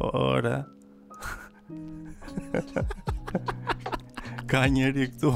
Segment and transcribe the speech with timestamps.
[0.00, 0.64] Ora.
[4.48, 5.34] ka njëri këtu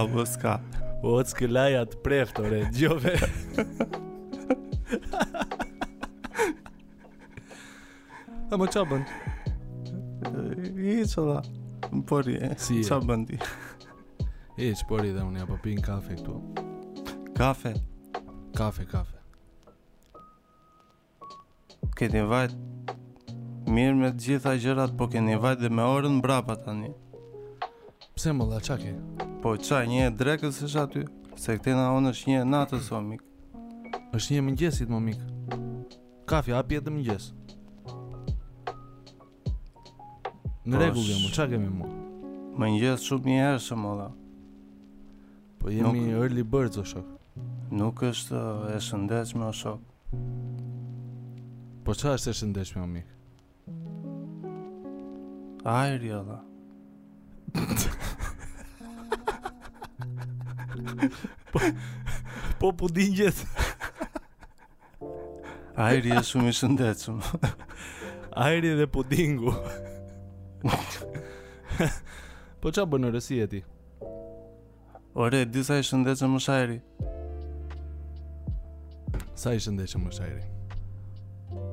[0.00, 0.56] Apo s'ka
[1.04, 3.12] Po të s'këllaja preft, ore, gjove
[8.48, 9.12] A më qa bënd?
[10.76, 11.40] I që
[12.08, 13.36] pori, e, si qa bëndi
[14.56, 16.36] E, që pori dhe unë, ja po kafe këtu
[17.36, 17.74] Kafe?
[18.56, 19.20] Kafe, kafe
[21.96, 22.65] Këtë një vajtë
[23.76, 26.88] mirë me gjitha gjërat, po keni vajt dhe me orën brapa tani.
[28.16, 28.92] Pse më dha, qake?
[29.44, 31.02] Po qa, një e drekës është aty,
[31.36, 33.00] se këtena onë është një e natës, o
[34.16, 35.24] është një e mëngjesit, më mik
[36.30, 37.26] Kafja, api e të mëngjes.
[40.66, 41.90] Në regu jam, mu, qa kemi mu?
[42.58, 44.08] Më njësë shumë një herë shumë, ola
[45.60, 48.40] Po jemi nuk, early birds, o shok Nuk është
[48.72, 50.16] e shëndeshme, o shok
[51.86, 53.12] Po qa është e shëndeshme, o mik?
[55.66, 56.36] Ajri edhe
[61.52, 61.58] Po,
[62.60, 63.64] po pudin gjithë
[65.86, 67.18] Ajri e shumë i shëndecëm
[68.46, 69.56] Ajri dhe pudingu
[72.62, 73.60] Po qa bënë rësi e ti?
[75.18, 76.78] Ore, di sa i shëndecëm më shajri
[79.34, 80.46] Sa i shëndecëm më shajri?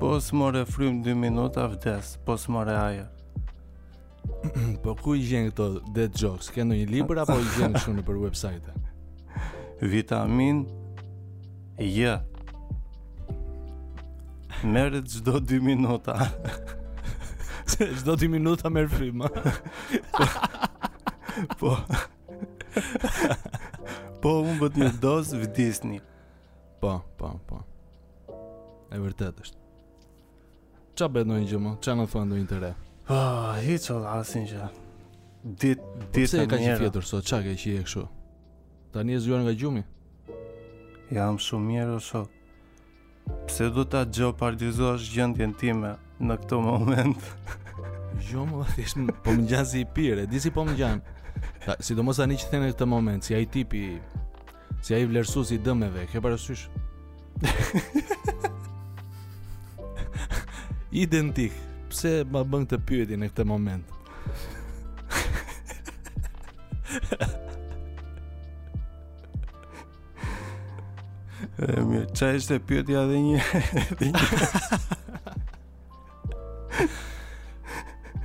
[0.02, 2.82] Po së more frim 2 minuta vdes Po së more
[4.84, 6.52] Po ku i gjenë këto dead jokes?
[6.54, 8.76] Këndu një libër apo i gjenë këtu në për website?
[9.94, 10.64] Vitamin
[11.82, 12.18] J
[14.64, 16.16] Merët zdo 2 minuta
[17.74, 19.30] Zdo 2 minuta merr frymë.
[20.14, 20.26] Po
[21.62, 21.74] Po
[24.24, 26.00] Po unë bët një dos vëdisni
[26.80, 27.60] Po, po, po
[28.94, 29.60] E vërtet është
[30.94, 31.78] Qa bedo një gjëmo?
[31.84, 32.70] Qa në thua një të re?
[33.10, 34.70] Oh, hiç o asin që
[35.44, 35.60] Dit,
[36.14, 36.78] dit po Pse e ka njera.
[36.80, 38.06] fjetur sot, çka ke që i e kësho?
[38.94, 39.84] Ta e zgjuar nga gjumi?
[41.12, 42.30] Jam shumë mirë sot.
[43.48, 47.20] Pse du ta gjo partizuash gjëndjen time në këto moment?
[48.32, 48.66] Gjo më
[49.24, 51.02] po më gjanë si i pire, e di si po më gjanë
[51.84, 54.00] Si do mos ta një që thene këtë moment, si a i tipi
[54.82, 56.68] Si a i vlerësu si dëmeve, ke parësysh?
[60.92, 61.52] Identik,
[61.94, 63.94] pse më bën të pyetje në këtë moment.
[71.54, 73.42] Dhe më qa ishte pyetja dhe një
[74.00, 74.10] Dhe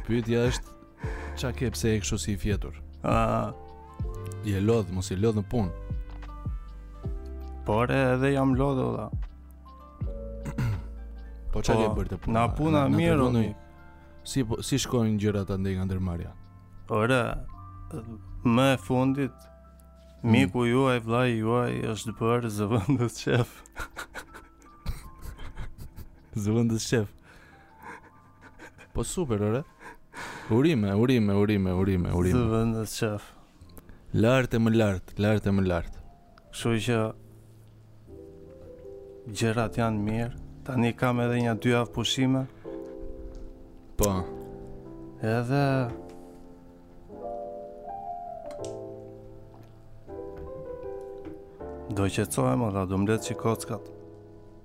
[0.07, 1.07] Pyetja është
[1.43, 3.15] Qa ke pse e kështu si i fjetur A
[4.49, 5.95] Je lodhë, mos i lodhë në punë.
[7.69, 9.07] Por edhe jam lodhë o
[11.53, 12.35] Po çfarë po, e bërtë puna?
[12.37, 13.45] Na puna mirë unë.
[14.29, 16.33] Si po, si shkojnë gjërat ande nga ndërmarrja?
[16.93, 17.23] Ora,
[18.45, 20.35] më e fundit hmm.
[20.35, 23.55] miku juaj, vllai juaj është bërë zëvendës shef.
[26.45, 27.13] zëvendës shef.
[28.93, 29.63] Po super, ora.
[30.53, 32.43] Urime, urime, urime, urime, urime.
[32.43, 33.33] Zëvendës shef.
[34.17, 35.97] Lart e më lart, lart e më lart.
[36.53, 37.01] Kështu që
[39.41, 40.45] gjërat janë mirë.
[40.69, 42.43] Tani kam edhe një dy javë pushime.
[43.97, 44.11] Po.
[45.25, 45.61] Edhe
[51.89, 53.89] Do të qetësohem dhe do mbledh si kockat.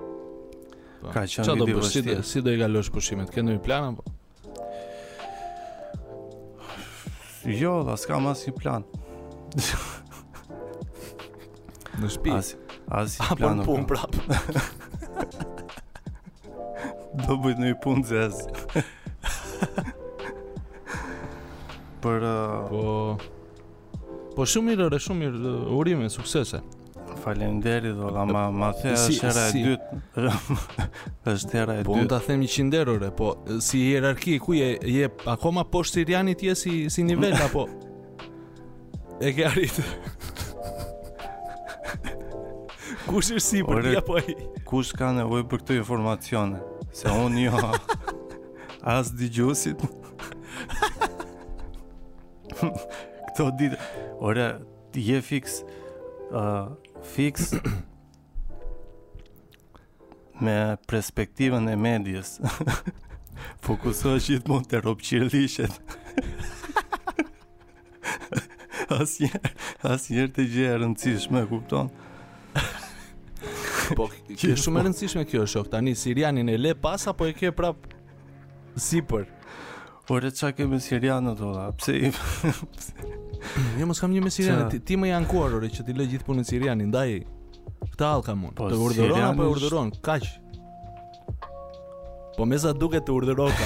[0.01, 1.13] Po.
[1.15, 3.31] Ka qenë një ditë vështirë, si, si do i kalosh pushimet?
[3.31, 4.03] Ke ndonjë plan apo?
[7.47, 8.83] Jo, as kam një plan.
[12.03, 12.57] Në shpi, As,
[12.91, 13.71] as plan planoj.
[13.71, 14.92] Po pun prap
[17.27, 18.35] do bëjt një punë zez
[22.03, 22.63] Për uh...
[22.69, 22.83] Po
[24.33, 25.47] Po shumë mirë, re shumë mirë uh,
[25.77, 26.59] Urime, suksese
[27.23, 29.55] Falem deri do ma, ma the si, është era si.
[29.55, 29.87] e dytë
[31.35, 33.25] është era e dytë Po unë të them i qinderore Po
[33.63, 37.63] si hierarki ku je, je Akoma po shtirjani tje si, si nivel Apo
[39.21, 39.85] E ke arritë
[43.07, 44.21] Kush është si për tja po i
[44.67, 47.61] Kush ka nevoj për këtë informacione Se unë jo
[48.95, 49.81] As di gjusit
[52.53, 53.79] Këto ditë
[54.23, 54.45] Ore,
[54.93, 55.61] ti je fix
[56.31, 56.69] uh,
[57.15, 57.55] Fix
[60.43, 60.55] Me
[60.89, 62.37] perspektivën e medjes
[63.63, 65.97] Fokuso është gjithë mund të ropë qirëlishet
[68.93, 71.89] Asë njerë njerë të gjë rëndësishme Kupton
[73.95, 74.07] Po,
[74.37, 74.61] kjo është po.
[74.63, 77.77] shumë e rëndësishme kjo është, tani Sirianin e le pas apo e ke prap
[78.87, 79.25] sipër.
[80.11, 81.93] Ore, rreth çka kemi Sirianin atë, a pse?
[82.09, 82.13] Ne
[83.81, 86.27] jo, mos kam një me Sirianin, ti, ti më janë kuar që ti lë gjithë
[86.29, 87.11] punën Sirianin, ndaj
[87.93, 88.57] këtë hall kam unë.
[88.61, 89.89] Po të urdhëron apo e urdhëron?
[90.05, 90.23] Kaq.
[92.37, 93.65] Po më sa të urdhëroka.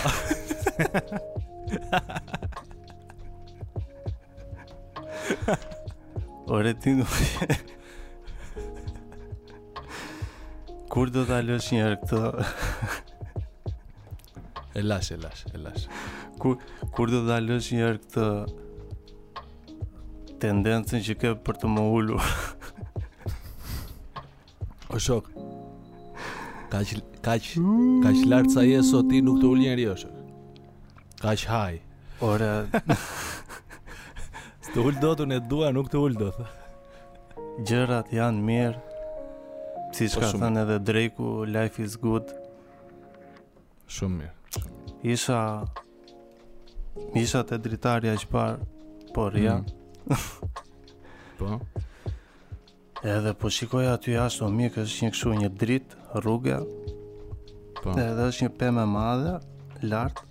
[6.55, 7.13] Ore ti nuk
[10.87, 12.17] Kur do ta lësh një herë këtë?
[14.77, 15.87] E lash, e lash, e lash.
[16.39, 16.59] Kur
[16.95, 18.25] kur do ta lësh një herë këtë
[20.43, 22.23] tendencën që ke për të më ulur?
[24.87, 25.25] O shok.
[26.71, 26.87] Kaç
[27.25, 27.49] kaç
[28.05, 30.15] kaç lart sa je sot ti nuk të ul njëri shok.
[31.19, 31.75] Kaç haj.
[32.23, 32.53] Ora.
[34.77, 36.39] ul dotun e dua, nuk të ul dot.
[37.67, 38.86] Gjërat janë mirë.
[39.97, 42.29] Po si që thënë edhe Drake-u, life is good.
[43.89, 44.61] Shumë mirë.
[45.09, 45.37] Isha...
[47.17, 48.67] Isha të dritarja që parë,
[49.15, 49.41] por mm.
[49.41, 50.13] ja.
[51.39, 51.57] po?
[53.01, 56.59] Edhe po shikoja aty jashtë o mikë është një këshu një dritë rrugë
[57.81, 57.97] po.
[57.97, 59.33] Edhe është një peme madhe,
[59.81, 60.25] lartë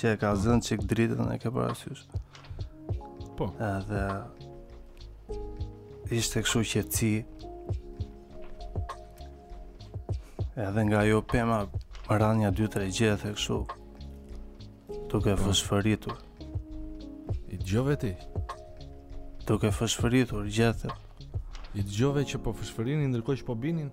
[0.00, 0.44] Që e ka po.
[0.46, 2.04] zënë që këtë dritën e ke parasysh
[3.38, 4.04] Po Edhe
[6.18, 7.12] Ishte këshu që ci
[10.68, 11.60] edhe nga jo pema
[12.08, 13.58] më ranja 2-3 gjethë e kështu,
[15.10, 16.18] tuk e fëshfëritur
[17.54, 18.10] i gjove ti
[19.46, 20.90] tuk e fëshfëritur gjethë
[21.80, 23.90] i gjove që po fëshfërin ndërkohë që po binin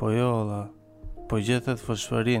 [0.00, 0.62] po jo la
[1.30, 2.40] po gjethë të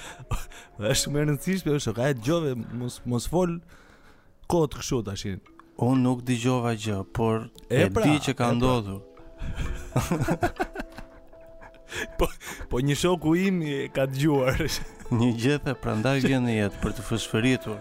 [0.75, 3.53] Dhe është shumë e rëndësishme, është ka dëgjove mos mos fol
[4.51, 5.29] kot kështu tash.
[5.87, 8.57] Unë nuk dëgjova gjë, por e, e pra, di që ka pra.
[8.59, 8.99] ndodhur.
[12.19, 12.29] po
[12.73, 14.59] po një shoku im e ka dëgjuar.
[15.23, 17.79] një gjë e prandaj vjen në jetë për të fushëritur.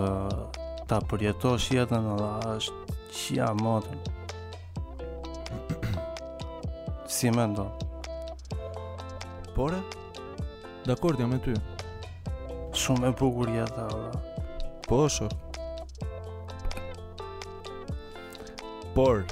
[0.89, 3.95] ta përjetosh jetën edhe është çia motë
[7.09, 7.65] si me ndo
[9.55, 9.73] por
[10.85, 11.55] dakor jam me ty
[12.83, 15.31] shumë e bukur jeta edhe po sho
[18.93, 19.25] por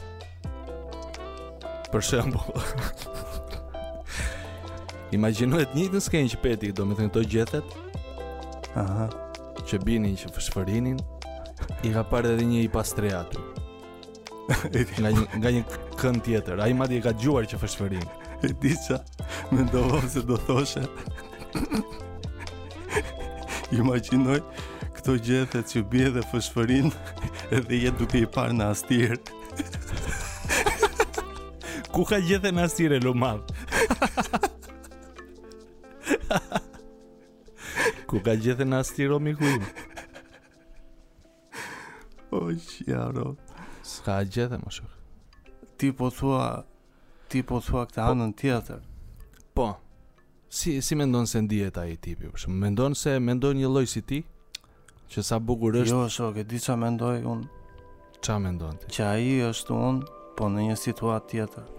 [1.93, 3.13] për shembull
[5.15, 7.75] Imaginohet një të skenë që peti, do me thënë të gjethet
[8.77, 9.05] Aha
[9.67, 10.97] Që binin, që fëshfërinin
[11.87, 13.39] I ka parë edhe një i pastre aty
[14.99, 15.63] nga, një, nga një
[15.99, 18.03] kënd tjetër A i madi e ka gjuar që fëshfërin
[18.43, 18.99] E di qa
[19.51, 19.63] Me
[20.11, 20.83] se do thoshe
[23.75, 24.39] Imaginoj
[24.99, 26.91] Këto gjethet që bje dhe fëshfërin
[27.59, 29.21] Edhe jetë duke i parë në astirë
[31.95, 34.43] Ku ka gjethe në astirë e lumadhë?
[38.07, 39.63] Ku ka gjithë në astiro miku im
[42.37, 43.33] O shjaro
[43.87, 46.47] Ska gjithë më shuk Ti po thua
[47.31, 48.81] Ti po thua këta po, anën tjetër
[49.55, 49.67] Po
[50.49, 53.71] Si, si me ndonë se ndijet a i tipi Me ndonë se me ndonë një
[53.73, 54.21] loj si ti
[55.11, 57.79] Që sa bukur është Jo shok e di qa me ndoj unë
[58.23, 61.75] Qa me ndonë Qa i është unë Po në një situatë tjetër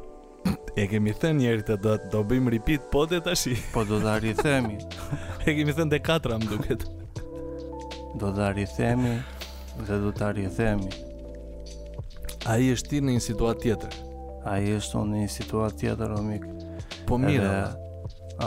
[0.78, 3.97] E kemi thënë njerë të do, do bim repeat po dhe të shi Po do
[3.99, 4.76] dhe arithemi
[5.42, 6.82] E kemi thënë dhe katra më duket
[8.23, 9.14] Do dhe arithemi
[9.88, 10.90] dhe do të arithemi
[12.47, 13.92] A i është ti në një situatë tjetër
[14.47, 16.44] A i është unë një situatë tjetër o mik
[17.11, 17.66] Po mirë Edhe...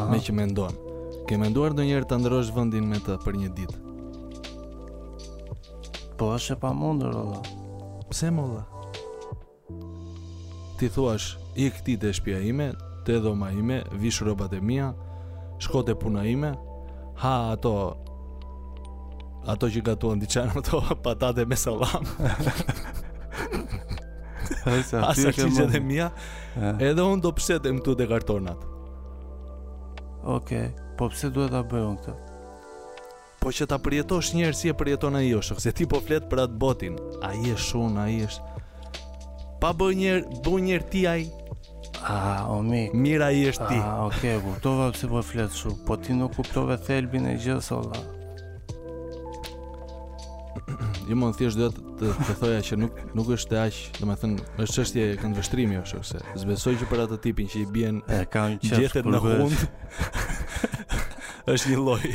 [0.07, 0.77] Me që me ndonë
[1.27, 3.77] Ke me nduar do njerë të ndrosh vëndin me të për një ditë
[6.15, 7.23] Po është e pa mundur o
[8.07, 8.63] Pse më dhe
[10.79, 12.71] Ti thuash i këti të shpia ime,
[13.07, 14.91] të dhoma ime, vish robat e mia,
[15.61, 16.53] shkote puna ime,
[17.21, 17.73] ha ato,
[19.47, 22.07] ato që gatuan diqen, ato patate me salam,
[24.69, 26.11] asa që që dhe mija
[26.83, 28.67] edhe unë do pëset e mëtu dhe kartonat.
[30.21, 30.67] Oke, okay.
[30.99, 32.19] po pëse duhet të bëjë unë këta?
[33.41, 36.27] Po që ta përjetosh njerë si e përjeton a i është, se ti po fletë
[36.29, 38.65] për atë botin, a i është shumë, a i është,
[39.63, 41.40] pa bëj njerë, bëj njerë ti ajë,
[42.03, 45.83] A, o mi Mira i është ti A, oke, okay, kuptova pëse po fletë shumë
[45.85, 48.01] Po ti nuk kuptove thelbin e gjithë sola
[51.05, 54.09] Jo më në thjesht dhe të, të thoja që nuk, nuk është të ashtë Dhe
[54.09, 57.61] me thënë, është që është kanë vështrimi o shokse Zbesoj që për atë tipin që
[57.61, 59.67] i bjen E, kanë qështë në hund
[61.51, 62.13] është një loj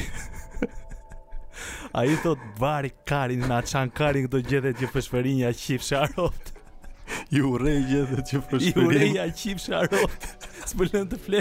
[1.96, 6.54] A i thot, bari karin, na çan karin këto gjethet që pëshperinja qipë sharoftë
[7.34, 8.78] i urej gjithë që përshpërin.
[8.78, 10.24] I urej a qip sharot,
[10.70, 10.74] së
[11.12, 11.40] të fle,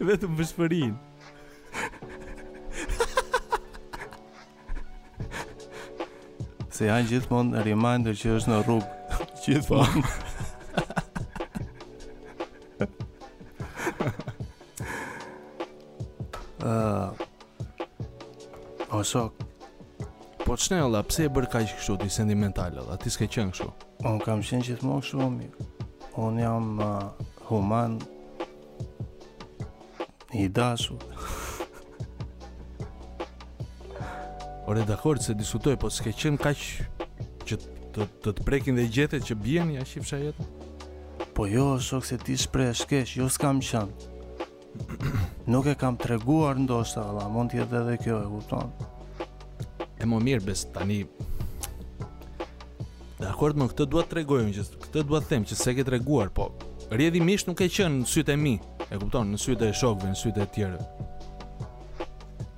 [0.00, 0.94] vetëm përshpërin.
[6.72, 8.88] Se janë gjithmonë në reminder që është në rrugë.
[9.44, 10.04] Gjithmonë.
[16.62, 16.68] uh,
[18.88, 19.32] o shok.
[20.42, 23.70] Po të shnella, pse e bërë ka që kështu, ti sentimental, a s'ke qenë kështu?
[24.02, 25.44] Unë kam qenë që të shumë,
[26.18, 27.94] unë jam uh, human,
[30.34, 30.96] i dashu.
[34.66, 37.60] Por e dakor se disutoj, po s'ke qenë ka që,
[37.94, 40.34] të, të të prekin dhe gjete që bien ja që i
[41.32, 43.92] Po jo, shok se ti shprej e shkesh, jo s'kam qenë.
[45.52, 49.76] Nuk e kam treguar ndoshta, valla, mund të jetë edhe kjo, e kupton.
[49.96, 51.04] E më mirë bes tani
[53.22, 56.30] Dakord, më këtë dua të tregojmë që këtë dua të them që se ke treguar,
[56.34, 56.48] po
[57.24, 58.54] mish nuk e qen në sytë e mi,
[58.92, 60.84] e kupton, në sytë e shokëve, në sytë e tjere.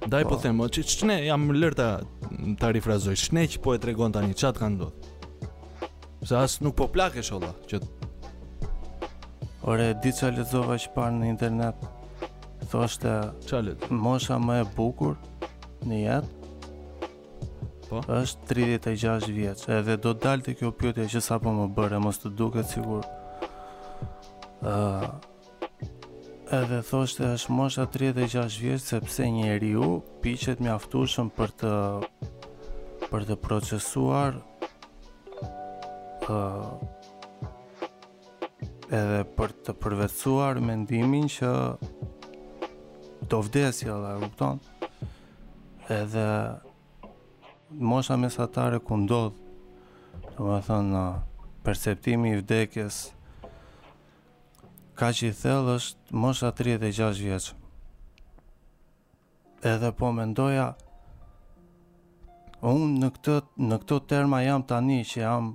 [0.08, 0.38] Ndaj po, po.
[0.42, 1.88] them, që çiç ne jam lërë ta
[2.58, 3.14] ta rifrazoj.
[3.20, 5.08] Shne që po e tregon tani qatë kanë dot.
[6.26, 7.82] Sa as nuk po plakesh olla, që
[9.64, 11.86] Ore di çfarë lezova që parë në internet.
[12.72, 13.14] Thoshte,
[13.94, 15.14] mosha më e bukur
[15.88, 16.43] në jetë
[18.02, 18.12] po.
[18.12, 22.66] Është 36 vjeç, edhe do dalte kjo pyetje që sapo më bëre, mos të duket
[22.70, 23.04] sikur
[24.64, 25.06] ë uh,
[26.56, 29.88] edhe thoshte është mosha 36 vjeç sepse një njeriu
[30.22, 31.74] piqet mjaftueshëm për të
[33.10, 34.36] për të procesuar
[36.28, 36.90] ë uh,
[38.94, 41.50] edhe për të përvetësuar mendimin që
[43.32, 44.60] do vdesja dhe kupton
[45.94, 46.24] edhe
[47.78, 49.34] mosha mesatare ku ndodh
[50.36, 51.02] do të thonë në
[51.66, 52.96] perceptimi i vdekjes
[54.98, 57.46] ka që i thellë është mosha 36 vjeç
[59.70, 60.68] edhe po mendoja
[62.62, 63.36] unë në këtë
[63.68, 65.52] në këtë terma jam tani që jam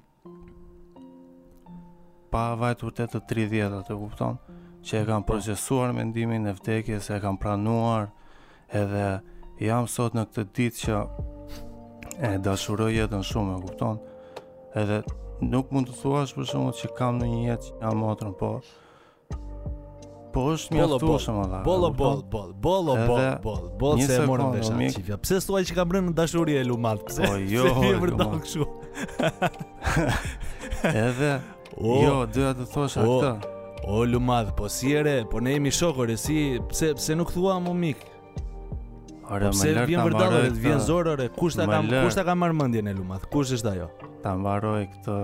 [2.33, 4.39] pa vajtur të të 30 kupton
[4.85, 5.33] që e kam po.
[5.33, 8.09] procesuar mendimin e vdekjes e kam pranuar
[8.69, 9.11] edhe
[9.59, 11.03] jam sot në këtë ditë që
[12.19, 13.99] e dashuroj jetën shumë, e kupton?
[14.79, 14.99] Edhe
[15.45, 18.49] nuk mund të thuash për shumë se kam në një jetë jam motrën, po.
[20.33, 21.59] Po është më thua shumë dha.
[21.65, 25.15] Bol bol bol bol bol bol bol e morën dashur.
[25.23, 27.07] pse thua që kam rënë në dashuri e lumat?
[27.07, 28.67] Po jo, e vërtet kështu.
[31.07, 31.33] Edhe
[31.77, 33.19] o, jo, doja të thosh a O,
[33.95, 37.73] o lumat, po si erë, po ne jemi shokore si pse pse nuk thua më
[37.83, 38.05] mik?
[39.29, 40.61] Po ore, më lart vjen vërdallë, të...
[40.63, 41.27] vjen zorë, ore.
[41.37, 43.27] Kush ta kam, kush ta ka marr mendjen e lumad.
[43.29, 43.89] Kush është ajo?
[44.23, 45.17] Ta mbaroj këtë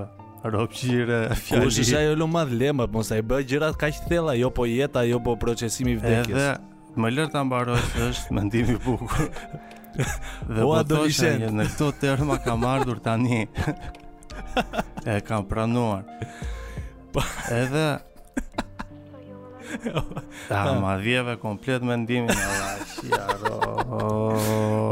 [0.53, 1.63] ropqire fjalë.
[1.65, 5.17] Kush është ajo lumad lemë, mos ai bëj gjërat kaq thella, jo po jeta, jo
[5.25, 6.38] po procesimi i vdekjes.
[6.38, 9.31] Edhe më lart ta mbaroj që është mendimi i bukur.
[9.97, 13.41] Dhe po do të ishte në këto terma ka marrur tani.
[15.15, 16.05] e kam pranuar.
[17.15, 17.25] Po.
[17.50, 17.88] Edhe
[20.50, 23.55] Ta ma dhjeve komplet me ndimin Ola, shjaro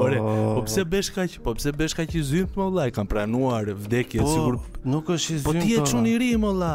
[0.04, 0.18] Ore,
[0.56, 4.22] po pse besh që Po pse besh ka që zymë më vla kam pranuar vdekje
[4.24, 4.58] Po, sigur...
[4.86, 6.74] nuk është i zymë Po ti e qënë i ri më vla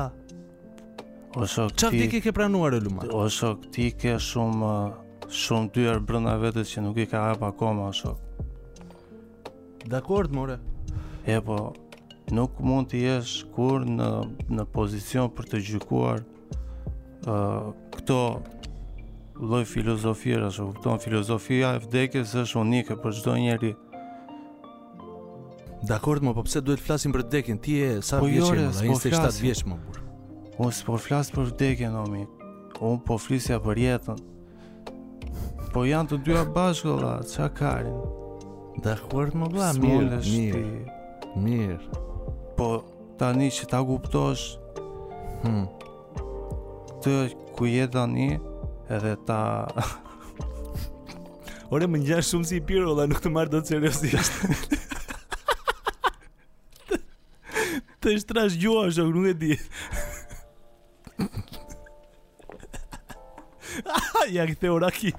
[1.37, 5.05] O shok ti Qa vdekje ke pranuar e luma O shok ti ke shumë uh,
[5.29, 10.59] Shumë dyar brënda vetës që nuk i ka hapa koma O shok Dakord, more
[11.29, 11.73] E po,
[12.33, 14.07] nuk mund të jesh kur në,
[14.49, 16.23] në pozicion për të gjykuar
[17.29, 17.69] uh,
[18.09, 18.41] këto
[19.39, 23.75] lloj filozofie rash, kupton filozofia e vdekjes është unike për çdo njeri.
[25.89, 27.59] Dakord, më po pse duhet flasim për vdekjen?
[27.63, 28.65] Ti je sa po vjeç je?
[28.83, 30.01] Ai është 7 vjeç më burr.
[30.57, 32.25] Po unë s'po flas për vdekjen, omi.
[32.81, 34.23] Unë po flisja për jetën.
[35.73, 37.73] Po janë të dyja bashkë, valla, çka ka?
[38.83, 40.63] Dakord, më bla, mirë, mirë.
[41.45, 42.01] Mirë.
[42.59, 42.73] Po
[43.21, 44.57] tani që ta kuptosh,
[45.45, 45.63] hm,
[46.99, 48.41] aty ku je tani
[48.91, 49.67] edhe ta
[51.71, 54.33] Ore më ngjash shumë si piro dhe nuk të marr dot seriozisht.
[58.01, 59.59] të shtrash gjua shok, nuk e di.
[64.33, 65.13] ja këthe ora ki.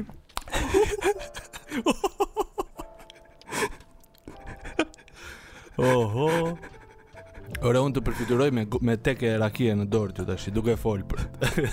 [5.85, 6.57] Oho.
[7.61, 11.01] Ora unë të përfituroj me me tek e rakije në dorë ty tash, duke fol
[11.11, 11.25] për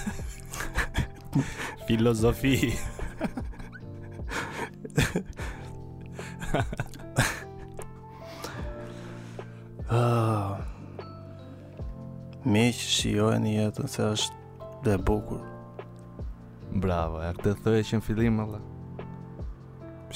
[1.86, 2.72] filozofi.
[9.86, 10.58] Ah.
[12.42, 15.44] Mish shijojeni jetën se është dhe e bukur.
[16.86, 18.58] Bravo, ja këtë thoi që në fillim alla.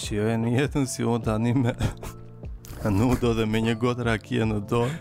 [0.02, 1.78] Shijojeni jetën si unë tani me
[3.22, 5.00] do dhe me një gotë rakije në dorë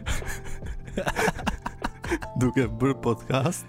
[2.40, 3.66] duke bërë podcast.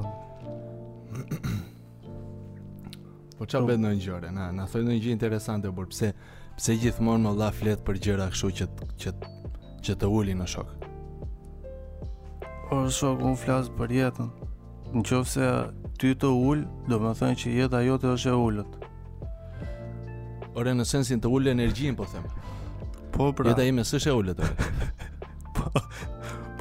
[3.39, 6.09] po çfarë bën ndonjë gjore, Na, na thonë ndonjë gjë interesante por pse
[6.59, 8.67] pse gjithmonë më dha flet për gjëra kështu që
[9.05, 9.13] që
[9.87, 10.73] që të ulin në shok.
[12.67, 14.27] Po shok, un flas për jetën.
[14.91, 15.45] Në qofë se
[15.99, 18.77] ty të ullë, do më thënë që jeta jote është e ullët.
[20.57, 22.23] Ore, në sensin të ullë energjin, po them.
[23.15, 23.51] Po, pra.
[23.51, 24.67] Jeta ime së është e ullët, ore.
[25.57, 25.83] po,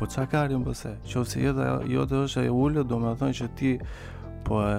[0.00, 0.94] po qa karim pëse?
[1.08, 3.72] Qovë se jeta jote është e ullët, do më thënë që ti
[4.46, 4.74] po e,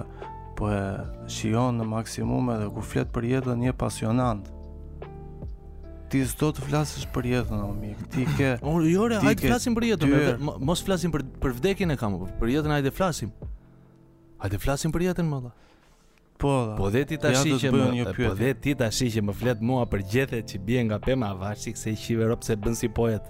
[0.59, 0.83] po e
[1.31, 4.51] shionë në maksimum edhe ku fletë për jetën një pasionant.
[6.09, 8.03] Ti s'do të flasësh për jetën, o mik.
[8.15, 8.53] Ti ke.
[8.65, 10.43] Unë jore, jo, hajde flasim për jetën.
[10.69, 13.31] Mos flasim për për vdekjen e kam, po, për jetën hajde flasim.
[14.39, 15.49] A të flasim për jetën më dha?
[16.39, 18.75] Po dha Po dhe ti ta ashi që më Po dhe ti
[19.29, 22.47] më flet mua për gjethet që bje nga pema A vashik se i shive ropë
[22.47, 23.25] se bën si poet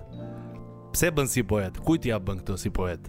[0.93, 1.73] Pse bën si poet?
[1.85, 3.01] Kuj ti a bën këto si poet?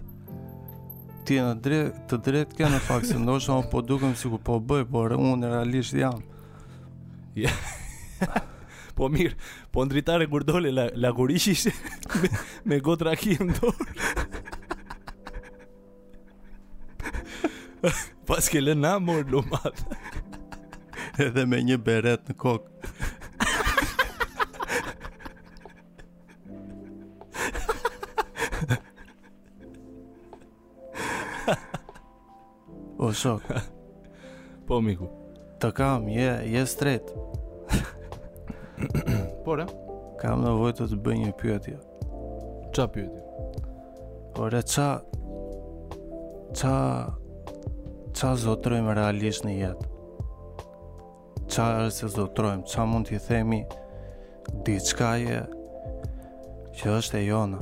[1.25, 4.41] Ti e në drejt Të drejt ke në fakt Se ndoshta po dukem si ku
[4.41, 6.25] po bëj por unë në realisht jam
[7.37, 7.53] Ja
[8.97, 9.37] Po mirë,
[9.73, 11.69] po ndritare kur dole la, la gurishisht
[12.21, 12.29] me,
[12.69, 13.85] me gotra kje ndorë
[18.29, 19.73] Pas ke lënë na mor lumat.
[21.21, 22.79] Edhe me një beret në kokë.
[33.01, 33.47] O shok.
[34.69, 35.07] Po miku,
[35.61, 37.07] Të kam, je je stret.
[39.45, 39.65] Por e?
[40.21, 41.79] kam nevojë të të bëj një pyetje.
[42.77, 43.63] Ç'a pyetje?
[44.37, 44.85] Por e ç'a
[46.55, 46.75] ç'a
[48.11, 49.87] qa zotrojmë realisht në jetë
[51.51, 53.61] qa është se zotrojmë qa mund t'i themi
[54.67, 55.39] diçka je
[56.79, 57.61] që është e jona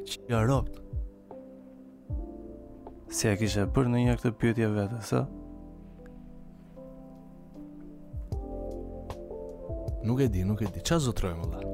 [0.05, 0.77] Qia ropt?
[3.09, 5.21] Si e kisha për në një këtë pyetje vete, së?
[10.05, 10.83] Nuk e di, nuk e di.
[10.85, 11.71] Qa zotrojmë më dhe?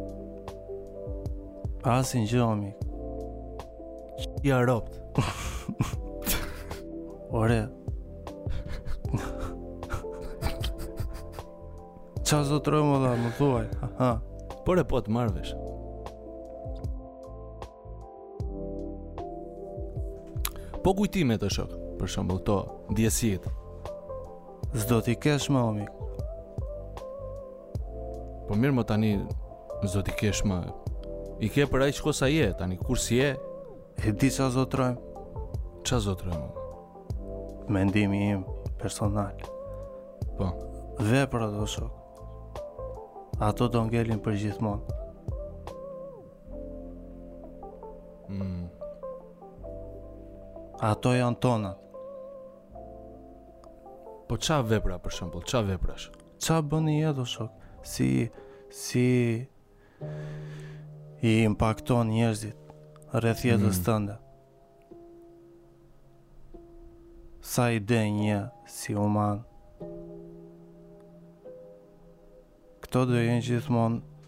[1.98, 2.72] Asin që omi.
[4.44, 4.96] Qia ropt?
[7.38, 7.62] Ore,
[12.28, 13.68] Qa zotërë më dhe më thuaj
[14.68, 15.54] Por e po të marvesh
[20.84, 22.58] Po kujtime të shok Për shumë to
[22.98, 23.46] djesit
[24.84, 25.94] Zdo t'i kesh më omik
[28.50, 29.12] Po mirë më tani
[29.88, 30.58] Zdo t'i kesh më
[31.48, 33.30] I ke për ajqë kosa je, tani kur si je
[34.04, 34.98] E di qa zotërëm
[35.88, 36.60] Qa zotërëm
[37.72, 38.44] Mendimi im
[38.84, 39.40] personal
[40.36, 40.52] Po
[41.08, 41.96] Vepra do shok
[43.40, 44.98] ato do ngelin për gjithmonë.
[48.34, 48.88] Mm.
[50.88, 51.84] Ato janë tonat.
[54.28, 56.10] Po qa vepra për shumë, qa veprash?
[56.44, 58.10] Qa bëni jetë o shok, si,
[58.76, 59.06] si
[61.24, 63.54] i impakton njerëzit rreth hmm.
[63.54, 63.86] jetës mm.
[63.88, 64.18] tënde.
[67.48, 69.46] Sa i një si uman.
[72.88, 74.22] këto do jenë gjithmonë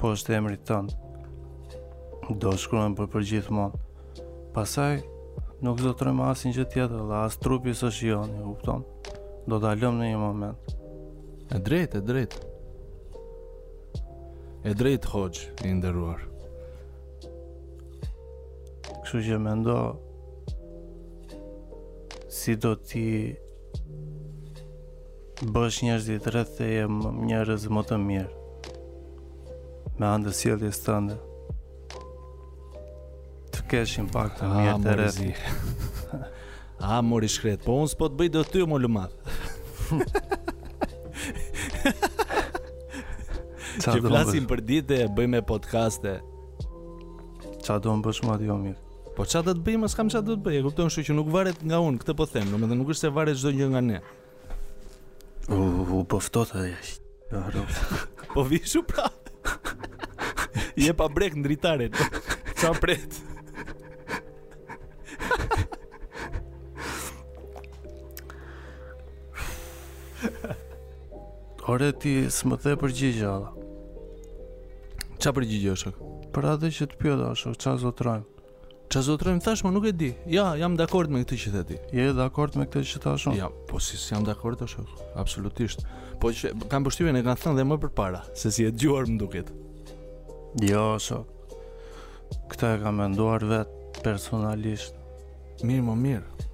[0.00, 1.02] po është emri tënë
[2.40, 3.78] Do shkruan për për gjithmonë.
[4.54, 5.02] Pasaj
[5.66, 8.80] nuk do të rrim asin gjë tjetër, dhe as trupi së shion, e kupton?
[9.44, 10.72] Do ta lëm në një moment.
[11.52, 12.38] E drejt, e drejt.
[14.64, 16.22] E drejt hoqë i ndërruar
[19.04, 19.76] Kështu që mendo
[22.32, 23.04] si do ti
[25.44, 26.96] bësh njerëzit rreth e jem
[27.28, 28.32] njerëz më të mirë
[30.00, 31.16] me të sjellje stande
[33.54, 35.36] të kesh ah, impakt të mirë të rreth a
[36.96, 39.12] ah, mori shkret po unë s'po të bëj dhe ty më lëmat
[43.84, 46.14] që flasim për dite e bëjmë podcaste
[47.64, 48.80] qa do më bësh më atë jo mirë
[49.14, 49.86] Po çfarë do të bëjmë?
[49.92, 50.54] S'kam çfarë do të bëj.
[50.58, 52.48] E kupton, kështu që nuk varet nga unë, këtë po them.
[52.50, 53.98] Domethënë nuk është se varet çdo gjë nga ne.
[55.52, 55.60] U,
[56.00, 57.44] u pëftotë dhe
[58.32, 59.10] Po vishu pra
[60.78, 63.18] Je pa brek në dritare Qa pret
[71.64, 73.32] Ore ti s'më the përgjigja
[75.20, 75.92] Qa përgjigja është?
[76.34, 78.33] Për atë që të pjoda është, qa zotrojmë
[78.94, 80.14] Ço zotrim thash, nuk e di.
[80.30, 81.78] Ja, jam dakord me këtë që të ti.
[81.98, 83.32] Je dakord me këtë që të unë?
[83.40, 84.76] Ja, po si jam dakord tash?
[85.18, 85.82] Absolutisht.
[86.22, 89.18] Po që kam përshtyen e kanë thënë dhe më përpara, se si e djuar më
[89.18, 89.50] duket.
[90.62, 91.24] Jo, so.
[92.52, 94.94] Këtë e kam menduar vet personalisht.
[95.66, 96.48] Mirë, më mirë.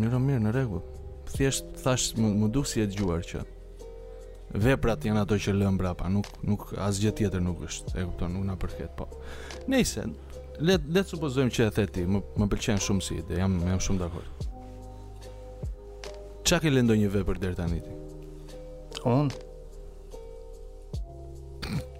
[0.00, 0.80] Mirë, mirë, në regu.
[1.36, 3.44] Thjesht thash më, më duk si e djuar që.
[4.64, 7.98] Veprat janë ato që lëmë brapa, nuk nuk asgjë tjetër nuk është.
[8.00, 9.10] E kupton, nuk na përket, po.
[9.68, 10.08] Nëse
[10.58, 13.56] le le të supozojmë që e the ti, më më pëlqen shumë si ide, jam
[13.66, 14.26] jam shumë dakord.
[16.44, 17.90] Çka ke lënë ndonjë vepër deri tani ti?
[19.08, 19.30] Un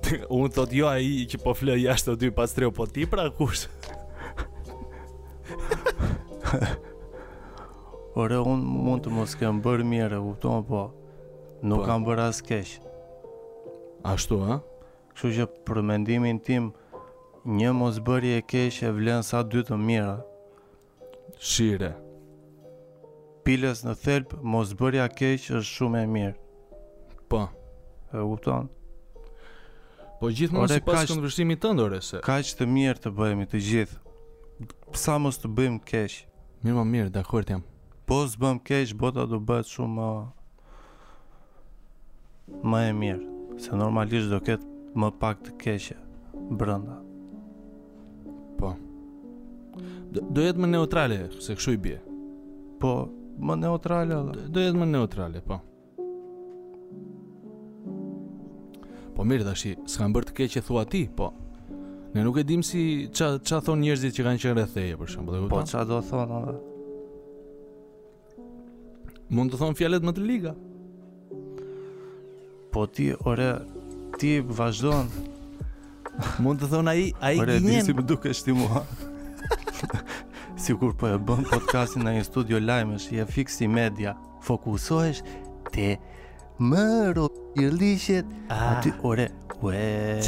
[0.35, 3.65] Un thot jo ai që po flë jashtë aty pas tre apo ti pra kush?
[8.17, 10.85] Ora un mund të mos kem bër mirë, kupton po.
[11.65, 11.87] Nuk po.
[11.89, 12.77] kam bër as keq.
[14.07, 14.61] Ashtu ë?
[15.17, 16.65] Kështu që për mendimin tim,
[17.47, 20.17] një mos bërje e keq e vlen sa dy të mira.
[21.39, 21.91] Shire.
[23.45, 26.39] Piles në thelb mos bërja e keq është shumë e mirë.
[27.29, 27.43] Po.
[28.15, 28.71] E kupton?
[30.21, 32.23] Po gjithmonë si pas këndvështrimit tënd ndore se.
[32.25, 34.01] Kaq të mirë të bëhemi të gjithë.
[34.97, 36.17] Sa mos të bëjmë keq.
[36.65, 37.65] Mirë, mirë, akord jam.
[38.09, 40.17] Po së bëjmë keq bota do bëhet shumë më
[42.71, 43.29] më e mirë,
[43.65, 45.97] se normalisht do ketë më pak të keqe
[46.61, 47.01] brënda.
[48.59, 48.73] Po.
[50.15, 52.01] D do jetë më neutrale, se këshu i bje.
[52.83, 52.93] Po,
[53.39, 54.47] më neutrale, dhe.
[54.55, 55.61] Do jetë më neutrale, po.
[59.15, 61.33] Po mirë, dashi, s'kam bërë të keqë e thua ti, po.
[62.15, 65.41] Ne nuk e dim si qa, ç'a thonë njerëzit që kanë qenë retheje, për shumë.
[65.51, 66.59] Po, qa do thonë, ata?
[69.35, 70.55] Mund të thonë fjalet më të liga.
[72.75, 73.51] Po ti, ore,
[74.21, 75.33] ti vazhdojnë.
[76.43, 77.57] Mund të thonë ai, ai gjinë.
[77.57, 78.85] Po, ti si më dukesh ti mua.
[80.65, 84.15] Sigur po e bën podcastin në një studio lajmësh je fiksi i media.
[84.45, 85.25] Fokusohesh
[85.75, 85.95] te
[86.63, 87.27] mëro
[87.59, 88.77] i lishet ah.
[88.77, 89.29] aty ore.
[89.65, 90.21] Ue.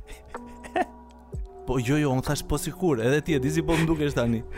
[1.68, 4.40] Po, jo, jo, unë po sikur Edhe ti e disi po më duke shtani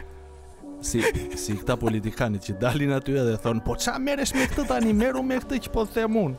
[1.34, 5.56] Συγχτά πολιτικά είναι την τάλη να του έδεθουν Ποτσά μέρες μέχρι το δανειμέρου μέχρι το
[5.56, 6.36] κυποθεμούν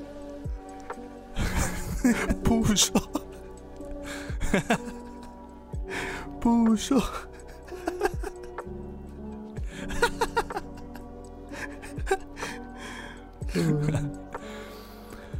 [2.41, 3.09] Πούσο
[6.39, 7.01] Πούσο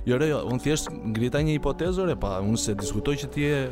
[0.03, 3.69] Γιώργο, ο Θεός γκρίτανε υποτέζω ρε πα Ούν σε δυσκουτώ και τι ε,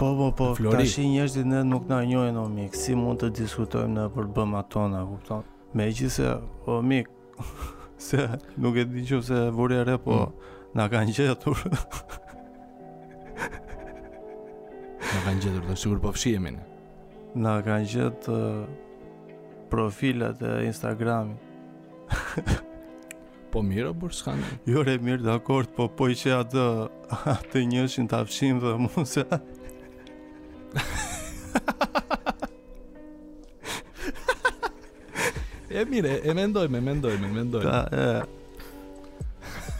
[0.00, 3.92] Po, po, po, tashi njështë ne nuk na njojnë o mikë, si mund të diskutojmë
[3.98, 5.42] në përbëma tona, kupton?
[5.76, 6.30] Me gjithë
[6.72, 7.44] o mikë,
[8.06, 8.24] se
[8.64, 10.54] nuk e di që se vurë e re, po, mm.
[10.80, 11.60] na kanë gjetur.
[15.12, 16.14] na kanë gjetur, të sigur po
[16.48, 16.54] në.
[17.44, 18.40] Na kanë gjetë
[19.70, 21.36] profilat e Instagrami.
[23.52, 24.54] po mirë por bërë s'kanë?
[24.64, 26.68] Jo re mirë, dakord, po po i që atë,
[27.36, 29.28] atë njëshin të afshim dhe mund se
[35.70, 37.70] e mire, e mendojme, mendojme, mendojme.
[37.70, 38.22] Ta, e,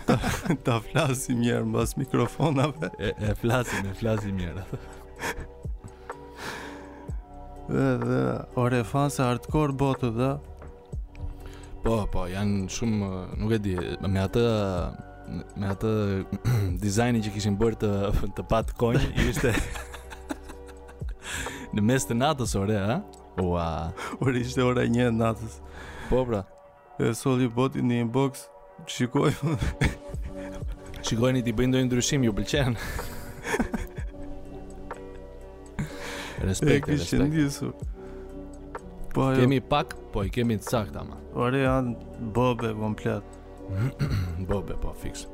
[0.07, 0.17] ta,
[0.65, 2.91] ta flasim mjerë në basë mikrofonave.
[2.99, 4.65] E, e flasim, e flasim mjerë.
[7.71, 8.23] dhe, dhe,
[8.59, 10.33] ore fanse hardcore botë dhe.
[11.85, 13.77] Po, po, janë shumë, nuk e di,
[14.07, 14.47] me atë
[15.57, 15.91] me atë
[16.85, 17.93] dizajni që kishin bërë të
[18.35, 18.99] të pat konj,
[19.29, 19.53] ishte
[21.71, 22.95] Në mes të natës ore, ha?
[23.39, 23.67] Ua
[24.21, 25.61] Ure ishte ora një natës
[26.09, 26.43] Po pra
[27.01, 28.45] E soli botin një inbox
[28.91, 29.31] Shikoj
[31.07, 32.75] Shikojni ti bëjnë dojnë ndryshim, ju pëlqen
[36.43, 37.71] Respekt, respekt E kishë
[39.11, 39.41] Po, jo.
[39.43, 43.27] Kemi pak, po i kemi të sakta, ma Ore janë bobe komplet.
[44.51, 45.27] bobe po fikse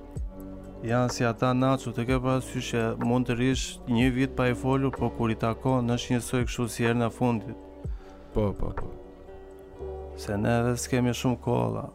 [0.84, 4.54] janë si ata nacu të ke pasu që mund të rish një vit pa i
[4.54, 7.56] folur, po kur i tako në është njësoj këshu si erë në fundit.
[8.34, 8.90] Po, po, po.
[10.20, 11.86] Se ne edhe s'kemi shumë kolla.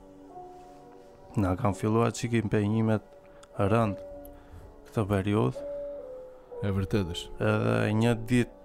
[1.40, 3.06] Na kam fillua që kim pejnjimet
[3.72, 4.02] rënd
[4.90, 5.60] këtë periud.
[6.62, 7.38] E vërtet është.
[7.42, 8.58] Edhe një dit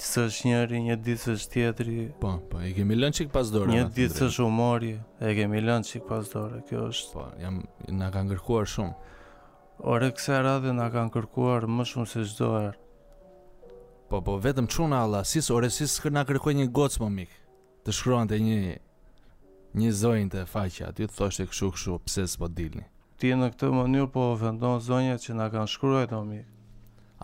[0.00, 1.96] së është njëri, një dit së është tjetëri.
[2.20, 3.72] Po, po, e kemi lënë qik pas dore.
[3.72, 7.10] Një dit së është umori, e kemi lënë qik pas dore, kjo është.
[7.16, 9.12] Po, jam, nga kanë ngërkuar shumë.
[9.84, 12.76] Ore kësa radhe nga kanë kërkuar më shumë se gjdo erë.
[14.08, 17.36] Po, po, vetëm quna Allah, sis, ore sis kër nga kërkuar një gocë më mikë,
[17.84, 18.56] të shkruan të një,
[19.82, 22.86] një zojnë të faqja, ty të thosht e këshu këshu, pëse së po dilni.
[23.20, 26.68] Ti në këtë mënyrë po vendon zonjët që nga kanë shkruar të më mikë.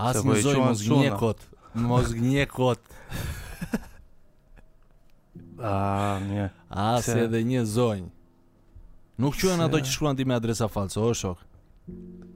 [0.05, 1.53] As një po zojnë mos gënje kotë,
[1.89, 2.97] mos gënje kotë.
[5.65, 5.77] A,
[6.29, 6.51] një.
[6.85, 8.11] As edhe një zonjë.
[9.21, 11.49] Nuk që ato që shkruan ti me adresa falso, o shokë.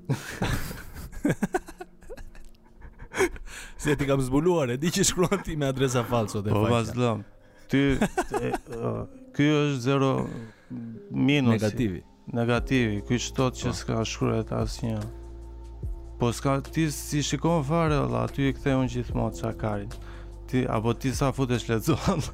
[3.77, 6.65] Se ti kam zbuluar, e di që shkruan ti me adresa falso dhe fajta.
[6.65, 7.25] Po vazhdom.
[7.69, 7.81] Ty
[9.37, 10.27] ky është zero
[11.11, 12.03] minus negativi.
[12.33, 13.77] Negativi, ky çtot që po.
[13.81, 15.01] s'ka shkruar atë asnjë.
[16.21, 19.93] Po s'ka ti si shikon fare valla, aty e ktheun gjithmonë çakarin.
[20.49, 22.21] Ti apo ti sa futesh lexon.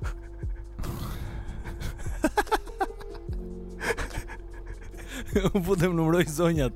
[5.40, 6.74] Unë putem numëroj zonjat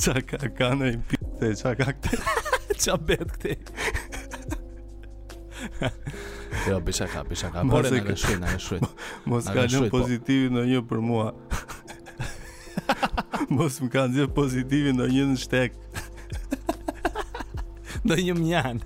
[0.00, 2.16] Qa ka ka në i pjete, qa ka këte
[2.84, 3.56] Qa bet këte
[6.70, 8.80] Jo, bisha ka, bisha ka Mose Bore në në shuj, në në shuj
[9.30, 9.90] Mos ka një po.
[10.00, 11.26] pozitivi në një për mua
[13.56, 15.78] Mos më ka një pozitivi në një në shtek
[18.08, 18.82] Në një mjan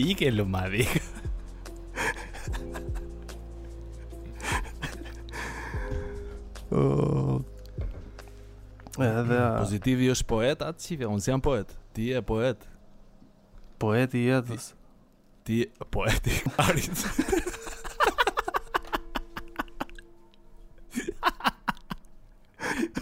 [0.00, 1.09] Ike lumadik Ike
[9.60, 12.62] Pozitivi është poet atë qifja, unë si jam poet, ti e poet
[13.80, 14.64] Poet i jetës
[15.46, 15.56] Ti,
[15.92, 16.30] poet i
[16.64, 17.00] arit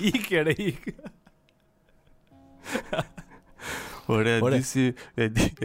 [0.11, 0.83] Iker e re ik
[4.11, 4.85] Ore, e di si
[5.16, 5.18] E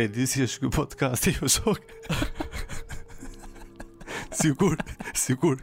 [0.05, 1.81] di, si është podcast i jo, shok
[4.43, 4.75] Sigur,
[5.15, 5.57] sigur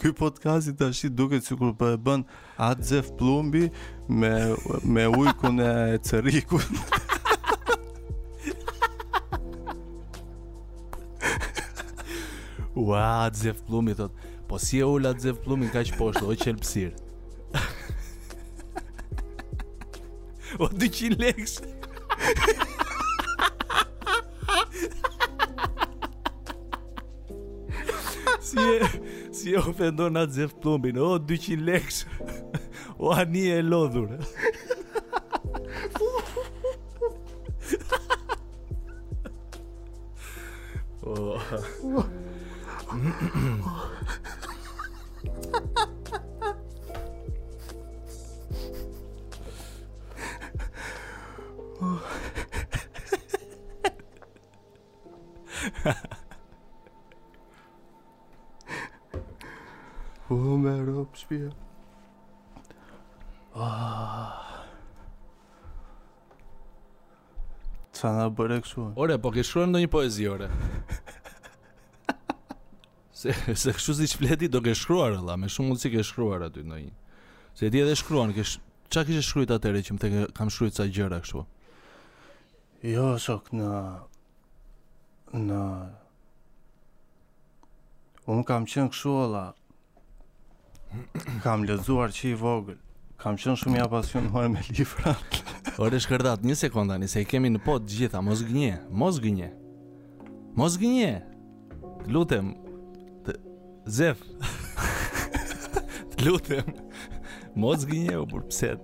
[0.00, 2.22] ky podcasti tash duket sikur po e bën
[2.68, 3.66] Azef Plumbi
[4.22, 4.30] me
[4.84, 6.80] me ujkun e Cerikut.
[12.80, 14.16] Ua, Azef Plumbi thot,
[14.48, 16.96] po si e ul Azef Plumbi kaq poshtë, o qelpsir.
[20.62, 21.76] o 200 lekë.
[28.50, 28.86] Si e
[29.40, 32.02] si e ofendon atë zef plumbin O, 200 leks
[33.00, 34.20] O, ani e lodhur
[41.10, 41.12] O,
[61.30, 61.50] shpia
[63.52, 63.62] Ah.
[63.62, 64.58] Oh.
[67.92, 68.84] Sa na bëre kështu?
[68.94, 70.48] Ore, po ke shkruar ndonjë poezi ore.
[73.20, 76.62] se se kështu siç fleti do ke shkruar valla, me shumë mundësi ke shkruar aty
[76.62, 76.92] ndonjë.
[77.54, 79.06] Se ti edhe shkruan, ke çka sh...
[79.10, 81.42] kishe shkruajt atëre që më the kam shkrujt sa gjëra kështu.
[82.94, 84.06] Jo, sok na
[85.34, 85.62] na
[88.30, 89.44] Un kam qenë kështu valla.
[91.44, 92.78] Kam lezuar që i vogël
[93.20, 95.14] Kam qënë shumë i apasionuar me lifra
[95.84, 99.50] Ore shkërdat një sekonda Nise i kemi në pot gjitha Mos gënje Mos gënje
[100.60, 101.12] Mos gënje
[102.16, 102.54] Lutem
[103.26, 103.36] të...
[103.98, 104.24] Zef
[106.24, 106.74] Lutem
[107.60, 108.74] Mos gënje u por pse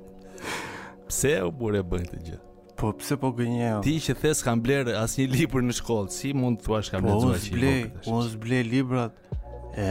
[1.09, 2.41] Pse u burë e bëjnë të
[2.79, 6.31] Po pse po gënje Ti që thes kam blerë as një lipur në shkollë Si
[6.37, 9.21] mund të thua kam po, lëzuar që i Po unë zblej librat
[9.75, 9.91] E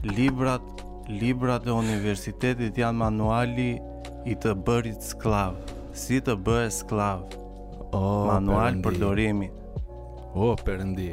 [0.04, 0.62] Librat
[1.10, 3.80] Librat e universitetit janë manuali
[4.26, 5.58] I të bërit sklav
[5.94, 7.26] Si të bëhe sklav
[7.92, 9.50] Oh, Manual për dorimi
[10.34, 11.12] O, përëndi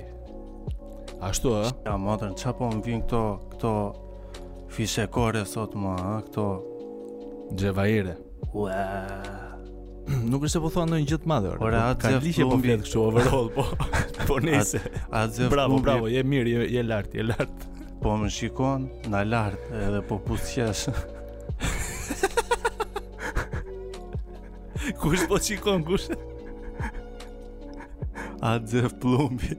[1.18, 1.72] Ashtu, e?
[1.82, 3.22] Qa, modern, qa po më vinë këto,
[3.56, 3.74] këto
[4.70, 5.96] Fishekore sot më,
[6.28, 6.46] këto
[7.58, 8.14] Gjevajire
[8.54, 9.47] Uaaa
[10.30, 12.42] Nuk është se po thua ndojnë gjëtë madhër Ora, atë zëfë plumbi Ka lishë e
[12.52, 13.62] përfetë kështu overall, po
[14.28, 17.60] Po njëse Atë zëfë Bravo, bravo, je mirë, je lartë, je lartë
[18.02, 20.72] Po më shikon në lartë, edhe po pustë
[24.98, 26.14] kush po shikon kusë
[28.44, 29.54] Atë zëfë plumbi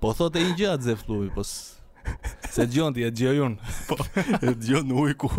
[0.00, 1.56] Po thote i gjëtë atë zëfë plumbi, po së
[2.50, 3.56] Se gjënëti, e gjëjënë
[3.90, 3.96] Po,
[4.48, 5.30] e gjënë ujku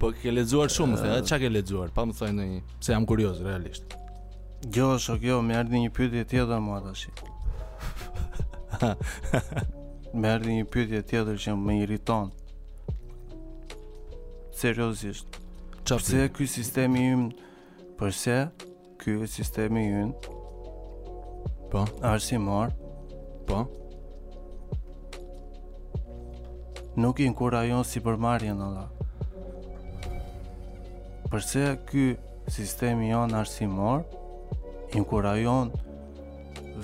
[0.00, 1.90] Po ke lexuar shumë, uh, thënë, çka ke lexuar?
[1.92, 3.96] Pa më ndonjë, pse jam kurioz realisht.
[4.76, 7.04] Jo, so kjo më erdhi një pyetje tjetër më tash.
[10.20, 12.32] më erdhi një pyetje tjetër që më irriton.
[14.62, 15.36] Seriozisht.
[15.84, 15.98] Çfarë?
[15.98, 17.26] është ky sistemi im
[18.00, 18.38] përse
[19.00, 22.72] ky sistemi ynë po arsimor
[23.48, 23.62] po
[27.00, 28.88] nuk i inkurajon si për Allah
[31.30, 32.04] përse ky
[32.56, 34.00] sistemi jon arsimor
[34.98, 35.68] inkurajon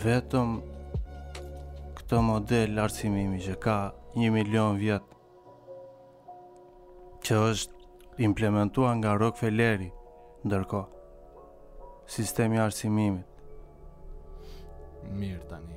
[0.05, 0.53] vetëm
[1.99, 3.77] këtë model arsimimi që ka
[4.23, 5.23] një milion vjetë
[7.27, 9.89] që është implementua nga Rockefelleri
[10.47, 10.83] ndërko
[12.19, 13.35] sistemi arsimimit
[15.11, 15.76] Mirë tani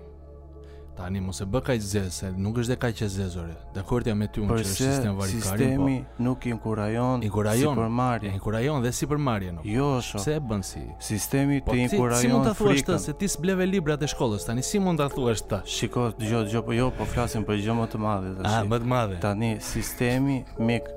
[0.99, 3.51] Tani mos e bë kaq zezë, nuk është dhe kaq e zezur.
[3.73, 5.69] Dakord jam me ty unë që është sistem varikari, po.
[5.69, 8.31] Sistemi nuk i inkurajon inkurajon si përmarrje.
[8.35, 9.69] Inkurajon dhe si përmarrje nuk.
[9.77, 10.19] Jo, sho.
[10.19, 10.83] Pse e bën si?
[11.11, 12.19] Sistemi po, të inkurajon.
[12.19, 14.43] Si, si mund ta thuash të se ti s'bleve librat e shkollës?
[14.49, 15.61] Tani si mund ta thuash të?
[15.79, 18.59] Shiko, dëgjoj, dëgjoj, po jo, po flasim për gjë më të madhe tash.
[18.59, 19.19] Ah, më të madhe.
[19.23, 20.89] Tani sistemi mik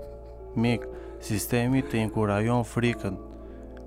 [0.67, 0.89] mik
[1.23, 3.23] sistemi të inkurajon frikën.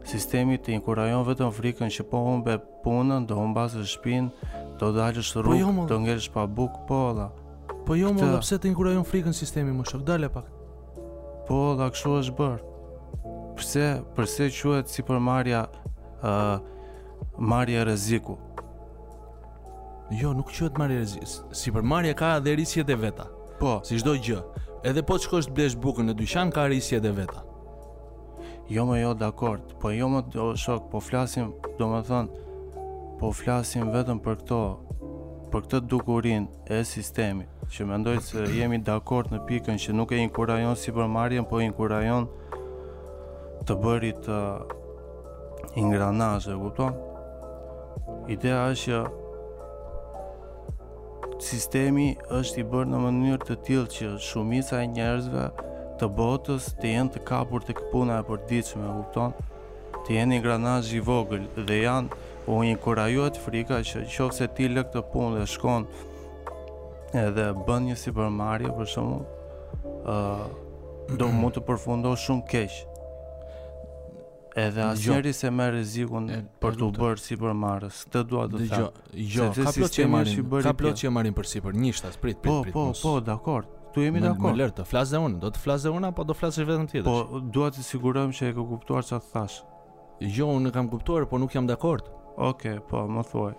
[0.07, 2.53] Sistemi të inkurajon vetëm frikën që po humbe
[2.85, 6.97] punën, do humbasë shtëpinë, Do të dalësh rrugë, po jo, do ngelesh pa bukë, po
[7.09, 7.29] alla.
[7.87, 10.49] Po jo, më dhe pse të inkurajon frikën sistemi më shok, dalë pak.
[11.47, 12.73] Po alla, kështu është bërë.
[13.55, 13.85] Pse,
[14.17, 15.61] pse quhet si për Marja,
[16.25, 16.57] ë uh,
[17.39, 18.35] marrja rreziku.
[20.13, 21.55] Jo, nuk quhet marrja Reziku.
[21.55, 23.29] Si për Marja ka edhe e veta.
[23.59, 24.41] Po, si çdo gjë.
[24.83, 27.41] Edhe po të shkosh të blesh bukën në dyqan ka risjet e veta.
[28.69, 30.19] Jo, më jo dakord, po jo më
[30.57, 32.44] shok, po flasim, domethënë,
[33.19, 34.57] po flasim vetëm për këto,
[35.51, 40.19] për këtë dukurin e sistemit, që mendoj se jemi dakord në pikën që nuk e
[40.25, 42.25] inkurajon si marjen, po inkurajon
[43.65, 44.35] të bërit të uh,
[45.79, 46.93] ingranazhe, kupton?
[48.35, 49.07] Ideja është që
[51.41, 55.45] sistemi është i bërë në mënyrë të tillë që shumica e njerëzve
[55.99, 59.31] të botës të jenë të kapur të këpuna e përdiqme, kupton?
[60.05, 62.09] Të jenë ingranazhi vogël dhe janë
[62.47, 65.87] u inkurajuat frika që qofse ti lë këtë punë dhe shkon
[67.17, 69.23] edhe bën një supermarket për shembull,
[70.05, 72.75] ë uh, do mund të përfundosh shumë keq.
[74.55, 76.29] Edhe asnjëri se merr rizikun
[76.63, 77.97] për të bërë supermarket.
[78.13, 78.83] Këtë dua të them.
[79.35, 82.45] Jo, ka plot që marrin, ka plot që marrin për sipër, një shtas, prit, prit,
[82.45, 82.51] prit.
[82.51, 83.01] Po, prit, po, mus...
[83.03, 83.71] po, dakord.
[83.95, 84.53] Tu jemi dakord.
[84.55, 86.85] Më lër të flasë dhe unë, do të flasë dhe unë apo do flasësh vetëm
[86.91, 87.01] ti?
[87.05, 87.17] Po,
[87.55, 89.59] dua të sigurojmë që e ke kuptuar çfarë thash.
[90.35, 92.07] Jo, unë kam kuptuar, por nuk jam dakord.
[92.37, 93.53] Oke, okay, po, më thuaj.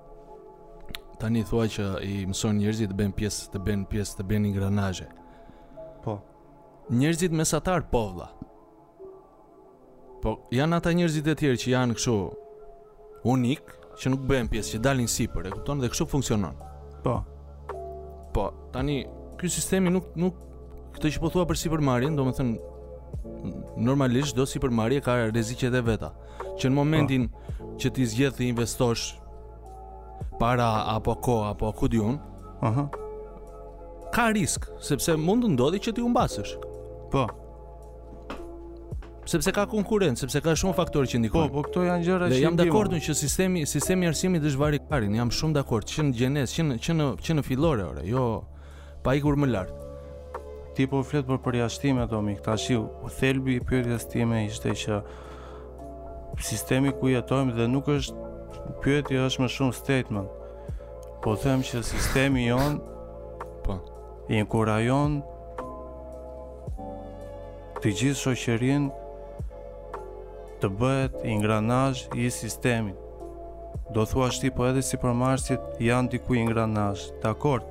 [1.22, 5.06] Tani thuaj që i mëson njerëzit të bëjnë pjesë, të bëjnë pjesë, të bëjnë ingranazhe.
[6.02, 6.16] Po.
[6.90, 8.26] Njerëzit mesatar po vëlla.
[10.24, 12.16] Po, janë ata njerëzit e tjerë që janë kështu
[13.32, 13.70] unik,
[14.02, 16.58] që nuk bëjnë pjesë, që dalin sipër, e kupton dhe kështu funksionon.
[17.06, 17.20] Po.
[18.34, 19.04] Po, tani
[19.38, 20.42] ky sistemi nuk nuk
[20.96, 26.10] këtë që po thua për sipërmarrjen, domethënë normalisht do sipërmarrje ka rreziqet e veta
[26.60, 27.68] që në momentin pa.
[27.80, 29.08] që ti zgjedh të investosh
[30.40, 32.16] para apo ko apo ku diun,
[32.64, 32.86] aha.
[34.14, 36.54] Ka risk, sepse mund të ndodhi që ti humbasësh.
[37.12, 37.26] Po.
[39.26, 41.50] Sepse ka konkurrencë, sepse ka shumë faktorë që ndikojnë.
[41.50, 42.44] Po, po këto janë gjëra që ndikojnë.
[42.46, 45.16] jam dakord që sistemi, sistemi i arsimit është varg parin.
[45.18, 48.26] Jam shumë dakord që në gjenes, që në që në që në fillore ora, jo
[49.04, 49.74] pa ikur më lart.
[50.76, 55.00] Ti po flet për përjashtim ato këta Tashi u thelbi i pyetjes time ishte që
[56.42, 60.28] sistemi ku jetojmë dhe nuk është pyetja është më shumë statement.
[61.24, 62.78] Po them që sistemi jon
[63.64, 63.78] po
[64.36, 65.16] inkurajon
[67.80, 68.86] të gjithë shoqërin
[70.60, 72.96] të bëhet ingranazh i sistemit.
[73.94, 77.62] Do thua shti po edhe si përmarsit janë diku ingranazh, dakord?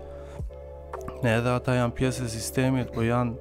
[1.24, 3.36] Ne edhe ata janë pjesë e sistemit, po janë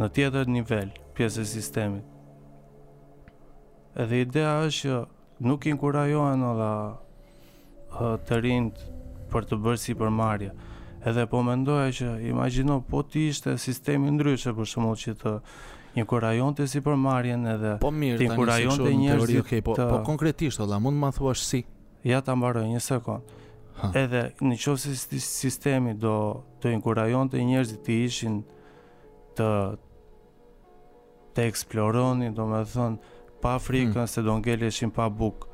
[0.00, 2.09] në tjetër nivel, pjesë e sistemit
[3.98, 4.98] edhe ideja është që
[5.46, 8.84] nuk inkurajohen edhe të rinjt
[9.30, 10.50] për të bërë si për marje.
[11.06, 15.34] Edhe po mendoja që imagjino po ti ishte sistemi ndryshe për shumë që të
[15.96, 19.62] një kurajon të si për marjen edhe po mirë, të një kurajon të njërës okay,
[19.64, 19.86] po, të...
[19.90, 21.62] po konkretisht, ola, mund më thuash si?
[22.06, 23.32] Ja të mbaroj, një sekund.
[23.80, 23.88] Ha.
[23.96, 26.12] Edhe në qofë sistemi do
[26.62, 28.42] të inkurajon të njërës të ishin
[29.38, 29.48] të
[31.30, 34.06] të eksploroni, do me thënë, pa frikën mm.
[34.06, 35.46] se do ngeleshin pa bukë,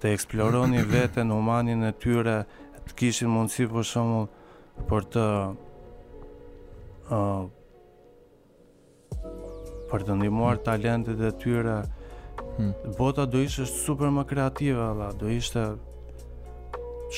[0.00, 2.44] të eksploroni veten, umanin e tyre,
[2.88, 4.22] të kishin mundësi për shumë
[4.88, 5.26] për të
[7.12, 7.44] uh,
[9.90, 11.78] për të ndihmuar talentet e tyre.
[12.54, 12.72] Hmm.
[12.98, 15.60] Bota do ishte super më kreative valla, do ishte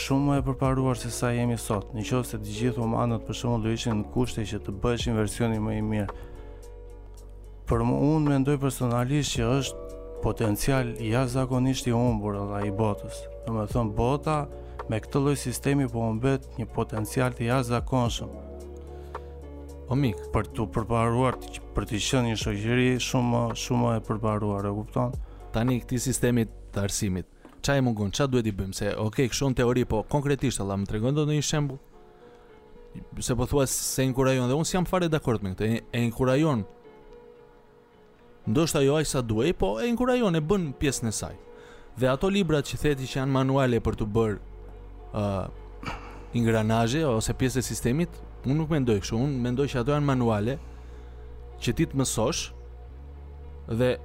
[0.06, 1.90] shumë më e përparuar se sa jemi sot.
[1.94, 5.16] një qovë se të gjithë umanët për shkakun do ishin në kushte që të bëheshin
[5.16, 6.24] versioni më i mirë.
[7.66, 13.16] Për më unë mendoj personalisht që është potencial jashtëzakonisht i humbur nga i botës.
[13.46, 14.46] Do me thonë bota
[14.90, 18.32] me këtë lloj sistemi po humbet një potencial të jashtëzakonshëm.
[19.88, 21.36] O mikë për të përparuar
[21.76, 25.12] për të qenë një shoqëri shumë shumë e përparuar, e kupton?
[25.54, 27.28] Tani këtë sistemi të arsimit,
[27.64, 30.88] qa e mungon, ç'a duhet i bëjmë se ok, kështu teori, po konkretisht Allah më
[30.90, 31.78] tregon do një shembull.
[33.20, 36.64] Se po thua se inkurajon dhe unë si jam fare dakord me këtë, e inkurajon
[38.46, 41.34] ndoshta jo aq sa duhej, po e inkurajon e bën pjesën e saj.
[41.98, 44.38] Dhe ato libra që theti që janë manuale për të bërë
[45.12, 45.46] ë uh,
[46.36, 50.56] ingranazhe ose pjesë të sistemit, unë nuk mendoj kështu, unë mendoj që ato janë manuale
[51.62, 52.42] që ti të mësosh
[53.80, 53.96] dhe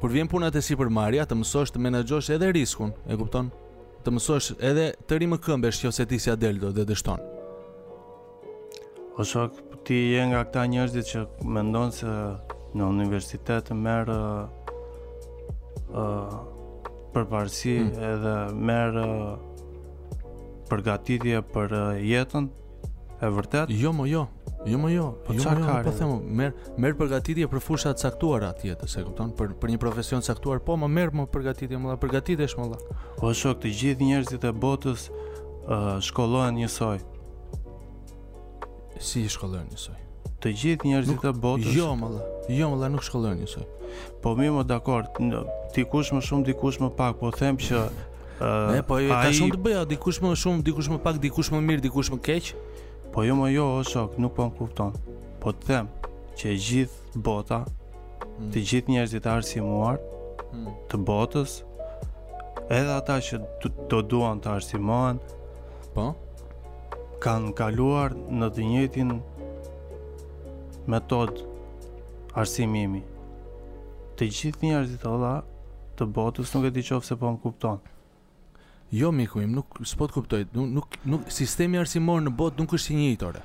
[0.00, 3.52] kur vjen puna te sipërmarrja, të mësosh të menaxhosh edhe riskun, e kupton?
[4.02, 7.22] Të mësosh edhe të rimë këmbesh që ose ti si Adeldo dhe dështon.
[9.22, 9.44] Ose
[9.86, 12.08] ti je nga këta njerëzit që mendon se
[12.78, 14.18] në universitet merr ë
[15.92, 16.40] uh,
[17.12, 17.90] përparësi mm.
[18.10, 18.36] edhe
[18.68, 20.20] merr uh,
[20.70, 22.48] përgatitje për uh, jetën
[23.22, 23.72] e vërtet?
[23.76, 24.24] Jo, më jo.
[24.64, 25.06] Jo, më jo.
[25.26, 29.02] Po jo, çfarë jo, po them, merr merr përgatitje për fusha të caktuara jetë, se
[29.02, 29.34] e kupton?
[29.38, 32.68] Për për një profesion saktuar, caktuar, po më merr më përgatitje, më dha përgatitesh më
[32.72, 32.80] dha.
[33.18, 37.02] O, po shok, të gjithë njerëzit e botës uh, shkollohen njësoj.
[39.02, 40.00] Si shkollohen njësoj?
[40.42, 41.74] të gjithë njerëzit të botës.
[41.76, 42.22] Jo, malla.
[42.50, 43.62] Jo, malla nuk shkollojnë ju
[44.22, 45.06] Po mi më dakord,
[45.74, 47.82] ti kush më shumë, ti kush më pak, po them që
[48.42, 51.20] ë po jo ta shumë të bëja, ti kush më shumë, ti kush më pak,
[51.20, 52.52] ti kush më mirë, ti kush më keq.
[53.12, 54.94] Po jo, më jo, shok, nuk po kupton.
[55.42, 55.90] Po të them
[56.40, 58.48] që e gjithë bota, mm.
[58.54, 60.00] të gjithë njerëzit arsimuar
[60.54, 60.70] mm.
[60.88, 61.58] të botës,
[62.72, 63.42] edhe ata që
[63.92, 65.20] do duan të arsimohen,
[65.92, 66.14] po
[67.22, 69.12] kanë kaluar në të njëjtin
[70.90, 71.42] metod
[72.36, 73.02] arsimi imi.
[74.16, 75.42] Të gjithë njerëzit Allah
[75.98, 77.78] të botës nuk e di qofë se po më kupton.
[78.92, 80.40] Jo, miku im, nuk s'po të kuptoj.
[80.52, 83.40] Nuk, nuk, nuk, sistemi arsimor në botë nuk është i njëjtore.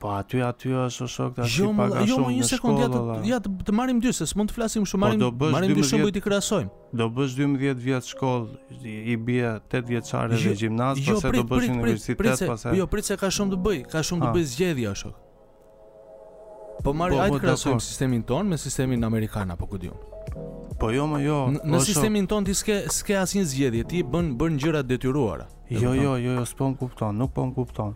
[0.00, 2.28] Po aty aty është shok tash jo, i paga jo, shumë.
[2.30, 4.86] Jo, jo, një sekond ja të ja të, të marrim dy se s'mund të flasim
[4.88, 6.70] shumë, po marrim marrim dy shumë i krahasojmë.
[6.96, 11.44] Do bësh 12 vjet shkollë, i bie 8 vjeçare në dhe gjimnaz, jo, pastaj do
[11.52, 12.78] bësh prit, universitet, pastaj.
[12.80, 14.36] Jo, prit se ka shumë të bëj, ka shumë të ah.
[14.38, 15.18] bëj zgjedhja shok.
[16.82, 19.96] Po marr po, ai po, krahasoj sistemin ton me sistemin amerikan apo ku diun.
[20.80, 21.36] Po jo, më jo.
[21.54, 25.44] Në po, sistemin ton ti s'ke s'ke asnjë zgjedhje, ti bën bën gjëra detyruara.
[25.68, 27.92] Jo, jo, jo, jo, s'po kupton, nuk po kupton.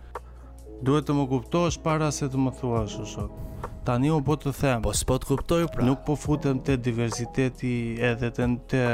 [0.84, 3.68] Duhet të më kuptosh para se të më thuash sot.
[3.86, 4.82] Tani un po të them.
[4.84, 5.86] Po s'po të kuptoj pra.
[5.88, 7.72] Nuk po futem te diversiteti
[8.10, 8.84] edhe te te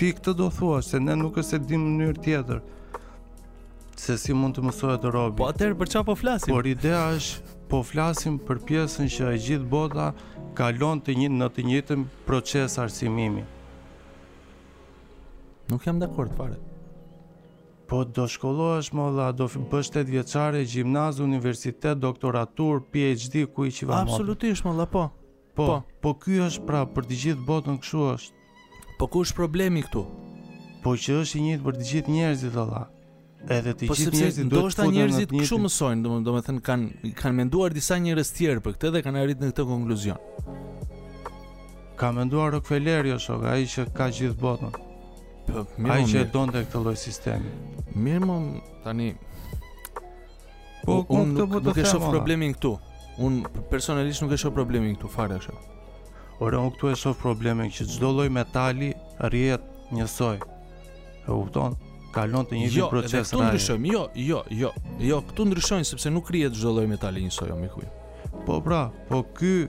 [0.00, 2.62] Ti këtë do thua se ne nuk e se në mënyrë tjetër.
[4.00, 5.36] Se si mund të mësohet Robi?
[5.42, 6.54] Po atëherë për çfarë po flasim?
[6.56, 10.08] Por ideja është po flasim për pjesën që e gjithë bota
[10.58, 13.44] kalon të një, në të njëjtën proces arsimimi.
[15.70, 16.58] Nuk jam dakord fare.
[17.86, 23.72] Po do shkollohesh më dha, do bësh 8 vjeçare gjimnaz, universitet, doktoratur, PhD ku i
[23.74, 24.00] çiva më.
[24.02, 25.04] Absolutisht më dha, po.
[25.54, 25.66] po.
[25.66, 28.48] Po, po, ky është pra për të gjithë botën kështu është.
[28.98, 30.04] Po ku është problemi këtu?
[30.82, 32.82] Po që është i njëjtë për të gjithë njerëzit valla.
[33.56, 34.76] Edhe të po gjithë njerëzit duhet të futen.
[34.76, 39.02] Po sepse njerëzit kshu mësojnë, domethënë kanë kanë menduar disa njerëz tjerë për këtë dhe
[39.06, 40.28] kanë arritur në këtë konkluzion.
[42.00, 44.88] Ka menduar Rockefeller jo shok, ai që ka gjithë botën.
[45.54, 47.50] Mirë, ai që e donte këtë lloj sistemi.
[47.98, 48.36] Mirë,
[48.84, 49.10] tani
[50.82, 52.70] Po, po unë po, nuk, po nuk e shoh problemin këtu.
[53.26, 55.56] Unë personalisht nuk e shoh problemin këtu fare kështu.
[56.40, 58.92] Ora unë këtu e shoh problemin që çdo lloj metali
[59.28, 60.38] rrihet njësoj.
[60.40, 61.76] E kupton?
[62.14, 63.20] Kalon te një jo, proces rrai.
[63.20, 63.92] Jo, këtu ndryshojmë.
[63.92, 64.72] Jo, jo, jo.
[65.10, 67.90] Jo, këtu ndryshojmë sepse nuk rrihet çdo lloj metali njësoj, më
[68.46, 69.68] Po pra, po ky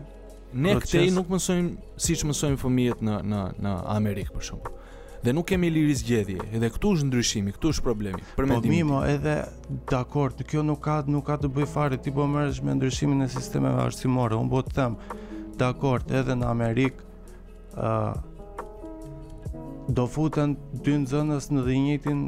[0.53, 0.93] ne proces...
[0.95, 4.79] këtej nuk mësojmë siç mësojmë fëmijët në në në Amerikë për shembull
[5.23, 6.37] dhe nuk kemi liri zgjedhje.
[6.57, 8.23] Edhe këtu është ndryshimi, këtu është problemi.
[8.37, 9.35] Për po, mimo, edhe
[9.89, 13.29] dakord, kjo nuk ka, nuk ka të bëjë fare, ti po mërësh me ndryshimin e
[13.29, 14.97] sistemeve arsimore, unë po të them,
[15.61, 17.05] dakord, edhe në Amerikë,
[17.77, 18.11] uh,
[19.93, 20.55] do futen
[20.85, 22.25] dy nxënës në dhe njëtin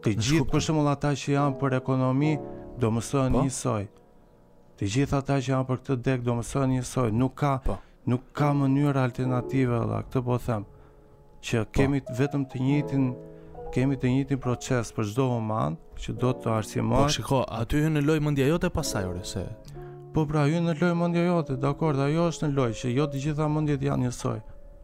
[0.03, 2.33] Të gjithë, për shumë ata që janë për ekonomi,
[2.79, 3.41] do të mësohen po?
[3.45, 3.83] njësoj.
[4.79, 7.09] Të gjithë ata që janë për këtë dek, do të mësohen njësoj.
[7.21, 7.75] Nuk ka po.
[8.11, 10.65] nuk ka mënyrë alternative dhe këtë po them.
[11.45, 11.71] Që po.
[11.77, 13.05] kemi vetëm të njëjtin
[13.73, 16.99] kemi të njëjtin proces për çdo human që do të arsimoj.
[17.01, 19.45] Po shikoj, aty ju në loj mendja jote pasaj ore se
[20.13, 23.21] po pra ju në loj mendja jote, dakor, ajo është në loj që jo të
[23.23, 24.41] gjitha mendjet janë njësoj.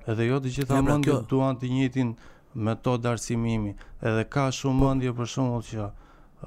[0.09, 2.15] Edhe jo të gjitha pra, mendjet duan të njëjtin
[2.55, 3.75] metodë arsimimi.
[4.01, 4.87] Edhe ka shumë po.
[4.89, 5.91] mendje për shembull që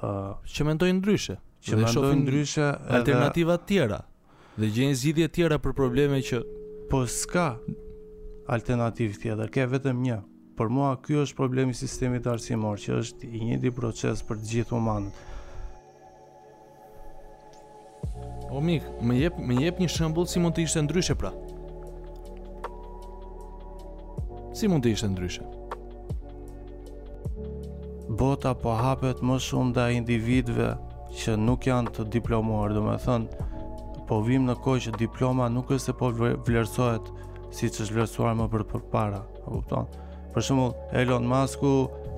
[0.01, 2.65] që mendoj ndryshe, që më shohin ndryshe
[2.97, 3.99] alternativa të tjera
[4.57, 6.39] dhe gjejnë zgjidhje të tjera për probleme që
[6.89, 7.47] po s'ka
[8.53, 10.17] alternativë tjetër, ke vetëm një.
[10.53, 14.49] Për mua ky është problemi i sistemit arsimor, që është i njëjti proces për të
[14.51, 15.23] gjithë humanët.
[18.53, 21.31] O mik, më jep më jep një shembull si mund të ishte ndryshe pra.
[24.53, 25.47] Si mund të ishte ndryshe?
[28.17, 30.69] bota po hapet më shumë dhe individve
[31.17, 33.49] që nuk janë të diplomuar, do me thënë,
[34.07, 37.11] po vim në kohë që diploma nuk është se po vlerësohet
[37.53, 39.89] si që është vlerësuar më për për para, kupton?
[40.33, 40.67] Për shumë,
[41.03, 41.73] Elon Musku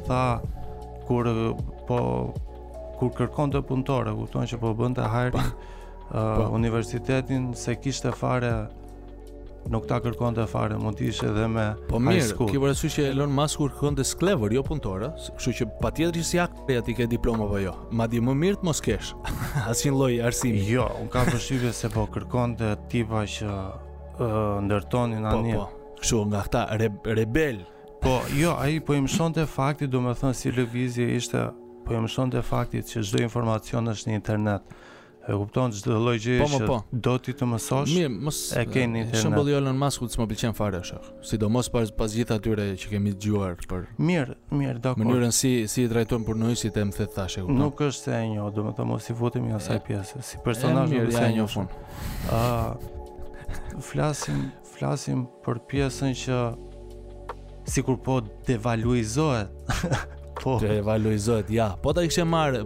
[0.08, 0.22] tha,
[1.08, 1.28] kur,
[1.90, 2.00] po,
[3.00, 5.74] kur kërkon të punëtore, kupton që po bënd të hajrë, po.
[6.06, 6.46] Uh, po.
[6.58, 8.52] universitetin se kishte fare
[9.72, 12.46] nuk ta kërkonte të fare, mund të ishe dhe me po mirë, high school.
[12.46, 15.92] Po mirë, kjo përësu që Elon Musk kërkon të sklevër, jo punëtore, kështu që pa
[15.96, 18.70] tjetër që si akë e ati ke diploma apo jo, ma di më mirë të
[18.70, 19.14] mos kesh,
[19.70, 20.64] asë që në lojë arsimi.
[20.70, 22.58] Jo, unë ka përshyve se po kërkon
[22.92, 23.54] tipa që
[24.20, 24.36] uh,
[24.68, 26.92] ndërtoni në Po, po, kështu nga këta re,
[27.22, 27.62] rebel.
[28.06, 31.48] Po, jo, aji po i shonë të fakti, du me thënë si Lëvizje ishte...
[31.86, 34.72] Po i shumë të faktit që çdo informacion është në internet.
[35.28, 36.56] E kupton çdo lloj gjeje po, po.
[36.58, 36.78] që po.
[37.06, 37.94] do ti të mësosh.
[37.98, 39.18] Mirë, mos e keni internet.
[39.24, 41.00] Shembull Elon maskut, që më pëlqen fare është.
[41.26, 43.88] Sidomos pas pas gjithë atyre që kemi dëgjuar për.
[44.06, 45.02] Mirë, mirë, dakor.
[45.02, 47.46] Mënyrën si si i trajtojnë punojësit e më e thashë.
[47.58, 50.22] Nuk është se e njoh, domethënë mos i futemi asaj pjesë.
[50.30, 51.66] Si personazh nuk e njoh në
[52.30, 54.48] Ë, flasim,
[54.78, 56.40] flasim për pjesën që
[57.72, 59.50] sikur po devaluizohet.
[60.36, 61.48] Po, devaluizohet.
[61.50, 62.58] Ja, po ta kishë marr,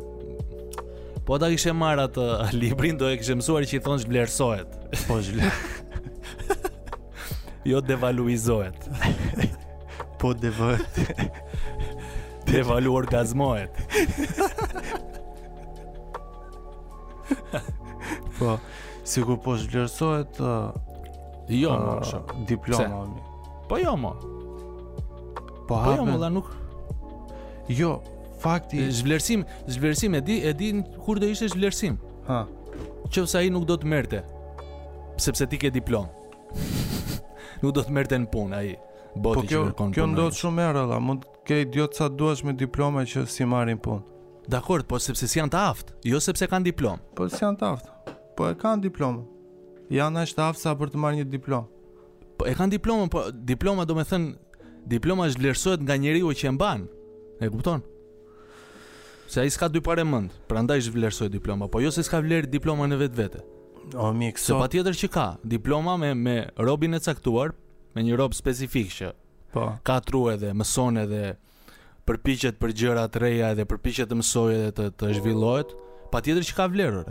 [1.29, 2.23] Po ta kishe marrë atë
[2.59, 4.77] librin do e kishe mësuar që i thonë zhvlerësohet.
[5.05, 5.59] Po zhvler.
[7.69, 8.87] jo devaluizohet.
[10.17, 10.71] po devo.
[12.49, 13.77] Devalu gazmohet.
[18.41, 18.57] po,
[19.05, 20.69] sikur po zhvlerësohet uh,
[21.61, 23.03] jo më uh, diploma.
[23.69, 24.15] Po jo më.
[25.69, 26.55] Po, po jo më, nuk
[27.69, 27.99] Jo,
[28.39, 30.69] Fakti zhvlerësim, zhvlerësim e di, e di
[31.05, 31.97] kur do ishte zhvlerësim.
[32.29, 32.43] Ha.
[33.11, 34.21] Qof ai nuk do të merrte.
[35.19, 36.09] Sepse ti ke diplomë.
[37.63, 38.69] nuk do të merrte në punë ai.
[39.19, 42.53] Po kjo kjo, kjo, kjo ndodh shumë herë alla, mund ke idiot sa duash me
[42.55, 44.05] diplomë që si marrin punë.
[44.49, 47.03] Dakor, po sepse si janë të aftë, jo sepse kanë diplomë.
[47.19, 48.15] Po si janë të aftë.
[48.39, 49.25] Po e kanë diplomën.
[49.93, 51.83] Janë as të aftë sa për të marrë një diplomë.
[52.39, 56.55] Po e kanë diplomën, po diploma do të thënë diploma është nga njeriu që e
[56.55, 56.87] mban.
[57.43, 57.83] E kupton?
[59.29, 62.87] Se ai s'ka dy parë mend, prandaj zhvlersoi diploma, po jo se s'ka vlerë diploma
[62.89, 63.43] në vetvete.
[63.93, 64.55] O oh, mikso.
[64.55, 66.33] Se patjetër që ka diploma me me
[66.65, 67.51] robën e caktuar,
[67.93, 69.11] me një rob specifik që.
[69.53, 69.67] Po.
[69.85, 71.21] Ka tru edhe mëson edhe
[72.09, 75.77] përpiqet për gjëra të reja edhe përpiqet të mësojë edhe të të zhvillohet,
[76.09, 77.05] patjetër që ka vlerë.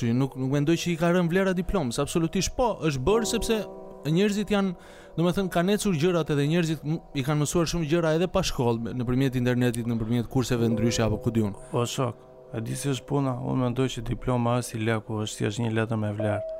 [0.00, 3.62] Shë nuk nuk mendoj që i ka rënë vlera diplomës, absolutisht po, është bërë sepse
[4.10, 4.74] njerëzit janë,
[5.16, 6.82] do me thënë, kanë ecur gjërat edhe njerëzit
[7.18, 11.04] i kanë mësuar shumë gjëra edhe pa shkollë, në përmjet internetit, në përmjet kurseve ndryshe
[11.06, 11.54] apo ku diun.
[11.56, 12.20] O po, shok,
[12.56, 15.72] a di se është puna, unë me që diploma është i leku, është është një
[15.80, 16.54] letër me vlerë,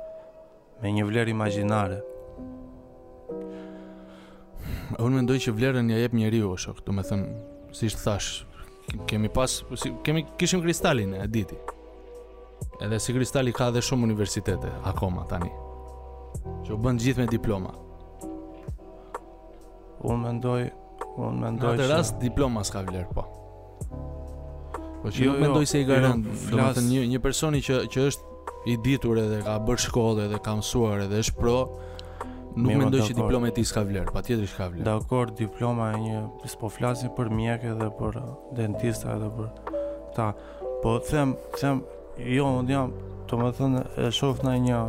[0.81, 2.01] me një vlerë imaginare.
[5.03, 7.29] Unë me që vlerën ja jep njeriu, o shok, do me thënë,
[7.77, 8.31] si shtë thash,
[9.07, 11.59] kemi pas, si, kemi, kishim kristalin e diti.
[12.81, 15.51] Edhe si kristali ka dhe shumë universitete, akoma tani
[16.65, 17.71] që u bën gjithë me diploma.
[20.07, 20.61] Unë mendoj,
[21.17, 21.79] unë mendoj që...
[21.79, 23.23] Në atë rast, diploma s'ka vlerë, po.
[25.03, 26.79] Po që jo, nuk jo, mendoj se i garant, jo, flas...
[26.85, 31.05] një, një personi që, që është i ditur edhe ka bërë shkollë edhe ka mësuar
[31.05, 31.55] edhe është pro,
[32.57, 34.87] nuk mendoj po, që diploma e ti s'ka vlerë, pa tjetër s'ka vlerë.
[34.89, 36.21] Dakor, diploma e një,
[36.51, 38.19] s'po flasin për mjekë edhe për
[38.59, 39.77] dentista edhe për
[40.17, 40.31] ta,
[40.83, 41.83] po them, them,
[42.21, 42.95] jo, unë jam,
[43.29, 44.81] të më thënë, e shofë në një,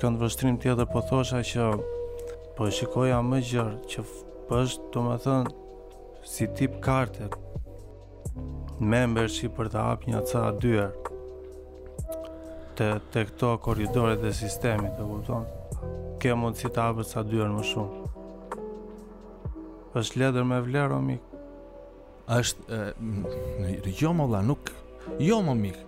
[0.00, 1.66] këndë vështrim tjetër po thosha që
[2.56, 4.02] po shikoja më gjërë që
[4.48, 5.52] pështë po të më thënë
[6.32, 7.28] si tip karte
[8.92, 10.92] membership për të hapë një ca dyër
[12.76, 15.46] të, të këto koridore dhe sistemi të kupton
[16.22, 18.12] ke si të hapë ca dyër më shumë
[20.00, 21.32] është ledër me vlerë o mik
[22.36, 22.84] është
[24.02, 24.74] jo më la nuk
[25.30, 25.80] jo më mik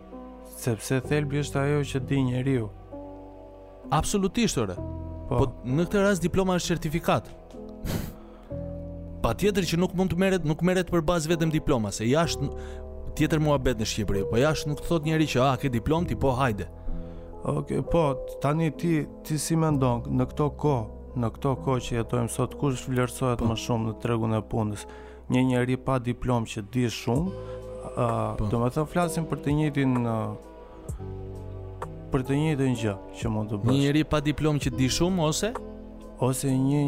[0.62, 2.68] sepse thelbi është ajo që di njeriu.
[3.90, 4.76] Absolutisht ore.
[5.28, 5.36] Po.
[5.36, 7.32] po në këtë rast diploma është certifikat.
[9.18, 12.44] pa tjetër që nuk mund të merret, nuk merret për bazë vetëm diploma, se jashtë
[13.18, 16.14] tjetër mua në Shqipëri, po jashtë nuk thot njëri që a, ah, ke diplom, ti
[16.14, 16.68] po hajde.
[17.44, 18.02] Ok, po,
[18.42, 20.74] tani ti, ti si me ndonë, në këto ko,
[21.18, 23.50] në këto ko që jetojmë sot, kush vlerësohet po.
[23.50, 24.86] më shumë në tregun e punës,
[25.32, 27.28] një njeri pa diplom që di shumë,
[27.96, 28.48] uh, po.
[28.52, 30.14] do me thë flasim për të njëjtin uh,
[32.12, 33.70] për të njëjtën një gjë që mund të bësh.
[33.70, 35.50] Një njerëz pa diplomë që di shumë ose
[36.28, 36.82] ose një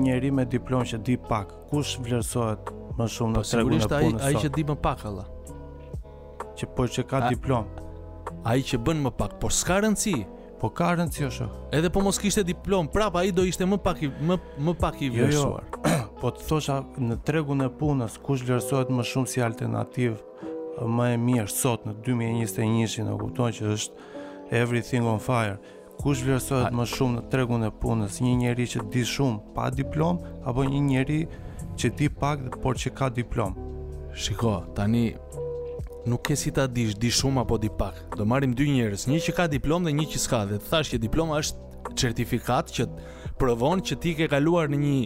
[0.00, 1.52] njëri me diplomë që di pak.
[1.70, 3.84] Kush vlerësohet më shumë në po, tregun e punës?
[3.84, 5.26] Sigurisht ai që di më pak alla.
[6.56, 7.86] Që po që ka diplomë.
[8.48, 10.16] Ai që bën më pak, por s'ka rëndësi.
[10.60, 11.44] Po ka rëndësi është.
[11.76, 14.36] Edhe po mos kishte diplomë, prapa ai do ishte më pak i më
[14.68, 15.68] më pak i vlerësuar.
[15.68, 16.10] Jo, jo.
[16.20, 20.18] po të thosha në tregun e punës kush vlerësohet më shumë si alternativë
[20.78, 24.08] më e mirë sot në 2021 në kupton që është
[24.56, 25.56] everything on fire
[26.00, 30.20] kush vlerësohet më shumë në tregun e punës një njeri që di shumë pa diplom
[30.48, 31.18] apo një njeri
[31.80, 33.54] që di pak por që ka diplom
[34.14, 35.10] shiko tani
[36.08, 39.20] nuk ke si ta dish di shumë apo di pak do marrim dy njerëz një
[39.26, 41.68] që ka diplom dhe një që s'ka dhe thash që diploma është
[42.00, 42.86] certifikat që
[43.40, 44.96] provon që ti ke kaluar në një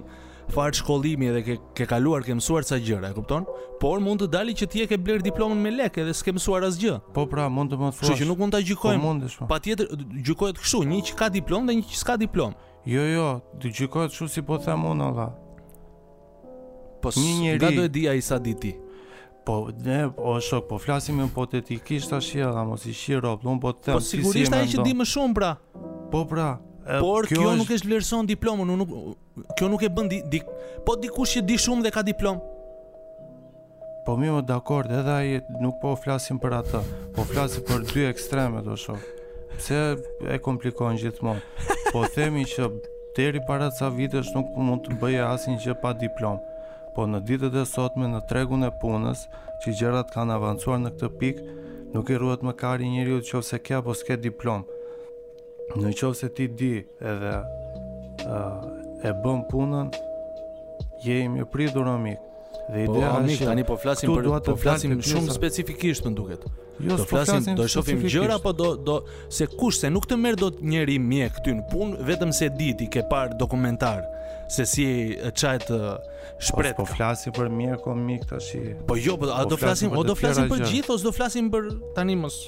[0.53, 3.47] farë shkollimi dhe ke, ke kaluar ke mësuar ca gjëra, e kupton?
[3.81, 6.67] Por mund të dali që ti e ke bler diplomën me lekë dhe s'ke mësuar
[6.69, 6.99] asgjë.
[7.17, 7.99] Po pra, mund të mos.
[8.01, 9.01] Kështu që nuk mund ta po, gjykojmë.
[9.03, 9.39] Po mundesh.
[9.51, 12.71] Patjetër gjykohet kështu, një që ka diplomë dhe një që s'ka diplomë.
[12.93, 13.27] Jo, jo,
[13.63, 15.31] të gjykohet kështu si po them unë valla.
[17.05, 18.75] Po një njeri do e di ai sa di ti.
[19.45, 23.91] Po, ne, o shok, po flasim një potetikisht ashtë jela, mos i shiro po të
[23.91, 23.97] temë...
[23.99, 25.51] Po, sigurisht a që di më shumë, pra.
[26.15, 26.47] Po, pra,
[26.85, 28.91] Por kjo, kjo nuk e vlerëson diplomën, unë nuk
[29.57, 30.41] kjo nuk e bën di, di
[30.85, 32.43] po dikush që di shumë dhe ka diplomë.
[34.05, 36.83] Po më dakord, edhe ai nuk po flasim për atë,
[37.17, 39.01] po flasim për dy ekstreme do shoh.
[39.57, 39.79] Pse
[40.29, 41.41] e komplikon gjithmonë.
[41.89, 42.69] Po themi që
[43.17, 46.53] deri para ca vitesh nuk mund të bëje asnjë gjë pa diplomë.
[46.95, 49.25] Po në ditët e sotme në tregun e punës,
[49.65, 51.59] që gjërat kanë avancuar në këtë pikë,
[51.97, 54.74] nuk i ruhet më kari njeriu nëse ka apo s'ka diplomë
[55.77, 57.37] në qovë se ti di edhe
[58.29, 59.91] uh, e bëm punën
[61.05, 62.21] je i mirë pridur në mikë
[62.65, 66.47] dhe po, ideja është tani po flasim për po flasim për shumë specifikisht më duket.
[66.81, 68.97] Jo, do flasim, flasim, do shohim gjëra apo do do
[69.31, 72.73] se kush se nuk të merr dot njëri mjek këty në punë vetëm se di
[72.81, 74.01] ti ke par dokumentar
[74.55, 74.87] se si
[75.41, 75.79] çaj të
[76.49, 76.77] shpret.
[76.81, 78.55] Po, flasim për mjek o mik tash.
[78.89, 81.13] Po jo, po, a po do flasim, flasim o do flasim për gjithë ose do
[81.17, 82.39] flasim për tani mos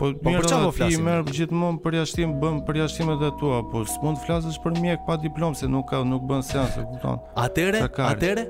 [0.00, 0.94] Po po për çfarë po flasim?
[1.02, 5.02] Ti merr gjithmonë për jashtim, bën për jashtimet tua, po s'mund të flasësh për mjek
[5.04, 7.18] pa diplomë se nuk ka nuk bën seancë, e kupton?
[7.42, 8.46] Atëre, atëre.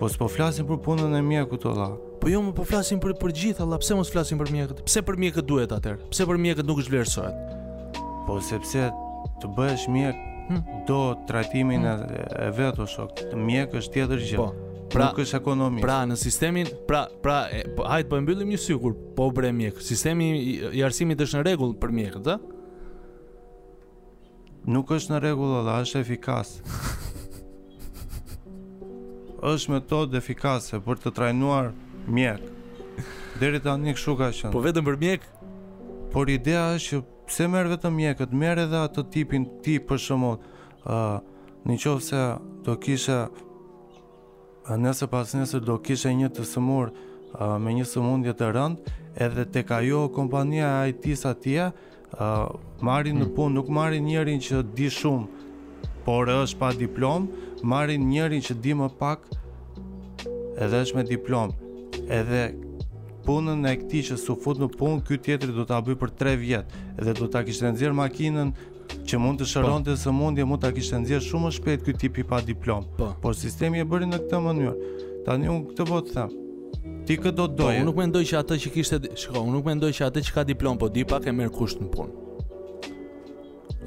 [0.00, 1.96] Po s'po flasim për punën e mjeku të valla.
[2.20, 4.82] Po jo, më po flasim për për gjithë, valla, pse mos flasim për mjekët?
[4.84, 5.94] Pse për mjekët duhet atë?
[6.12, 8.00] Pse për mjekët nuk është vlerësohet?
[8.28, 8.88] Po sepse
[9.40, 10.20] të bëhesh mjek
[10.50, 10.80] hmm?
[10.88, 12.16] do trajtimin hmm?
[12.44, 14.40] e vetë ose të mjek është tjetër gjë.
[14.42, 14.52] Po,
[14.92, 15.84] pra, nuk është ekonomisht.
[15.84, 19.50] Pra, në sistemin, pra, pra, hajtë po, hajt po e mbyllim një sykur, po bre
[19.54, 19.80] mjek.
[19.84, 20.30] Sistemi
[20.76, 22.38] i arsimit është në rregull për mjek, ëh?
[24.70, 26.58] Nuk është në rregull, a është efikas?
[29.50, 31.70] është metodë efikase për të trajnuar
[32.12, 32.42] mjek.
[33.40, 34.50] Deri tani kështu ka qenë.
[34.52, 35.22] Po vetëm për mjek,
[36.12, 40.48] por ideja është që pse merr vetëm mjekët, merr edhe atë tipin tip për shkak
[40.86, 41.04] ë
[41.64, 42.18] Në qofë se
[42.64, 43.16] do kisha
[44.68, 46.90] nëse pas nëse do kishe një të sëmur
[47.62, 48.88] me një sëmundje të rënd,
[49.22, 51.66] edhe të ka jo kompania e IT-së atje,
[52.82, 53.34] marrin në hmm.
[53.36, 55.26] punë, nuk marrin njërin që di shumë,
[56.04, 59.24] por është pa diplomë, marrin njërin që di më pak
[60.60, 61.70] edhe është me diplomë.
[62.10, 62.44] Edhe
[63.24, 66.76] punën e këtij që sufut në punë, ky tjetri do ta bëj për 3 vjet,
[66.98, 68.50] edhe do ta kishte nxjerr makinën
[69.10, 69.98] që mund të shëronte po.
[70.00, 72.94] së mundje mund ta kishte nxjerr shumë më shpejt ky tip i pa diplomë.
[72.98, 73.08] Po.
[73.22, 74.74] Por sistemi e bëri në këtë mënyrë.
[75.26, 76.36] Tani unë këtë po të them.
[77.06, 77.76] Ti kë do të po, doje?
[77.76, 80.34] Po, unë nuk mendoj që atë që kishte, shikoj, unë nuk mendoj që atë që
[80.38, 82.18] ka diplomë, po di pak e merr kusht në punë.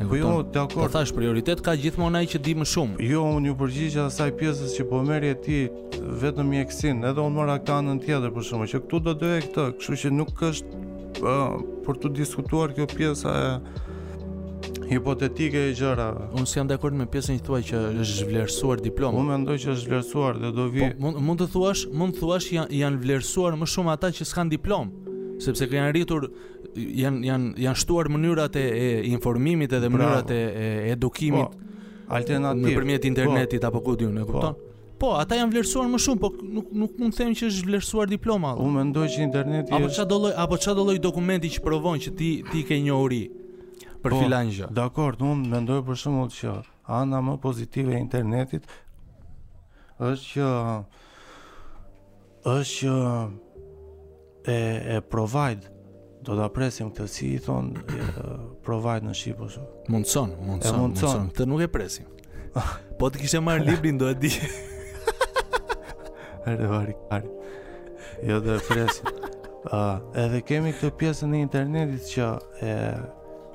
[0.10, 0.82] po jo, të akord.
[0.82, 3.06] Po thash prioritet ka gjithmonë ai që di më shumë.
[3.08, 5.58] Jo, unë ju përgjigj asaj pjesës që po merri e ti
[6.26, 9.68] vetëm mjeksin, edhe unë mora këtë anën tjetër për shkak që këtu do doje këtë,
[9.80, 10.82] kështu që nuk është
[11.22, 11.38] po,
[11.86, 13.50] për të diskutuar kjo pjesa e
[14.92, 16.08] hipotetike e gjëra.
[16.38, 19.20] Unë s'jam dhe akord me pjesën që thuaj që është vlerësuar diploma.
[19.22, 20.82] Unë me ndoj që është vlerësuar dhe do vi...
[20.84, 24.28] Po, mund, mund të thuash, mund të thuash janë jan vlerësuar më shumë ata që
[24.32, 26.28] s'kan diplomë, sepse kërë janë rritur,
[26.76, 30.68] janë shtuar mënyrat e, e informimit edhe mënyrat e, e
[30.98, 31.74] edukimit po,
[32.12, 33.12] në përmjet po.
[33.12, 34.54] internetit po, apo kodiju, në kuptonë?
[34.54, 34.70] Po.
[35.04, 38.08] Po, ata janë vlerësuar më shumë, po nuk nuk mund të them që është vlerësuar
[38.08, 38.54] diploma.
[38.62, 42.00] Unë mendoj që interneti apo çfarë do lloj apo çfarë do lloj dokumenti që provon
[42.00, 43.24] që ti ti ke njohuri
[44.04, 44.68] për po, filanjë.
[44.76, 46.54] Dakor, unë mendoj për shembull që
[46.91, 48.68] ana më pozitive e internetit
[50.04, 50.56] është që
[52.54, 54.58] është që e
[54.95, 55.72] e provide
[56.24, 57.70] do ta presim këtë si i thon
[58.64, 62.06] provide në shqip ose mundson mundson mundson të nuk e presim
[62.99, 64.34] po të kishe marr librin jo, do e di
[66.43, 67.30] Erë vari kari
[68.28, 69.08] Jo dhe presim
[70.24, 72.28] Edhe kemi këtë pjesën e internetit që
[72.68, 72.74] e,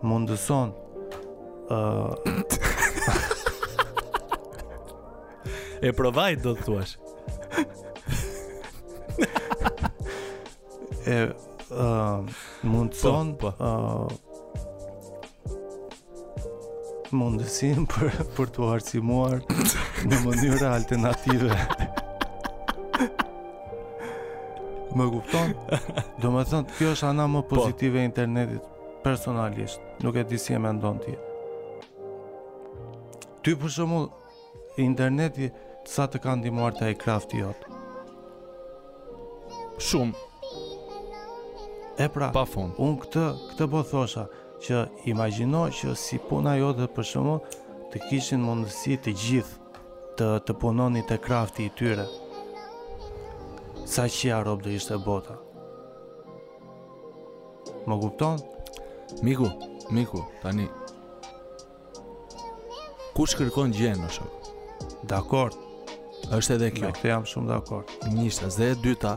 [0.01, 0.73] mundëson
[1.69, 2.15] uh,
[5.83, 6.97] E provaj do të thuash
[11.09, 11.31] E uh,
[12.67, 13.63] mundëson po, po.
[13.63, 13.69] Uh,
[17.17, 19.39] mundësim për, për të arsimuar
[20.09, 21.51] në mënyra alternative
[24.99, 25.49] Më kupton?
[26.19, 27.51] Do më thënë, kjo është ana më po.
[27.61, 28.65] pozitive e internetit
[29.03, 31.15] personalisht, nuk e di si e mendon ti.
[33.45, 34.09] Ty për shembull
[34.83, 35.51] interneti
[35.89, 37.67] sa të ka ndihmuar te ai krafti jot.
[39.79, 40.25] Shumë.
[42.05, 42.75] E pra, pa fund.
[42.79, 44.25] Un këtë këtë po thosha
[44.63, 47.59] që imagjino që si puna jote për shembull
[47.93, 49.67] të kishin mundësi të gjithë
[50.19, 52.05] të të punonin te krafti i tyre.
[53.89, 55.39] Sa qi do ishte bota.
[57.89, 58.37] Më kupton?
[59.23, 59.49] Miku,
[59.91, 60.69] miku, tani.
[63.17, 64.59] Kush kërkon gjën, më shumë?
[65.11, 65.57] Dakor.
[66.35, 66.91] Është edhe kjo.
[66.93, 67.83] Ne jam shumë dakor.
[68.13, 69.15] Njështë, zë e dyta,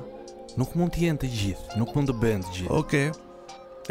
[0.57, 2.71] nuk mund të jenë të gjithë, nuk mund të bëhen të gjithë.
[2.79, 3.11] Okej.
[3.11, 3.27] Okay.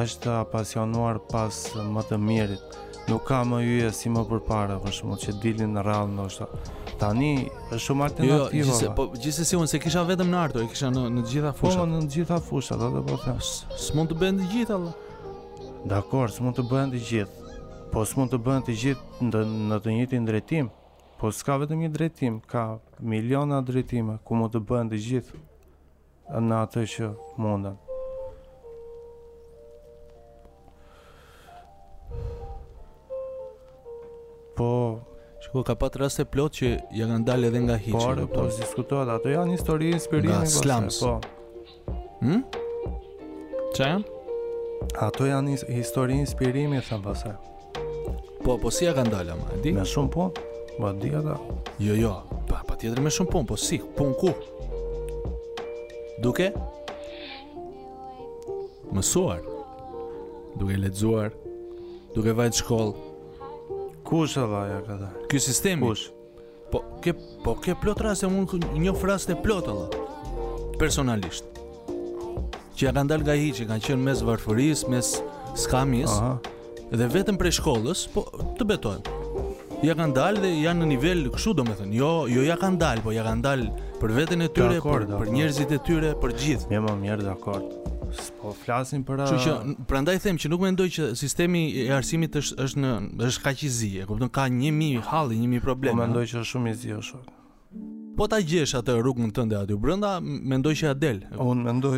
[0.00, 1.58] është apasionuar pas
[1.94, 2.76] më të mirit.
[3.10, 6.50] Nuk ka më hyje si më përpara, për shkak që dilin në radhë ndoshta.
[7.00, 7.30] Tani
[7.70, 8.64] është shumë alternativë.
[8.64, 11.36] Jo, jo po gjithsesi unë se kisha vetëm në art, e kisha në në të
[11.36, 11.84] gjitha po, fushat.
[11.84, 13.40] Po në të gjitha fushat, atë po them.
[13.86, 14.80] S'mund të bëjnë të gjitha.
[15.88, 17.39] Dakor, s'mund të bëhen të gjitha
[17.90, 20.68] po s'mund të bëhen të gjithë në, në të njëjtin drejtim.
[21.20, 25.40] Po s'ka vetëm një drejtim, ka miliona drejtime ku mund të bëhen të gjithë
[26.48, 27.10] në atë që
[27.42, 27.76] mundën.
[34.60, 34.70] Po,
[35.40, 37.96] Shko, ka pat raste plot që ja kanë dalë edhe nga hiqë.
[37.96, 40.34] Por, po, po diskutohet, ato janë histori inspirimi.
[40.34, 40.98] Nga slums.
[41.00, 41.94] Po.
[42.20, 42.42] Hm?
[43.76, 44.18] Që janë?
[45.08, 47.32] Ato janë histori inspirimi, thëmë pëse
[48.50, 49.70] po, po si a ka ndalë ma, di?
[49.74, 50.32] Me shumë pun,
[50.74, 51.36] po di ata.
[51.78, 52.14] Jo, jo.
[52.50, 54.32] Pa, pa tjetër me shumë pun, po si, pun ku?
[56.22, 56.50] Duke?
[58.90, 59.46] Mësuar.
[60.58, 61.30] Duke lexuar,
[62.16, 62.98] duke vajt shkollë.
[64.10, 65.12] Kush e vaja ka ta?
[65.30, 65.86] Ky sistemi.
[65.86, 66.08] Kush?
[66.74, 67.14] Po, ke,
[67.46, 70.76] po ke plot rase mund një frasë të plot atë.
[70.82, 71.46] Personalisht.
[72.74, 75.14] Që ja ka ndalë nga hiçi, kanë qenë mes varfëris, mes
[75.54, 76.10] skamis.
[76.18, 76.40] Aha
[76.98, 78.24] dhe vetëm prej shkollës, po
[78.58, 79.26] të betohem.
[79.86, 83.04] Ja kanë dalë dhe janë në nivel kështu do thënë, jo, jo ja kanë dalë,
[83.04, 83.70] po ja kanë dalë
[84.02, 86.70] për vetën e tyre, për, për njerëzit e tyre, për gjithë.
[86.72, 87.70] Mjë më mjerë dhe akord.
[88.40, 89.22] Po flasim për...
[89.30, 89.54] Që që,
[89.90, 92.92] pra them që nuk me ndoj që sistemi e arsimit është, është në
[93.30, 95.96] është kaqizi, e kuptën ka një mi halë, një mi po, probleme.
[96.00, 97.36] Po me ndoj që është shumë i zi, është shumë.
[98.18, 101.20] Po ta gjesh atë rrugën tënde aty brenda, mendoj që ja del.
[101.36, 101.94] Unë mendoj,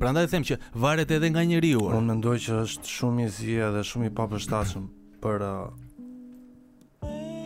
[0.00, 1.82] prandaj them që varet edhe nga njeriu.
[1.92, 4.86] Unë mendoj që është shumë i zi dhe shumë i papërshtatshëm
[5.24, 5.64] për uh,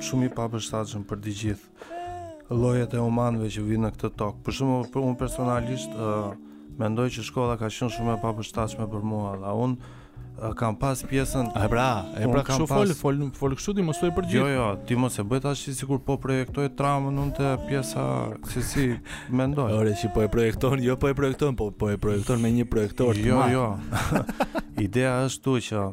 [0.09, 1.97] shumë i papërshtatshëm për të gjithë
[2.57, 4.39] llojet e humanëve që vijnë në këtë tokë.
[4.49, 6.31] Për shumë unë personalisht uh,
[6.81, 9.98] mendoj që shkolla ka qenë shumë e papërshtatshme për mua, dha unë
[10.57, 11.47] kam pas pjesën.
[11.65, 11.89] E pra,
[12.21, 12.79] e pra kështu pas...
[12.79, 14.39] fol, fol, fol kështu ti mos u përgjigj.
[14.39, 18.05] Jo, jo, ti mos e bëj tash sikur po projektoj tramën unë te pjesa
[18.53, 18.85] se si
[19.31, 19.73] mendoj.
[19.81, 22.69] Ore, si po e projekton, jo po e projekton, po po e projekton me një
[22.71, 23.51] projektor Jo, ma.
[23.51, 23.73] jo.
[24.87, 25.85] Ideja është tu që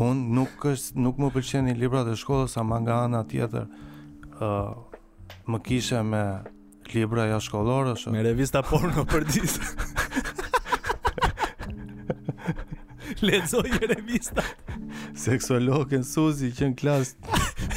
[0.00, 3.66] un nuk është nuk më pëlqenin librat e shkollës ama nga ana tjetër
[4.38, 4.72] ë uh,
[5.50, 6.22] më kishe me
[6.90, 8.08] libra jashtëkollorësh.
[8.14, 9.98] Me revista porno për ditë.
[13.28, 14.40] Lezoj e revista
[15.18, 17.14] Seksologë Suzi që në klasë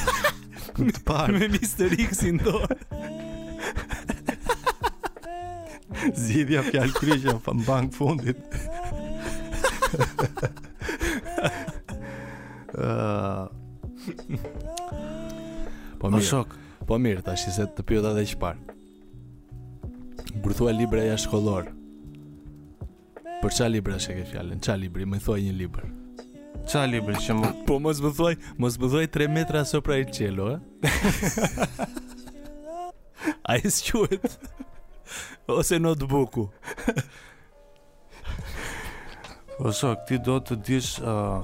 [0.78, 1.90] Këmë të parë Me Mr.
[2.08, 2.78] X i ndonë.
[6.20, 8.40] Zidhja pjallë kryqë Në bank fundit
[16.00, 16.40] po, po mirë Po mirë
[16.90, 18.56] Po mirë Ta shqizet të pjotat e qëpar
[20.44, 21.70] Gërthua libre e shkollorë
[23.44, 24.60] Për qa libra që ke fjallin?
[24.64, 25.04] Qa libri?
[25.04, 25.88] Më thoi një libër
[26.72, 27.50] Qa libri që më...
[27.68, 30.54] Po mos më thoi mos më 3 metra sopra i qelo, e?
[30.56, 31.84] Eh?
[33.52, 34.30] A i s'quet?
[35.52, 36.46] Ose në të buku?
[39.60, 41.44] Oso, po, këti do të dish uh,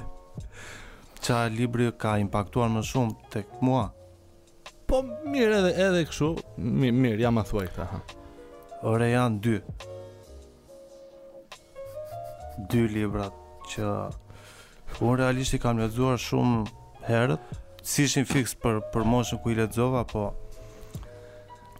[1.25, 3.89] qa libri ka impaktuar më shumë të mua?
[4.89, 6.31] Po mirë edhe, edhe këshu,
[6.63, 8.01] mirë, mirë, jam a thuaj këta, ha.
[8.93, 9.59] Ore janë dy
[12.67, 13.29] dy libra
[13.69, 13.87] që
[15.05, 16.61] unë realisht i kam lexuar shumë
[17.07, 17.43] herët,
[17.85, 20.31] si ishin fiks për për moshën ku i lexova, po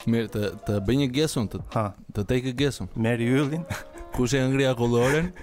[0.10, 1.88] mirë të të bëj një gjesum të ha.
[2.16, 2.90] të tej kë gjesum.
[2.96, 3.66] Merri yllin,
[4.16, 5.34] kush e ngri akulloren?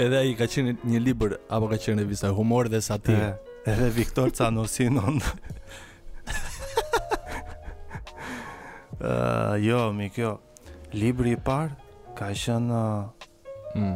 [0.00, 3.30] edhe ai ka qenë një libër apo ka qenë revista humor dhe satirë.
[3.68, 5.20] Edhe Viktor Canosinon.
[9.00, 10.36] Uh, jo, mi kjo.
[10.92, 11.72] Libri i parë
[12.18, 13.94] ka qenë uh, mm.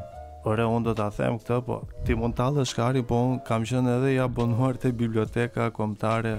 [0.49, 3.95] Ore, unë do të them këtë, po ti mund t'allë shkari, po unë kam qenë
[3.99, 6.35] edhe i abonuar të biblioteka komptare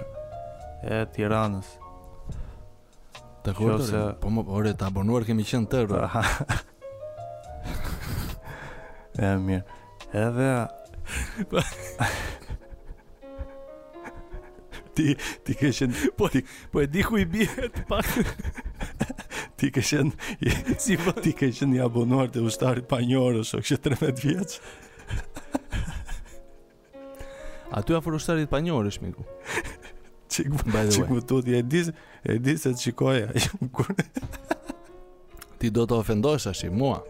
[0.85, 1.71] e tiranës.
[3.45, 4.03] Të kërë, se...
[4.21, 6.03] po më ore, të abonuar kemi qenë tërë.
[9.25, 9.79] e, mirë.
[10.21, 10.49] Edhe...
[14.95, 15.71] ti ti ke
[16.17, 16.41] po ti
[16.71, 18.05] po e di ku i bie ti pak
[19.59, 19.97] ti ke si
[20.97, 24.59] po ti ke i abonuar te ushtari pa njerë ose kjo 13 vjeç
[27.75, 29.23] a tu afër ushtarit pa njerë është miku
[30.31, 31.83] çik by the çik po ti e di
[32.31, 32.71] e di se
[35.59, 37.03] ti do të ofendosh tash mua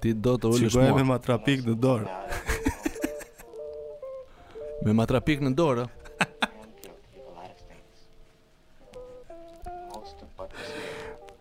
[0.00, 2.06] ti do të ulësh mua me matrapik në dorë
[4.80, 5.82] Me matrapik në dorë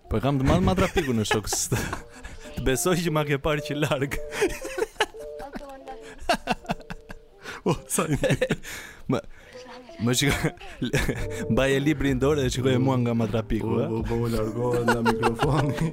[0.10, 1.48] Po kam të madh matrafiku në shok.
[2.56, 4.16] Të besoj që ma ke parë që larg.
[7.64, 8.06] O, po, sa.
[9.10, 9.20] Ma
[10.00, 15.02] Më shiko Baje libri dorë dhe shiko mua nga matrapiku Po, po, po largohet nga
[15.04, 15.90] mikrofoni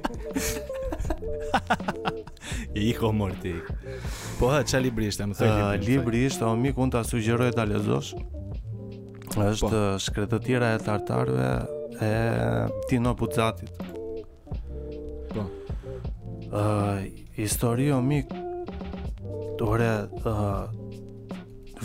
[2.79, 3.51] I iko morti
[4.39, 5.27] Po, ha, qa libri ishte?
[5.41, 8.13] Uh, libri ishte, o mik, unë të sugjeroj të lexosh.
[9.25, 9.43] Po.
[9.49, 11.51] është Skretëtira shkretëtira e tartarve
[11.99, 12.13] e
[12.87, 13.83] Tino Puzatit
[16.57, 17.03] uh,
[17.35, 18.25] histori o mik
[19.57, 20.63] dore uh,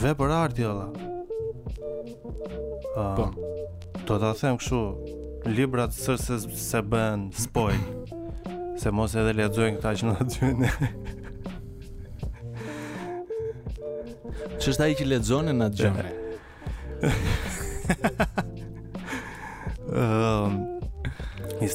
[0.02, 0.84] ve për arti uh,
[4.06, 4.80] të da them këshu
[5.56, 7.82] librat sër se, se bën spoil
[8.82, 10.70] se mos edhe ledzojnë këta që në të gjënë
[14.58, 16.06] që është i që ledzojnë në të gjënë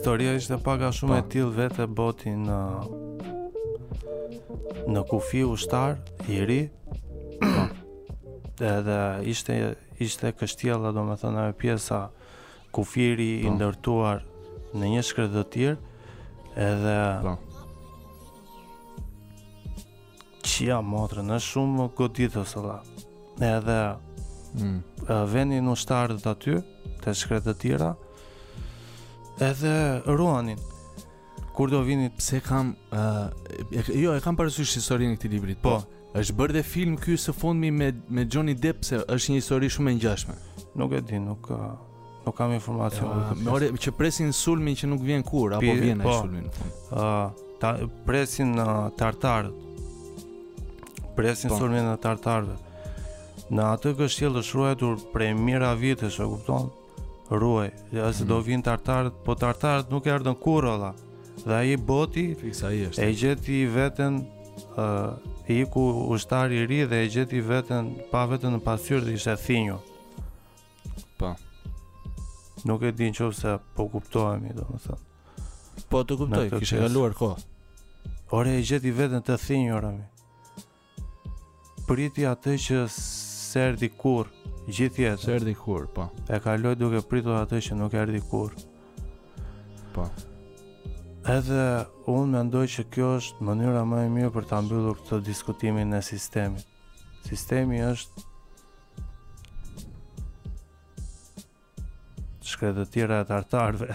[0.08, 1.18] historia ishte paga shumë pa.
[1.20, 2.60] e tillë vetë botin në
[4.95, 5.97] në kufi ushtar
[6.32, 6.60] i ri.
[8.76, 9.58] edhe ishte
[10.05, 11.99] ishte kështjella, domethënë ajo pjesa
[12.72, 13.49] kufiri pa.
[13.49, 14.24] i ndërtuar
[14.80, 16.95] në një shkretë të tjirë edhe
[17.28, 17.36] pa.
[20.47, 22.80] qia motrë në shumë goditë së la
[23.58, 23.80] edhe
[24.55, 24.80] mm.
[25.36, 26.62] vendin u shtarët aty
[27.03, 27.91] të shkretë të tjera
[29.39, 30.57] edhe Ruanin.
[31.53, 35.59] Kur do vinit, pse kam uh, e, jo, e kam parasysh historinë e këtij librit.
[35.63, 39.33] Po, po, është bërë dhe film ky së fundmi me me Johnny Depp se është
[39.33, 40.35] një histori shumë e ngjashme.
[40.77, 41.65] Nuk e di, nuk uh,
[42.27, 43.09] nuk kam informacion.
[43.09, 46.13] Ja, ah, me ore që presin sulmin që nuk vjen kur apo vjen ai po,
[46.21, 46.79] sulmi në fund.
[46.91, 49.65] Ë, uh, eh, presin uh, tartarët.
[51.17, 51.57] Presin po.
[51.63, 52.59] sulmin e tartarëve.
[53.49, 56.67] Në atë që shjellë është ruajtur prej mira vitesh, e kupton?
[57.30, 58.45] ruaj, ja se do mhm.
[58.47, 60.93] vin tartarët, po tartarët nuk erdhën kurrë olla.
[61.43, 63.03] Dhe ai boti, fiksa i është.
[63.03, 64.21] E gjeti veten
[64.75, 69.05] ë uh, i ku ushtari i ri dhe e gjeti veten pa veten në pasyrë
[69.05, 69.78] dhe ishte thinjo.
[71.19, 71.36] Po.
[72.67, 75.03] Nuk e di nëse po kuptohemi, domethënë.
[75.93, 77.43] Po të kuptoj, kishe kaluar kohë.
[78.36, 80.07] Ore e gjeti veten të thinjo rami.
[81.88, 87.38] Priti atë që serdi kurrë Gjithë jetë Se erdi kur, po E ka duke pritur
[87.39, 88.51] atë që nuk erdi kur
[89.95, 90.09] Po
[91.28, 91.63] Edhe
[92.11, 95.95] unë me ndoj që kjo është mënyra më e mjë për të ambyllur këtë diskutimin
[95.97, 96.59] e sistemi
[97.28, 98.26] Sistemi është
[102.47, 103.88] Shkre tjera e tartarve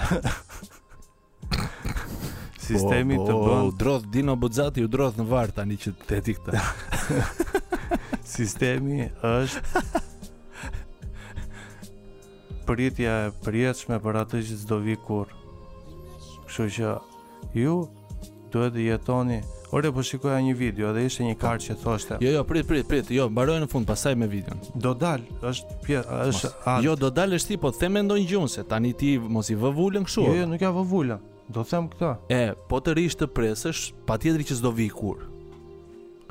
[2.62, 5.94] Sistemi po, po, të bënd Po, drodh, dino bëdzati u drodh në var tani që
[6.04, 6.48] të etik
[8.36, 10.08] Sistemi është
[12.66, 15.30] përritja e përjetëshme për atë që zdo vi kur.
[16.48, 16.92] Kështu që
[17.62, 17.76] ju
[18.52, 19.42] duhet të jetoni
[19.72, 22.16] Ore po shikoja një video dhe ishte një kartë që thoshte.
[22.20, 23.08] Jo, jo, prit, prit, prit.
[23.16, 24.58] Jo, mbaroj në fund pasaj me videon.
[24.74, 26.74] Do dal, është pje, është atë.
[26.84, 28.66] Jo, do dalësh ti, po the me ndonjë gjunse.
[28.68, 30.26] Tani ti mos i vë vulën kështu.
[30.28, 31.24] Jo, jo, nuk ja vë vulën.
[31.56, 32.10] Do them këtë.
[32.28, 35.24] E, po të rish të presësh, patjetër që s'do vi kur.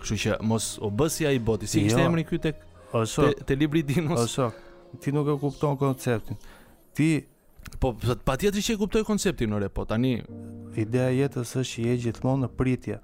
[0.03, 1.71] Kështu që mos u bësi ai boti.
[1.73, 2.61] Si jo, ishte emri ky tek?
[2.93, 4.21] Te, te libri Dinos.
[4.27, 4.67] Osok
[4.99, 6.35] ti nuk e kupton konceptin.
[6.93, 7.23] Ti
[7.79, 7.93] po
[8.25, 10.17] patjetër që e kuptoj konceptin ore, po tani
[10.75, 12.97] ideja e jetës është që je gjithmonë në pritje.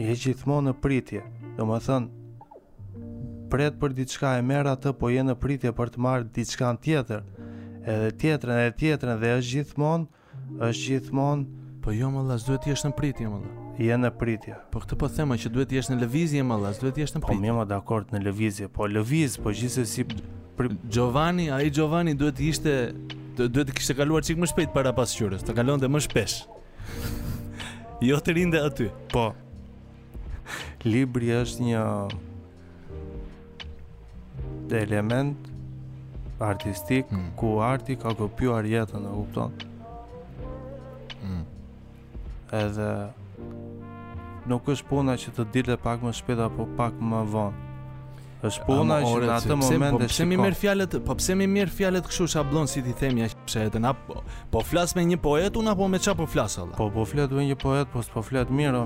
[0.00, 1.24] Je gjithmonë në pritje.
[1.58, 1.68] Do
[3.50, 7.24] pret për diçka e merr atë, po je në pritje për të marrë diçka tjetër.
[7.82, 10.06] Edhe tjetrën, edhe tjetrën dhe është gjithmonë,
[10.68, 11.46] është gjithmonë,
[11.82, 13.40] po jo më las, duhet të jesh në pritje më.
[13.42, 14.54] Dhe je në pritje.
[14.72, 17.28] Po këtë po thema që duhet jesh në lëvizje më lasë, duhet jesh në po,
[17.30, 17.40] pritje.
[17.40, 20.04] Po mjëma dhe akord në lëvizje, po lëviz, po se si...
[20.56, 20.74] Pri...
[20.92, 22.74] Gjovani, a i Gjovani duhet ishte...
[23.40, 26.42] Duhet të kishtë kaluar qikë më shpejt para pasqyres, të kalon dhe më shpesh.
[28.08, 28.90] jo të rinde aty.
[29.12, 29.30] Po.
[30.84, 31.84] Libri është një...
[34.80, 35.48] element
[36.40, 37.32] artistik mm.
[37.36, 39.56] ku arti ka kopjuar jetën, e kupton?
[41.20, 41.42] Mm.
[42.60, 42.90] Edhe
[44.50, 47.56] nuk është puna që të dhe pak më shpejt apo pak më vonë.
[48.48, 50.02] Është puna që në atë moment po e shikon.
[50.02, 50.90] Po pse mi merr fjalët?
[51.08, 54.14] Po pse mi merr fjalët kështu shablon si ti themja, ja pse etën apo po,
[54.54, 56.74] po flas me një poet un apo me qa po flas olla?
[56.78, 58.82] Po po flet me një poet, po s'po flet mirë o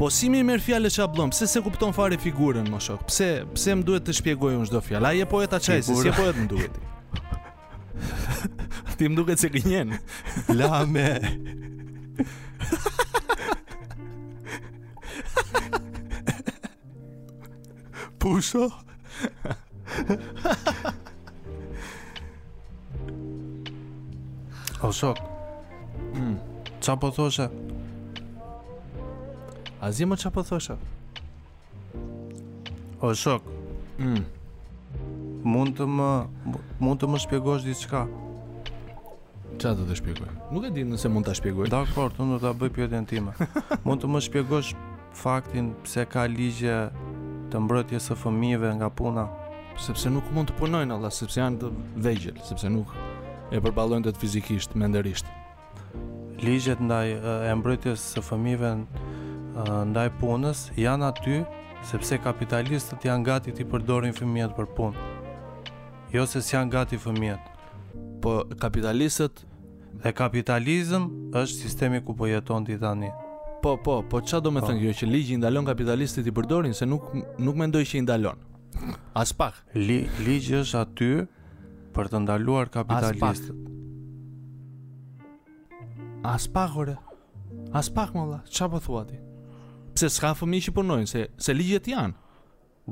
[0.00, 1.28] Po si mi merr fjalët shablon?
[1.32, 3.00] Pse se kupton fare figurën më shok?
[3.10, 5.06] Pse pse më duhet të shpjegoj unë çdo fjalë?
[5.12, 6.74] Ai e poet a çaj, si poet më duhet.
[8.96, 9.50] ti më duhet se
[10.48, 11.08] La Lame.
[18.18, 18.70] Pusho?
[24.82, 25.16] o shok
[26.14, 26.36] mm.
[26.84, 27.48] Qa po thoshe?
[29.80, 30.76] A zi më qa po thoshe?
[33.00, 33.42] O shok
[33.98, 34.24] mm.
[35.46, 36.10] Mund të më
[36.82, 38.04] Mund të më shpjegosh diçka
[39.56, 40.30] Qa të të shpjegoj?
[40.52, 43.32] Nuk e di nëse mund të shpjegoj Dakor, të do të bëj pjotin tima
[43.88, 44.70] Mund të më shpjegosh
[45.16, 46.74] faktin pse ka ligje
[47.50, 49.24] të mbrojtjes së fëmive nga puna
[49.76, 51.68] Sepse nuk mund të punojnë Allah, sepse janë të
[52.00, 52.94] vegjël, sepse nuk
[53.52, 55.28] e përbalojnë të të fizikisht, menderisht
[56.40, 57.12] Ligjet ndaj
[57.50, 58.70] e mbrojtjes së fëmive
[59.90, 61.36] ndaj punës janë aty
[61.90, 65.12] sepse kapitalistët janë gati të i përdorin fëmijet për punë
[66.16, 67.52] Jo se si janë gati fëmijet
[68.24, 69.44] Po kapitalistët
[70.02, 73.10] dhe kapitalizm është sistemi ku po jeton ti tani.
[73.62, 74.98] Po, po, po çfarë do të thënë kjo po.
[75.00, 77.06] që ligji ndalon kapitalistët i përdorin se nuk
[77.40, 78.42] nuk mendoj që i ndalon.
[79.16, 79.56] As pak.
[79.74, 81.08] Li, ligji është aty
[81.96, 83.48] për të ndaluar kapitalistët.
[86.26, 86.76] As pak.
[86.76, 87.14] As pak,
[87.72, 89.16] As pak më valla, çfarë po thua ti?
[89.96, 92.14] Pse s'ka fëmijë që punojnë se se ligjet janë.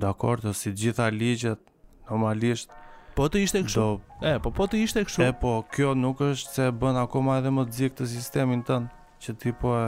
[0.02, 1.60] Dakor, të si gjitha ligjet
[2.08, 2.70] normalisht
[3.14, 3.80] Po të ishte kështu.
[3.80, 4.18] Do...
[4.26, 5.22] E, po po të ishte kështu.
[5.28, 8.90] E, po, kjo nuk është se bën akoma edhe më të zgjik të sistemin tënd
[9.22, 9.86] që ti po e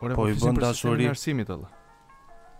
[0.00, 1.08] Ore, po, po i bën dashuri.
[1.10, 1.66] arsimit edhe.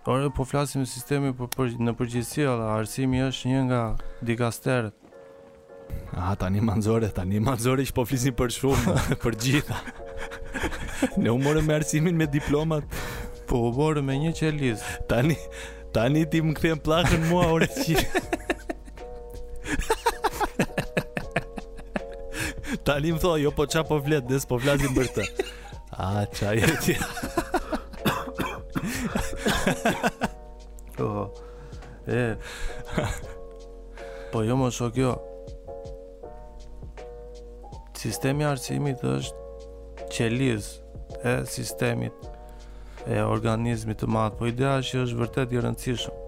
[0.07, 3.83] Ore, po flasim sistemi për, për në përgjithësi, edhe arsimi është një nga
[4.31, 5.05] dikasterët.
[6.17, 9.79] Aha, tani manzore, tani manzore që po flisim për shumë, për gjitha.
[11.23, 12.91] ne umorëm me arsimin me diplomat.
[13.49, 14.99] Po u me një qelizë.
[15.09, 15.37] Tani,
[15.95, 17.69] tani ti më këthejmë plakën mua, ore
[22.89, 25.29] tani më thoa, jo po qa po fletë, desë po flasim për të.
[25.99, 27.28] A, qa jetë.
[30.97, 31.33] Po.
[32.09, 32.37] e.
[34.33, 35.15] po jo më so jo
[37.99, 40.69] Sistemi arsimit është qeliz
[41.27, 42.15] e sistemit
[43.09, 46.21] e organizmit të madh, po ideja është që është vërtet i rëndësishëm.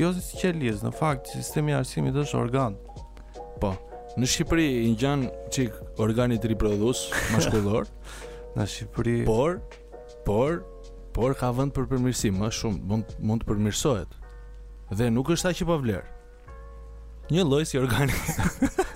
[0.00, 2.74] Jo si qeliz, në fakt sistemi arsimit është organ.
[3.62, 3.70] Po.
[4.18, 7.86] Në Shqipëri i ngjan çik organit riprodhues mashkullor.
[8.56, 9.20] në Shqipëri.
[9.28, 9.60] Por,
[10.26, 10.58] por
[11.12, 14.14] por ka vend për përmirësim, më shumë mund mund të përmirësohet.
[14.96, 16.52] Dhe nuk është sa që pa vlerë.
[17.32, 18.12] Një lloj si organ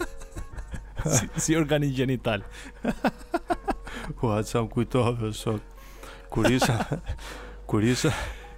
[1.13, 2.45] si, si organ i gjenital.
[4.17, 5.63] Ku sa çam kujtohet sot
[6.33, 6.79] kur isha
[7.71, 8.13] kur isha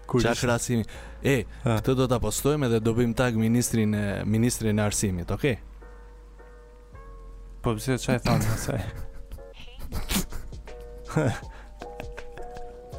[0.07, 0.87] kur isha krasimi.
[1.23, 1.35] E,
[1.67, 5.59] këtë do ta postojmë dhe do bëjmë tag ministrin e ministrin e arsimit, okay?
[7.63, 8.83] Po pse çaj thonë asaj?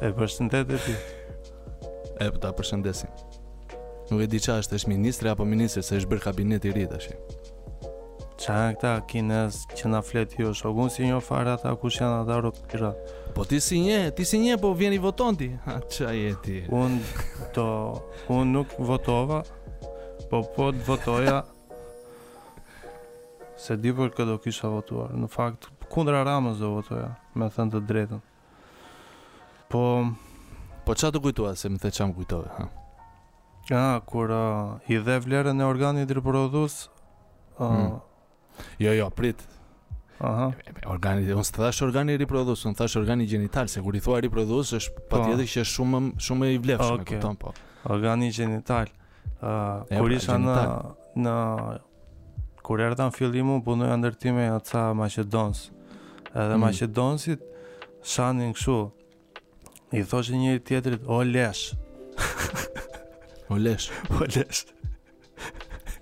[0.00, 0.92] E përshëndet e ti
[2.24, 3.10] E përta po përshëndesim
[4.10, 7.00] Nuk e di qa është është ministri apo ministri Se është bërë kabinet i rritë
[7.00, 7.16] është
[8.40, 12.00] Qa në këta kines që na fletë ju, shogun si një farë ata ku që
[12.00, 12.92] janë ata ropë kërra
[13.36, 16.62] Po ti si një, ti si një, po vjen i voton ti Ha qa jeti
[16.80, 17.00] Unë
[17.58, 19.42] unë nuk votova
[20.32, 21.42] Po po të votoja
[23.60, 27.84] Se di për këdo kisha votuar Në fakt kundra ramës do votoja Me thënë të
[27.92, 28.28] drejtën
[29.70, 29.82] Po
[30.84, 32.66] po çfarë do kujtoa se më the çam kujtove, ha.
[33.70, 36.88] Ja, ah, kur uh, i dhe vlerën e organit të riprodhues,
[37.58, 37.98] uh, hmm.
[38.82, 39.40] Jo, jo, prit.
[40.20, 40.50] Aha.
[40.92, 44.74] organi, unë së të thashtë organi riprodhus, unë organi genital, se kur i thua riprodhus,
[44.76, 45.04] është po.
[45.12, 47.20] pa jetër që është shumë, shumë i vlefshme, okay.
[47.20, 47.54] këtë po.
[47.94, 48.90] Organi genital.
[49.40, 50.60] Uh, e, kur pra, isha në...
[51.24, 51.34] në
[52.66, 55.62] kur erë në fillimu, punojë ndërtime e atësa Macedonës.
[56.30, 56.60] Edhe mm.
[56.66, 57.46] Macedonësit,
[58.02, 58.76] shani në këshu,
[59.92, 61.74] i thoshin njëri tjetrit o lesh.
[63.50, 63.90] o lesh.
[64.18, 64.64] O lesh.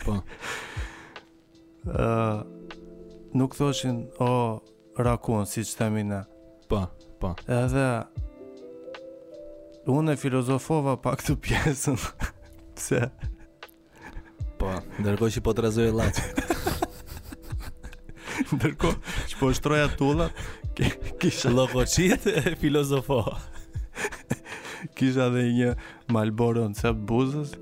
[0.05, 0.11] Po.
[1.93, 2.41] uh,
[3.35, 4.61] nuk thoshin o
[4.99, 6.21] rakun siç themi ne.
[6.69, 6.85] Po,
[7.21, 7.35] po.
[7.49, 7.89] Edhe
[9.89, 11.97] unë e filozofova pak këtu pjesën.
[12.77, 13.03] Pse?
[14.61, 16.55] Po, ndërkohë që po të razoj e latë.
[18.53, 20.49] ndërkohë që po shtroja tullat,
[21.23, 21.51] kisha...
[21.55, 23.37] Loko qitë e filozofoha
[24.99, 25.73] kisha dhe një
[26.13, 27.55] Marlboro në cep buzës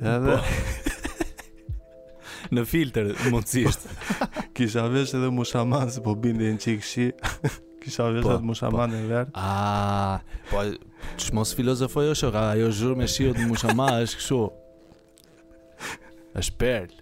[0.00, 1.24] edhe po.
[2.54, 3.88] në filter mundësisht
[4.56, 7.08] kisha vesh edhe mushaman se po bindi në qikë shi
[7.82, 9.02] kisha vesh po, edhe mushaman po.
[9.02, 10.20] e vert Ah,
[10.52, 10.64] po
[11.18, 14.40] që mos filozofoj o shoka ajo zhur me shi o të mushaman është
[16.42, 16.96] është perl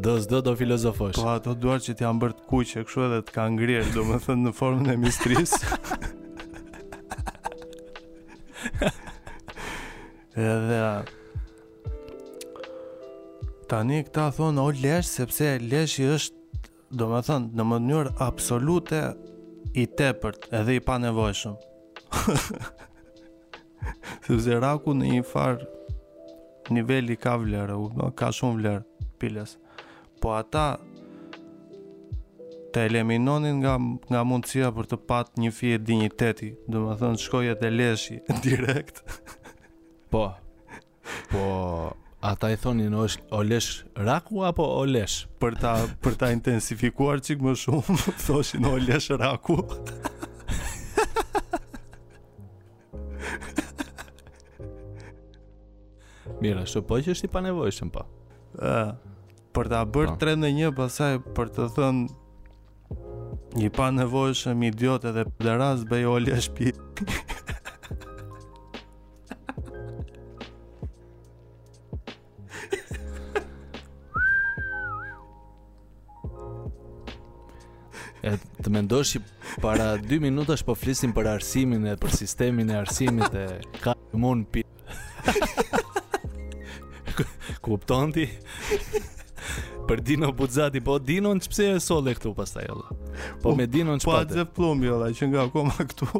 [0.00, 3.88] Do s'do do filozofosh Po ato duar që t'jam bërt kuqe Këshu edhe t'ka ngrirë
[3.90, 5.56] Do më thënë në formën e mistris
[10.36, 11.02] Edhe
[13.70, 19.00] Tani këta thonë o lesh Sepse leshi është Do me thonë në mënyrë absolute
[19.82, 21.56] I tepërt edhe i panevojshëm
[24.26, 25.66] Sepse raku në i farë
[26.78, 27.80] nivelli ka vlerë
[28.22, 29.56] Ka shumë vlerë piles
[30.22, 30.72] Po ata
[32.70, 37.46] të eliminonin nga, nga mundësia për të patë një fije digniteti, do më thënë shkoj
[37.50, 39.00] e të leshi direkt.
[40.10, 40.36] Po.
[41.30, 41.42] Po,
[42.24, 43.04] ata i thonin në
[43.38, 43.68] olesh
[44.06, 45.24] raku apo olesh?
[45.40, 47.96] Për ta, për ta intensifikuar çik më shumë,
[48.26, 49.60] thoshin olesh raku.
[56.40, 58.06] Mira, shë po që është i panevojshëm, pa.
[58.56, 58.76] Po.
[59.54, 60.16] për ta bërë pa.
[60.18, 60.24] Po.
[60.26, 66.72] 3 në 1, pasaj për të thënë një panevojshëm idiot edhe për bëj olesh pi.
[78.20, 79.20] E të mendosh që
[79.64, 83.46] para 2 minuta po flisim për arsimin e për sistemin e arsimit e
[83.80, 84.66] ka të mund për...
[87.64, 88.26] Kupton ti?
[89.88, 92.98] Për Dino Buzati, po Dino në qëpse e sole këtu pastaj ta jolla?
[93.42, 94.04] Po, me Dino në qëpate?
[94.04, 96.10] Po, po atë dhe plumbi jolla që nga koma këtu...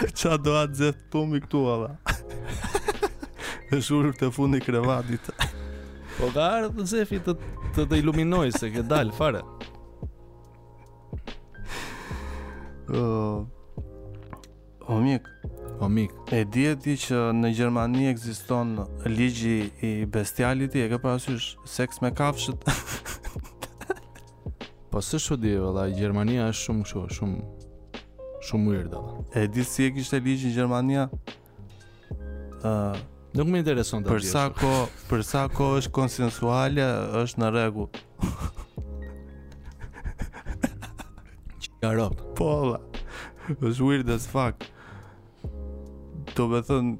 [0.20, 1.94] Qa do atë dhe plumbi këtu jolla?
[3.72, 5.32] Dhe shurur të fundi krevatit...
[6.20, 7.32] Po ka ardhë Zefi të,
[7.74, 9.40] të, të iluminoj se ke dalë fare
[12.92, 13.40] uh,
[14.90, 15.30] O mik
[15.80, 16.74] O mik E dje
[17.06, 18.76] që në Gjermani eksiston
[19.08, 22.68] ligji i bestiality E ka parasysh seks me kafshët
[24.90, 27.40] Po së di e vëlla, Gjermania është shumë shumë shumë
[28.50, 31.06] shumë mirë dhe E di si e kishte ligjë në Gjermania?
[32.60, 32.96] Uh,
[33.34, 34.70] Nuk më intereson të Për sa ko
[35.10, 36.86] për sa ko është konsensuale,
[37.22, 37.90] është në rregull.
[41.80, 42.08] Qëro.
[42.38, 42.48] Po.
[43.54, 44.66] Është weird as fuck.
[46.34, 46.90] Do të thon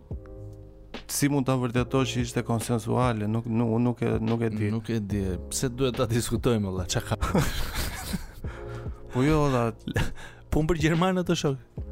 [1.11, 4.71] si mund ta vërtetosh që ishte konsensuale, nuk nuk nuk e nuk e di.
[4.71, 5.25] Nuk e di.
[5.51, 6.87] Pse duhet ta diskutojmë valla?
[6.91, 7.43] Çka ka?
[9.11, 9.71] po jo, valla.
[10.51, 11.90] Po për gjermanët të shoh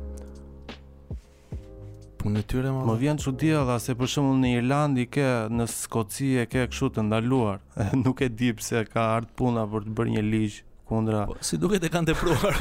[2.19, 2.81] punë tyre më.
[2.89, 6.87] Më vjen çudi edhe se për shembull në Irlandi ke, në Skoci e ke kështu
[6.97, 7.59] të ndaluar.
[8.05, 10.55] Nuk e di pse ka ardhur puna për të bërë një ligj
[10.89, 11.23] kundra.
[11.31, 12.55] Po, si duket e kanë tepruar.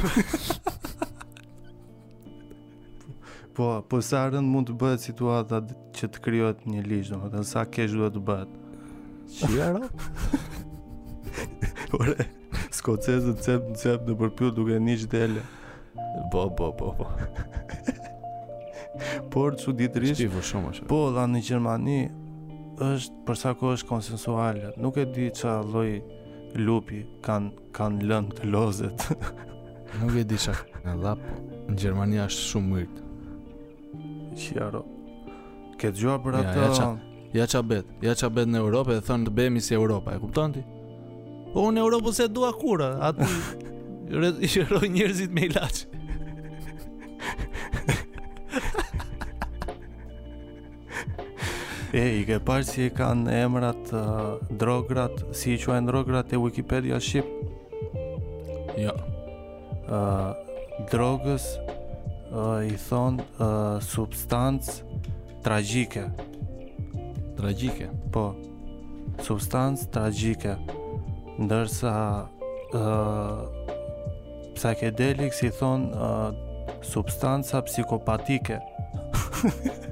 [3.58, 5.56] po, po sa ardhen mund të bëhet situata
[5.98, 8.50] që të krijohet një ligj, domethënë sa ke duhet të bëhet.
[9.38, 9.82] Qira.
[11.96, 12.14] Ora,
[12.74, 15.42] skocezët cep cep në përpyr duke një dele.
[16.32, 17.08] Po, po, po, po
[19.30, 20.14] por çu ditërisht.
[20.18, 21.96] Shtivu shumë Po, dha në Gjermani
[22.84, 24.60] është për sa kohë është konsensual.
[24.80, 25.90] Nuk e di ça lloj
[26.66, 29.06] lupi kanë kanë lënë të lozet.
[30.00, 30.54] Nuk e di sa.
[30.84, 31.34] Në dha po,
[31.68, 33.04] në Gjermani është shumë mirë.
[34.38, 34.84] Qiaro.
[35.78, 36.72] Ke dëgjuar për ja, atë?
[36.72, 37.92] Ja, ja ça bet.
[38.02, 40.64] Ja ça bet në Europë dhe thonë të bëhemi si Europa, e kupton ti?
[41.52, 43.28] Po unë Europën se dua kurë, aty
[44.08, 45.96] i njërëzit me i lachë
[51.88, 56.40] E, i ke parë që i kanë emrat uh, drograt, si i quajnë drograt e
[56.40, 57.28] Wikipedia Shqip?
[58.76, 58.92] Ja.
[58.92, 58.96] Jo.
[59.88, 61.46] Uh, drogës
[62.28, 64.74] uh, i thonë uh, substancë
[65.48, 66.04] tragjike.
[67.40, 67.88] Tragjike?
[68.14, 68.26] Po,
[69.24, 70.58] substancë tragjike.
[71.40, 71.96] Ndërsa
[72.84, 73.74] uh,
[74.60, 76.46] psakedelik si thonë uh,
[76.92, 78.60] substancë psikopatike.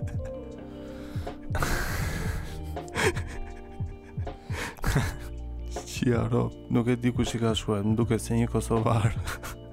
[6.06, 9.10] Kosovësia, ro, nuk e di kush i ka shkruar, më duket se një kosovar.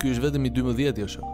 [0.00, 1.28] Ky është vetëm i 12-ti është.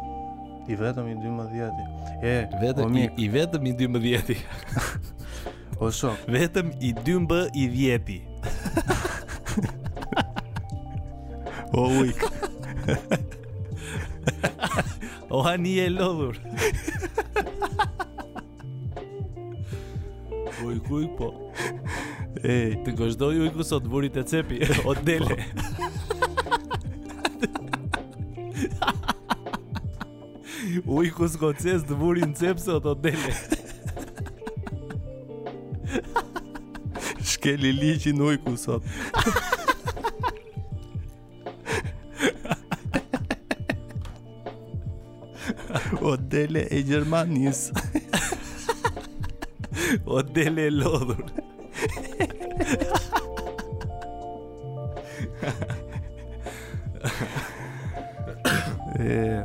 [0.73, 1.83] I vetëm i 12-ti.
[2.27, 4.37] E, vetëm i, i vetëm i 12-ti.
[5.85, 8.19] o sho, vetëm i 12-b i 10-ti.
[11.73, 12.11] o uj.
[15.37, 16.37] o hani e lodhur.
[20.57, 21.29] Po i kuj po
[22.47, 22.49] E,
[22.85, 24.75] të gëshdoj u sot, burit e cepi po.
[24.93, 25.37] O dele
[30.87, 33.33] Ujku skoces të vuri në cepë se o të dele
[37.33, 38.83] Shkeli liqin ujku sot
[46.07, 47.61] O dele e Gjermanis
[50.07, 51.27] O dele e lodhur
[55.47, 55.75] Ha ha ha.
[58.95, 59.43] E...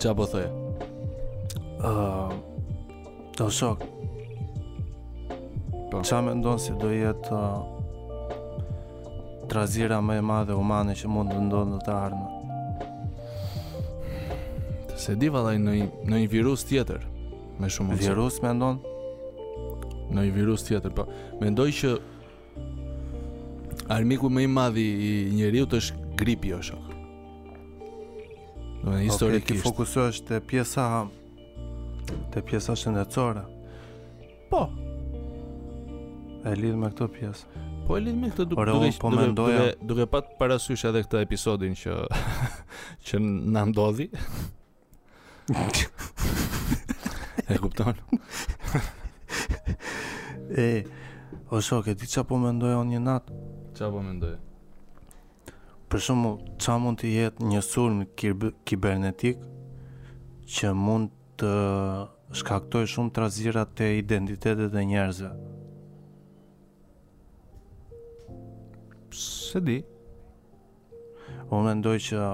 [0.00, 0.50] Qa po thëje?
[1.80, 2.32] Uh,
[3.38, 3.78] të shok
[5.90, 5.96] po.
[6.04, 7.40] Qa me ndonë si do jetë uh,
[9.50, 12.26] Trazira me e madhe umane që mund të ndonë dhe të arnë
[15.00, 15.72] Se di valaj në,
[16.12, 17.00] në i virus tjetër
[17.60, 18.80] Me shumë Virus me ndonë?
[20.10, 21.02] Në i virus tjetër po.
[21.42, 21.90] Mendoj që
[23.94, 26.89] Armiku me i madhi i njeriu të është gripi o shok
[28.82, 30.84] Do të thotë që fokusohesh te pjesa
[32.32, 33.42] te pjesa shëndetësore.
[34.50, 34.62] Po.
[36.48, 37.66] Ai lidh me këtë pjesë.
[37.84, 41.02] Po e lidh me këtë duke duke po duke, duke, duke, duke pat parasysh edhe
[41.04, 42.00] këtë episodin që
[43.10, 44.08] që na ndodhi.
[47.52, 48.00] e kupton?
[50.56, 50.68] e
[51.50, 53.36] Oso, ti që po mendoj o një natë?
[53.76, 54.36] Që po mendoj?
[55.90, 56.28] për shumë
[56.62, 57.96] qa mund të jetë një sulm
[58.68, 59.40] kibernetik
[60.54, 61.10] që mund
[61.40, 61.54] të
[62.38, 65.30] shkaktoj shumë trazira të identitetet e njerëzve
[69.24, 69.80] se di
[71.48, 72.28] unë mendoj që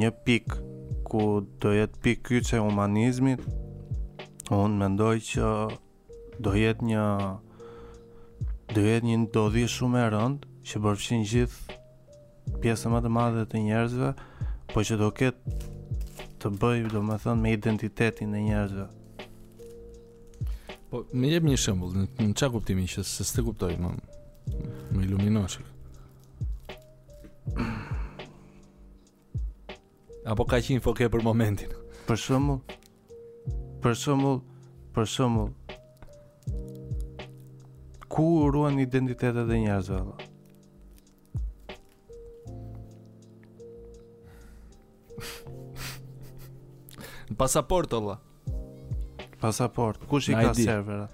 [0.00, 0.54] një pik
[1.08, 1.22] ku
[1.60, 3.42] do jetë pik e humanizmit
[4.62, 5.48] unë mendoj që
[6.46, 7.04] do jetë një
[8.72, 11.76] do jetë një ndodhi shumë e rënd që përfshin gjithë
[12.62, 14.08] pjesë më të madhe të njerëzve,
[14.72, 15.42] po që do ketë
[16.42, 18.84] të bëj, do më thënë, me identitetin e njerëzve.
[20.88, 23.90] Po, me jep një shëmbull, në qa kuptimi që se së të kuptoj, më,
[24.94, 25.62] më iluminoqë.
[30.28, 31.70] Apo ka qinë foke për momentin?
[32.08, 32.60] Për shëmbull,
[33.84, 34.38] për shëmbull,
[34.96, 35.52] për shëmbull,
[38.08, 40.18] ku uruan identitetet e njerëzve, Allah?
[47.28, 48.14] Në pasaport ola.
[49.40, 50.00] Pasaport.
[50.08, 51.12] Kush i ka serverat?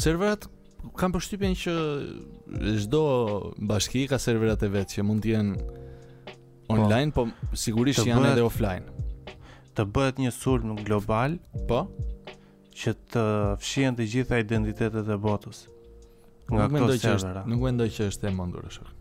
[0.00, 0.46] Serverat
[0.96, 1.72] kam përshtypjen që
[2.84, 3.00] çdo
[3.68, 5.64] bashki ka serverat e vet që mund të jenë po.
[6.74, 9.36] online, po, po sigurisht janë bëhet, edhe offline.
[9.76, 11.36] Të bëhet një sulm global,
[11.68, 11.82] po,
[12.76, 13.24] që të
[13.62, 15.66] fshihen të gjitha identitetet e botës.
[16.48, 18.92] Nga nuk mendoj që është, nuk mendoj që është e mundur është.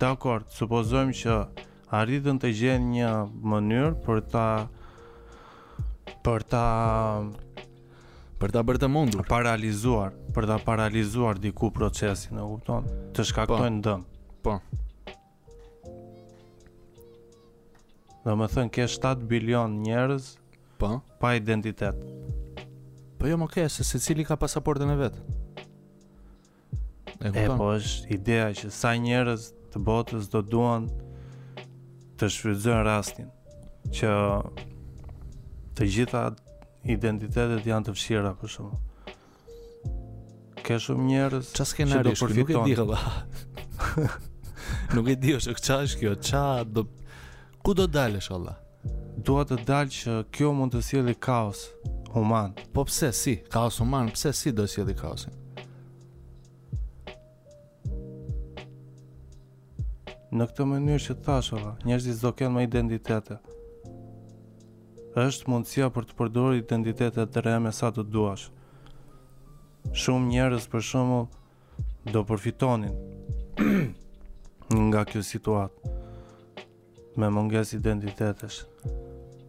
[0.00, 1.36] Dakor, supozojmë që
[1.94, 3.10] arritën të gjenë një
[3.50, 4.46] mënyrë për ta
[6.26, 6.62] për ta
[8.40, 13.80] për ta bërë të mundur paralizuar për ta paralizuar diku procesin e kupton të shkaktojnë
[13.82, 13.92] po.
[13.92, 14.04] dëm
[14.42, 14.56] po
[18.26, 20.32] Do më thënë ke 7 bilion njerëz
[20.78, 20.88] Pa?
[20.88, 20.94] Po.
[21.20, 21.94] Pa identitet
[23.18, 25.22] Po jo më ke, se secili cili ka pasaportën e vetë
[27.16, 30.90] E, e po është ideja që sa njerëz të botës do duan
[32.18, 33.28] të shfrytëzojnë rastin
[33.96, 34.10] që
[35.76, 36.22] të gjitha
[36.90, 38.84] identitetet janë të fshira për shkak
[40.66, 44.08] Ke shumë njerëz që do të përfitojnë nuk e di valla
[44.98, 46.44] nuk e di është ç'a është kjo ç'a
[46.74, 46.86] do
[47.62, 48.56] ku do dalësh valla
[49.28, 51.66] dua të dalë që kjo mund të sjellë kaos
[52.14, 55.42] human po pse si kaos human pse si do sjeli sjellë kaosin
[60.36, 63.36] në këtë mënyrë që thashova, njerëzit do kenë më identitete.
[65.16, 68.50] Është mundësia për të përdorur identitetet të me sa të duash.
[69.96, 71.20] Shumë njerëz për shumë
[72.12, 72.94] do përfitonin
[74.90, 75.94] nga kjo situatë
[77.22, 78.60] me mungesë identitetesh.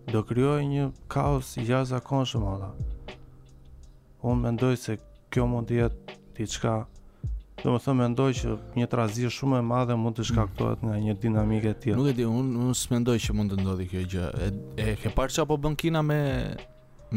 [0.08, 2.72] Do kryoj një kaos jashtë zakonshëm ala.
[4.24, 4.96] Unë mendoj se
[5.36, 6.78] kjo mund të jetë diçka
[7.64, 10.98] do më thëmë mendoj që një të razirë shumë e madhe mund të shkaktohet nga
[11.02, 11.98] një dinamike tjetë.
[11.98, 14.26] Nuk e di, unë un, së mendoj që mund të ndodhi kjo gjë.
[14.46, 14.50] E,
[14.84, 16.20] e ke parë që apo bën kina me,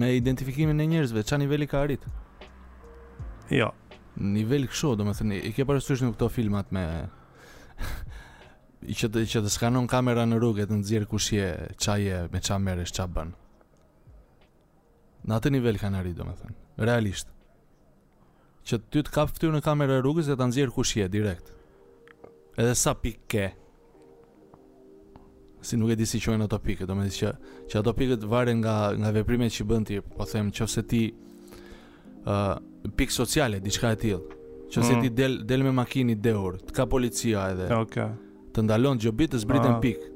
[0.01, 2.07] me identifikimin e njerëzve, qa nivelli ka arrit?
[3.53, 3.69] Jo.
[4.17, 6.87] Nivelli kësho, do më thëmë, i ke parë sërshë në këto filmat me...
[9.01, 11.51] që të, që të skanon kamera në rrugë e të nxjerr kush je,
[11.85, 13.35] ç'a je, me ç'a merresh, ç'a bën.
[15.29, 17.29] Në atë nivel kanë arritë, domethënë, realisht
[18.69, 21.51] që ty të kap fytyrën në kamerë e rrugës dhe ta nxjerr kush je direkt.
[22.61, 23.45] Edhe sa pikë ke.
[25.67, 28.25] Si nuk e di si quhen ato pikë, do të thotë që që ato pikët
[28.29, 32.57] varen nga nga veprimet që bën ti, po them nëse ti ë uh,
[32.97, 34.39] pikë sociale diçka e tillë.
[34.71, 35.03] Nëse mm.
[35.05, 37.69] ti del del me makinë dehur, të ka policia edhe.
[37.69, 37.85] Okej.
[37.85, 38.51] Okay.
[38.57, 39.83] Të ndalon xhobit të zbritën ah.
[39.85, 40.10] pikë.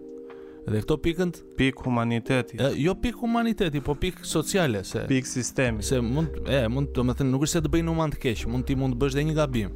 [0.64, 1.30] Dhe këto pikën
[1.60, 2.56] pik humaniteti.
[2.56, 5.82] E, jo pik humaniteti, po pik sociale se pik sistemi.
[5.84, 8.64] Se mund e mund do thënë nuk është se të bëjnë human të keq, mund
[8.68, 9.74] ti mund të bësh dhe një gabim.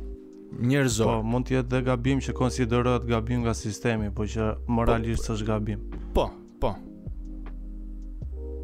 [0.70, 1.10] Njerëzor.
[1.12, 5.28] Po, mund të jetë dhe gabim që konsiderohet gabim nga sistemi, po që moralisht po,
[5.28, 5.36] po.
[5.36, 5.84] është gabim.
[6.16, 6.24] Po,
[6.62, 6.72] po.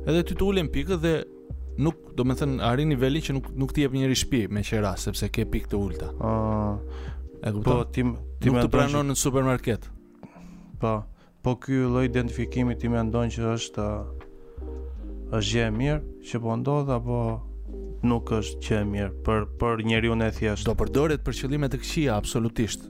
[0.08, 1.14] Edhe ti të ulën pikë dhe
[1.84, 4.96] nuk, do të thënë, arrin niveli që nuk nuk ti jep njëri shtëpi me qira
[5.00, 6.10] sepse ke pikë të ulta.
[6.16, 6.28] Ëh.
[6.30, 7.00] Ah.
[7.44, 7.72] E kuptoj.
[7.72, 8.06] Po, ti
[8.40, 9.90] ti më pranon në supermarket.
[10.80, 11.02] Po
[11.44, 13.82] po ky lloj identifikimit i mendon që është
[15.36, 17.18] është gjë e mirë që po ndodh apo
[18.08, 20.64] nuk është gjë e mirë për për njeriu në thjesht.
[20.64, 22.88] Do përdoret për qëllime të këqija absolutisht.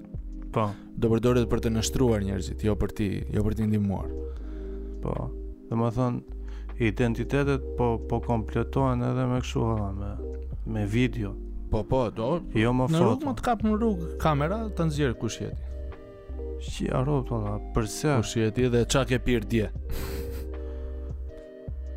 [0.54, 0.68] Po.
[1.02, 4.12] Do përdoret për të nështruar njerëzit, jo për ti, jo për të ndihmuar.
[5.02, 5.16] Po.
[5.72, 6.38] Domethënë
[6.88, 10.14] identitetet po po kompletohen edhe me kështu ha me
[10.78, 11.34] me video.
[11.74, 12.30] Po po, do.
[12.54, 13.06] Jo më foto.
[13.10, 15.72] Nuk mund të kap në rrugë kamera të nxjerr kush jeti.
[16.60, 18.14] Shi aro po na përse?
[18.16, 19.68] Po shi ti dhe çka ke pir dje?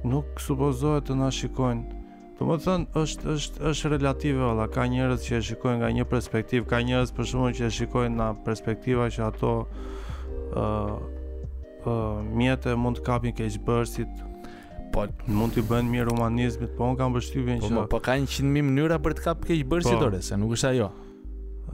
[0.07, 1.95] Nuk supozohet të na shikojnë.
[2.38, 4.67] Do të thonë është është është relative valla.
[4.69, 8.15] Ka njerëz që e shikojnë nga një perspektiv, ka njerëz për shkakun që e shikojnë
[8.19, 9.53] nga perspektiva që ato
[10.53, 10.81] ë
[11.85, 14.21] uh, mund të kapin keqbërësit,
[14.93, 18.15] po mund të bëjnë mirë humanizmit, po më kam vështirë po, që po, po ka
[18.21, 20.91] 100 mijë mënyra për të kapë keqbërësit po, se nuk është ajo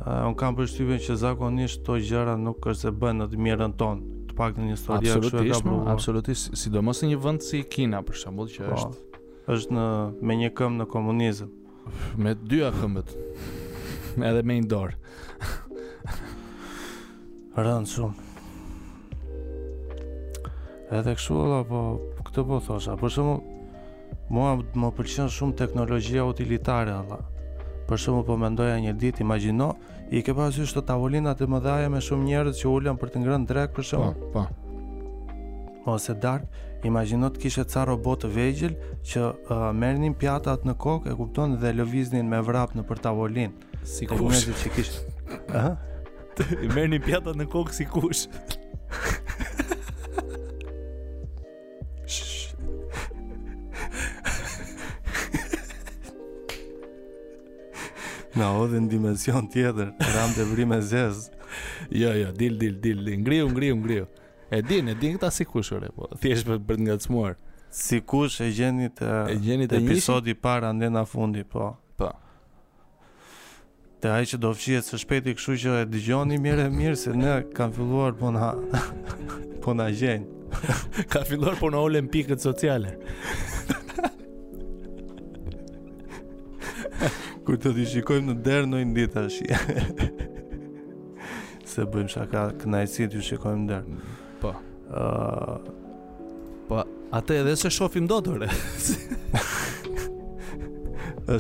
[0.02, 3.76] uh, unë kam përshtypjen që zakonisht këto gjëra nuk është se bëhen në të mirën
[3.80, 8.00] tonë Të paktën një histori kështu e ka Absolutisht, sidomos në një vend si Kina
[8.08, 9.10] për shembull që po, është
[9.54, 9.84] është në
[10.26, 11.50] me një këmbë në komunizëm.
[12.18, 13.10] Me dy këmbët.
[14.16, 14.94] Edhe me një dorë.
[17.60, 18.30] Rënd shumë.
[20.98, 21.84] Edhe kështu valla po
[22.26, 22.96] këtë po thosha.
[23.04, 27.22] Për shembull mua më pëlqen shumë teknologjia utilitare valla.
[27.88, 29.72] Për shumë po mendoja një ditë, imagino,
[30.16, 33.22] i ke pa të tavolinat e më dhaja me shumë njerët që ullën për të
[33.24, 34.14] ngrënë drek për shumë.
[34.20, 34.44] Pa, po, pa.
[34.48, 35.96] Po.
[35.96, 36.48] Ose dark,
[36.88, 38.76] imagino të kishe ca robot të vejgjil
[39.12, 43.52] që uh, mernin pjatat në kokë e kupton dhe lëviznin me vrap në për tavolin.
[43.84, 44.48] Si kush.
[44.78, 45.04] Kishe...
[46.74, 48.28] Mernin pjatat në kokë si kush.
[58.34, 61.30] Na hodhi në dimension tjetër, ram të vri me zez.
[61.92, 64.08] jo, jo, dil, dil, dil, dil, ngriu, ngriu, ngriu.
[64.50, 67.06] E din, e din këta si kush, ore, po, thjesht për, për të nga të
[67.08, 67.36] smuar.
[67.74, 70.42] Si kush e gjeni të, e gjeni të episodi njishin?
[70.42, 71.76] para në fundi, po.
[71.98, 72.10] Po.
[74.02, 77.36] Të ajë që do së shpeti këshu që e dëgjoni mirë e mirë, se ne
[77.56, 78.52] kam filluar po na,
[79.64, 80.26] po na gjenë.
[81.14, 82.98] Ka filluar po në olimpikët sociale.
[87.46, 89.48] Kur të di shikojmë në derë, nëjnë ditë shi.
[91.68, 93.96] Se bëjmë shaka, kënajësit ju shikojmë në derë.
[94.40, 94.52] Po.
[96.70, 96.80] Po,
[97.20, 98.50] atë edhe se shofim do të ore.
[98.88, 99.00] Se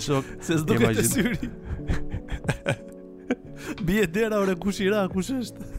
[0.03, 0.33] shok...
[0.43, 1.51] Se s'duk e të syri.
[3.87, 5.71] Bje dera ore, kush ira, kush është.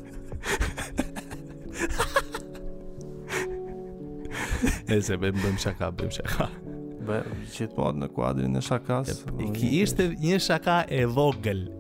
[4.94, 6.48] Ese bëjmë shaka, bëjmë shaka.
[7.04, 7.18] Be,
[7.52, 9.10] gjithmonë në kuadrin e shakas.
[9.36, 11.66] E ki ishte një shaka e vogël.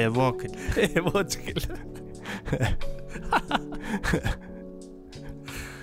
[0.00, 0.50] e vogël.
[0.80, 1.62] e vogël.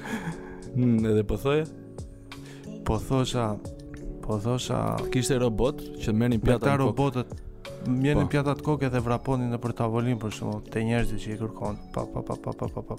[0.73, 1.61] hmm, edhe po thoi
[2.87, 3.45] Po thosha,
[4.23, 4.79] po thosha...
[5.13, 6.45] Kishte robot që merin po.
[6.49, 6.81] pjatat në kokë?
[6.85, 7.27] robotet,
[7.91, 8.27] merin po.
[8.33, 11.75] pjatat kokë edhe vraponin në për tavolin për shumë, të njerëzit që i kërkon.
[11.93, 12.95] Pa, pa, pa, pa, pa, pa,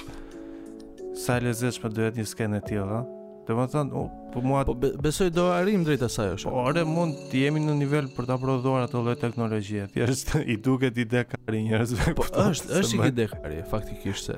[1.19, 3.01] Sa e lezeshme duhet një skenë e tjilë, ha?
[3.49, 4.01] Të më thënë,
[4.35, 4.61] po mua...
[4.69, 6.51] Po, be, besoj do arim drejtë asaj është.
[6.53, 9.87] Po, are, mund të jemi në nivel për të aprodhuar atë lojë teknologjia.
[9.89, 12.12] Ti është i duket i dekari njërëzve.
[12.19, 14.37] Po, është, është, është i dekari, faktikisht se...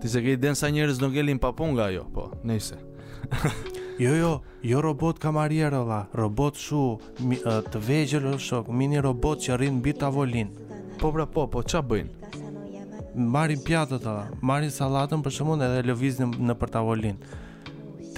[0.00, 2.78] Ti se ke i densa njërëz nuk e lin papun nga jo, po, nejse.
[4.04, 4.32] jo, jo,
[4.70, 6.06] jo robot kamarier, ola.
[6.16, 6.80] Robot shu,
[7.26, 10.54] mi, uh, të vejgjër, shok, mini robot që rinë bit avolin.
[11.02, 12.14] Po, pra, po, po, qa bëjnë?
[13.18, 17.38] marrin pjatët ola, marrin sallatën për shkakun edhe lëvizin në për tavolinë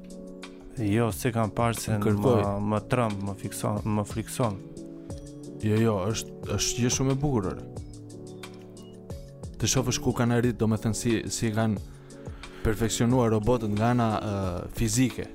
[0.82, 2.36] Jo, se kam parë se më
[2.72, 4.59] më tremb, më fikson, më frikson.
[5.62, 7.48] Jo, jo, është është gjë shumë e bukur.
[9.62, 11.91] Të shohësh ku kanë arritë, domethënë si si kanë
[12.62, 14.24] perfeksionuar robotët nga ana uh,
[14.74, 15.26] fizike.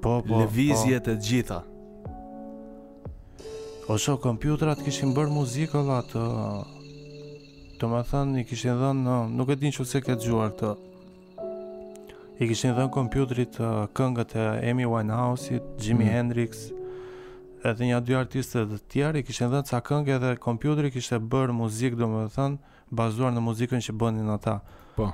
[0.00, 1.10] Po, po, Levizjet po.
[1.10, 1.60] e gjitha.
[3.88, 6.24] Oso, kompjutrat kishin bërë muzikë ola të...
[7.74, 10.70] Të më thënë, i kishin dhënë, nuk e din që se këtë gjuar të...
[12.42, 13.58] I kishin dhënë kompjutrit
[13.96, 16.14] këngët e Amy Winehouse-it, Jimi mm.
[16.14, 16.64] Hendrix,
[17.66, 21.56] edhe një dy artiste të tjerë, i kishin dhënë ca këngë edhe kompjutri kishte bërë
[21.60, 24.58] muzikë, do më thënë, bazuar në muzikën që bënin ata.
[24.96, 25.06] Po.
[25.06, 25.12] Po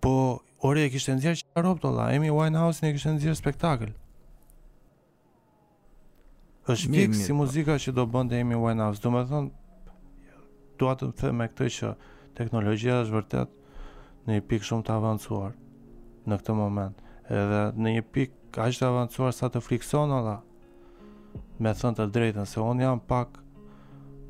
[0.00, 3.36] Po, ore, e kishtë nëzirë që në të la, Amy Winehouse në e kishtë nëzirë
[3.40, 3.90] spektakl.
[6.72, 7.36] është fix si po.
[7.42, 9.02] muzika që do bëndë Amy Winehouse.
[9.04, 9.50] du me thonë,
[10.80, 11.92] du atë të me këtë që
[12.40, 13.50] teknologjia është vërtet
[14.26, 15.52] në një pikë shumë të avancuar
[16.30, 16.96] në këtë moment.
[17.30, 20.38] Edhe në një pikë është të avancuar sa të friksona la,
[21.60, 23.36] me thënë të drejtën, se onë jam pak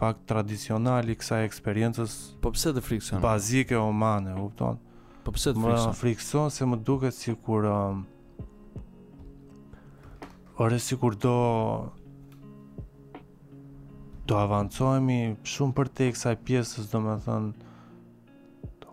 [0.01, 3.21] pak tradicional i kësa eksperiencës po pëse të friksona?
[3.21, 4.89] bazike omane, u pëtonë.
[5.31, 5.91] Po pse të frikson?
[5.91, 8.01] Më frikson se më duket sikur um,
[10.59, 11.35] ore sikur do
[14.27, 15.21] do avancohemi
[15.53, 17.53] shumë për tek kësaj pjesës, domethënë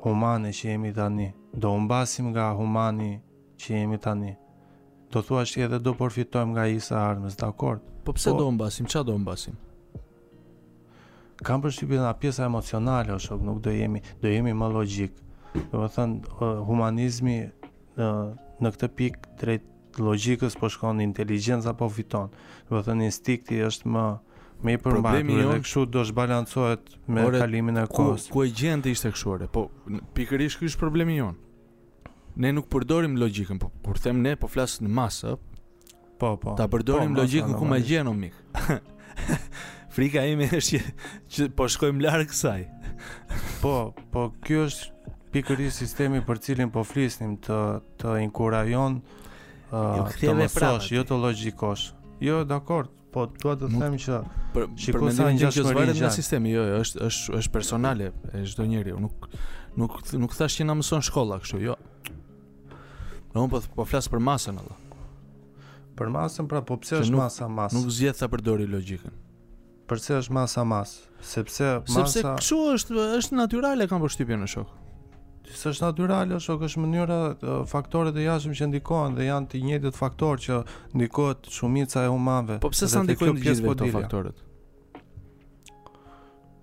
[0.05, 1.31] humane që jemi tani.
[1.57, 3.09] Do humbasim nga humani
[3.57, 4.35] që jemi tani.
[5.09, 7.81] Do thua që edhe do përfitojmë nga isa armës, dhe akord?
[8.05, 9.57] Po pse po, do mbasim, Qa do mbasim
[11.41, 15.23] Kam përshqipi nga pjesa emocionale, o shok, nuk do jemi, do jemi më logikë
[15.53, 17.37] do të thënë humanizmi
[17.97, 18.09] në,
[18.63, 22.31] në këtë pikë drejt logjikës po shkon inteligjenca po fiton.
[22.69, 24.05] Do të thënë instikti është më
[24.57, 28.23] më i përmbajtur Problemi dhe kështu do zbalancohet me ore, kalimin e kohës.
[28.25, 29.45] Ku, ku e gjendë ishte kështu ore?
[29.53, 29.67] Po
[30.17, 31.35] pikërisht ky është problemi jon.
[32.41, 35.35] Ne nuk përdorim logjikën, po kur them ne po flas në masë.
[36.17, 36.55] Po, po.
[36.57, 38.33] Ta përdorim po, logjikën ku ma gjen mik.
[39.93, 40.97] Frika ime është që,
[41.37, 42.65] që po shkojmë larg kësaj.
[43.61, 43.75] po,
[44.09, 44.89] po ky është
[45.37, 47.57] pikërisht sistemi për cilin po flisnim të
[48.01, 51.91] të inkurajon jo, uh, të mësosh, jo të logjikosh.
[52.25, 54.21] Jo, dakor, po dua të them që
[54.55, 58.43] për shikoj sa një gjë zvarë në sistem, jo, jo, është është është personale e
[58.49, 59.29] çdo njeriu, nuk
[59.77, 61.75] nuk nuk thash që na mëson shkolla kështu, jo.
[63.33, 64.77] Do un po po flas për masën atë.
[65.97, 67.79] Për masën pra, po pse është masa masë?
[67.79, 69.13] Nuk zgjedh sa përdori logjikën.
[69.89, 71.05] Përse është masa masë?
[71.25, 74.75] Sepse masa Sepse kjo është është natyrale kam përshtypjen në shok
[75.53, 77.17] është natyral, është që është mënyra
[77.71, 80.57] faktorët e jashtëm që ndikojnë dhe janë të njëjtë faktorë që
[80.99, 82.59] ndikojnë shumica e humave.
[82.63, 84.43] Po pse sa ndikojnë të gjithë po këto faktorët?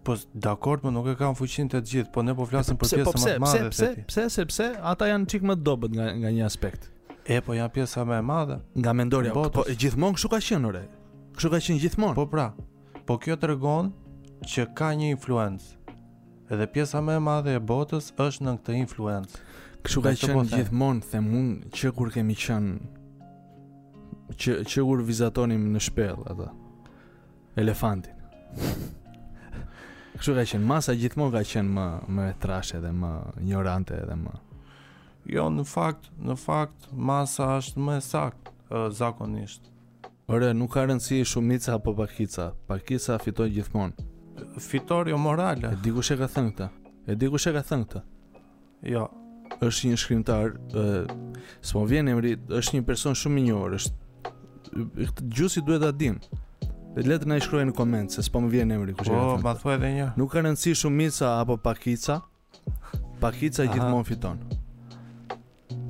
[0.04, 2.90] Po dakord, më po nuk e kam fuqinë të gjithë, po ne po flasim për
[2.90, 3.68] pjesën po më të madhe.
[3.70, 6.90] Pse pse pse pse pse ata janë çik më dobët nga nga një aspekt.
[7.24, 9.32] E po janë pjesa më e madhe nga mendoria.
[9.32, 10.84] Po gjithmonë kështu ka qenë ore.
[11.38, 12.16] Kështu ka qenë gjithmonë.
[12.20, 12.50] Po pra.
[13.08, 13.94] Po kjo tregon
[14.44, 15.72] që ka një influencë
[16.54, 19.38] edhe pjesa më e madhe e botës është në këtë influencë.
[19.84, 22.74] Kështu ka qenë gjithmonë, them unë, që kur kemi qenë
[24.40, 26.46] që që kur vizatonim në shpell ata
[27.60, 28.14] elefantin.
[30.16, 33.12] Kështu ka qenë, masa gjithmonë ka qenë më më e trashë dhe më
[33.44, 34.34] ignorante edhe më.
[35.34, 39.70] Jo, në fakt, në fakt masa është më saktë zakonisht.
[40.32, 42.50] Ore, nuk ka rëndësi shumica apo pakica.
[42.68, 44.08] Pakica fiton gjithmonë
[44.58, 45.68] fitor jo morale.
[45.72, 46.66] E di kush e ka thënë këtë?
[47.10, 48.02] E di kush e ka thënë këtë?
[48.94, 49.04] Jo,
[49.66, 51.02] është një shkrimtar, ë,
[51.66, 54.34] s'po vjen emri, është një person shumë i njohur, është
[54.98, 56.18] këtë gjusi duhet ta din.
[56.94, 59.16] Le të na i shkruajnë në koment se s'po më vjen emri kush e ka
[59.16, 59.40] po, thënë.
[59.40, 60.10] Po, ma thuaj edhe një.
[60.20, 62.20] Nuk ka rëndësi shumë mica apo pakica.
[63.20, 64.40] Pakica gjithmonë fiton.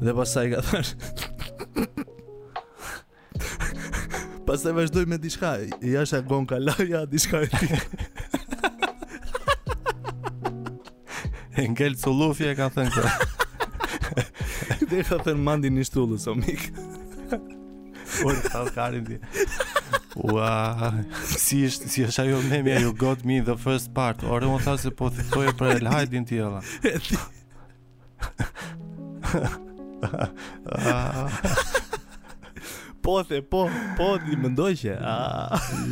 [0.04, 0.90] Dhe pastaj ka thënë.
[4.46, 5.50] Pas e vazhdoj me diçka
[5.82, 7.68] I asha gonë ka laja, dishka e ti
[11.58, 13.02] E ngellë të lufje ka thënë të
[14.82, 16.62] Këtë e ka thënë mandi një shtullu, so mik
[18.20, 19.16] Por të të karim ti.
[20.22, 20.54] Ua,
[21.26, 24.68] si është si është ajo me you got me the first part O rëmë të
[24.76, 27.16] asë po thëtoj për e lhajt t'i edhe E ti
[33.04, 33.68] πότε, πό,
[34.30, 35.00] τι με το είχε.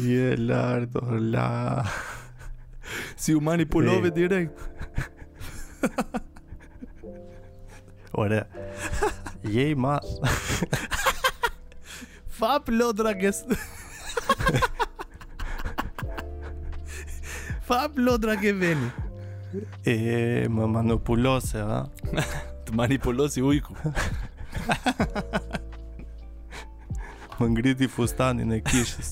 [0.07, 1.85] Γελάρ το λα.
[3.25, 4.47] See you money
[8.11, 8.47] Ωραία.
[9.41, 9.99] Γεϊ μα...
[12.27, 13.45] Φαπ λόντραγκες.
[17.61, 18.55] Φαπ λόντραγκε
[19.83, 21.87] Ε, μα μανοπουλώσε, α.
[22.65, 23.73] Του μανιπουλώσει ούικου.
[27.43, 29.11] më ngriti fustanin e kishës.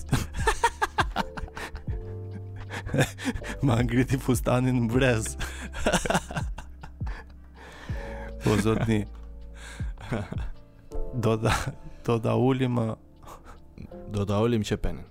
[3.67, 5.27] më ngriti fustanin në brez.
[8.45, 9.01] po zotëni
[11.25, 11.53] Do ta
[12.07, 12.87] do ta ulim a...
[14.15, 15.07] do ta ulim çepenin.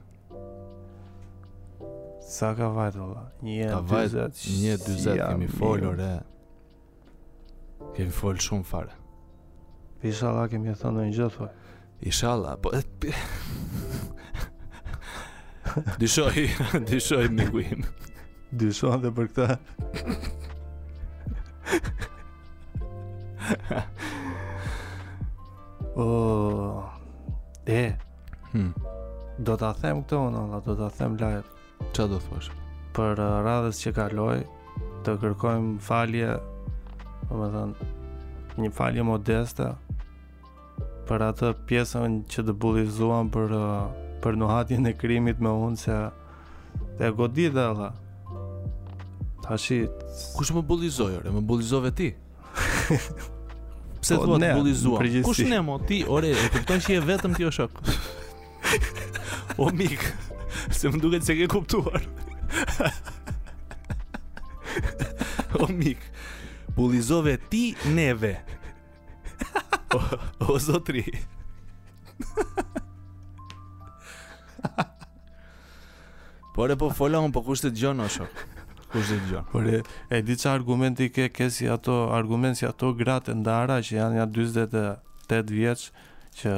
[2.35, 3.23] Sa ka vajt valla?
[3.43, 6.15] Një 1.40 kemi folur e.
[7.95, 8.93] Kemi fol shumë fare.
[10.01, 11.49] Pisa la kemi thënë në gjithë, thoi.
[12.01, 12.81] Inshallah, po eh,
[15.99, 16.35] Dyshoj,
[16.87, 17.85] dyshoj me kuim.
[18.61, 19.45] Dyshon edhe për këtë.
[25.93, 26.83] o oh,
[27.69, 27.93] e
[28.53, 28.71] Hm.
[29.45, 31.47] do ta them këtë unë do ta them live.
[31.99, 32.49] Ço do thosh?
[32.97, 34.39] Për uh, radhës që kaloj,
[35.05, 36.31] të kërkojmë falje,
[37.29, 37.75] domethënë
[38.65, 39.67] një falje modeste
[41.09, 43.89] për atë pjesën që të bullizuan për uh,
[44.21, 45.97] për nuhatjen e krimit me unë se
[46.99, 47.89] te godit dhe dhe
[49.45, 49.79] ta shi
[50.37, 52.11] kush më bullizoj ore, më bullizove ti
[54.03, 57.03] pse të po, thua të bullizuan kush ne mo ti ore e të që je
[57.09, 57.81] vetëm ti o shok
[59.65, 60.05] o mik
[60.77, 62.05] se më duket se ke kuptuar
[65.63, 66.05] o mik
[66.77, 67.63] bullizove ti
[67.95, 68.35] neve
[70.39, 71.11] O zotri.
[76.53, 78.27] Por e po fola un po kusht të dëgjon osho.
[78.91, 79.47] Kusht të dëgjon.
[79.53, 79.79] Por e
[80.13, 84.19] e di çfarë argumenti ke ke si ato argumenti si ato gratë ndara që janë
[84.21, 85.87] ja 48 vjeç
[86.41, 86.53] që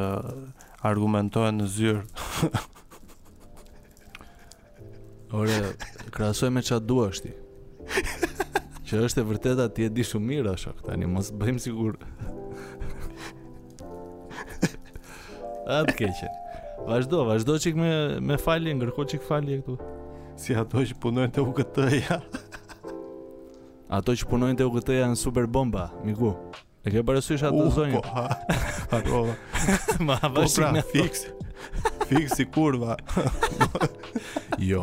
[0.91, 2.03] argumentojnë në zyrë.
[5.31, 7.31] Por krasoj krahasoj me ç'a duash ti.
[8.87, 10.75] Që është e vërtetë ti e di shumë mirë osho.
[10.83, 11.95] Tani mos bëjmë sigur
[15.71, 16.29] Atë keqe
[16.83, 17.89] vazhdo, vazhdo, qik me,
[18.29, 19.77] me falje Ngërko qik falje këtu
[20.41, 22.17] Si ato që punojnë të ukt ja
[23.97, 26.33] Ato që punojnë të ukt ja në super bomba Miku
[26.83, 28.27] E ke parësysh ato uh, zonjë Uh, po ha
[28.89, 31.25] pra, jo, po Ma hava qik me fix
[32.09, 32.97] Fix i kurva
[34.59, 34.81] Jo,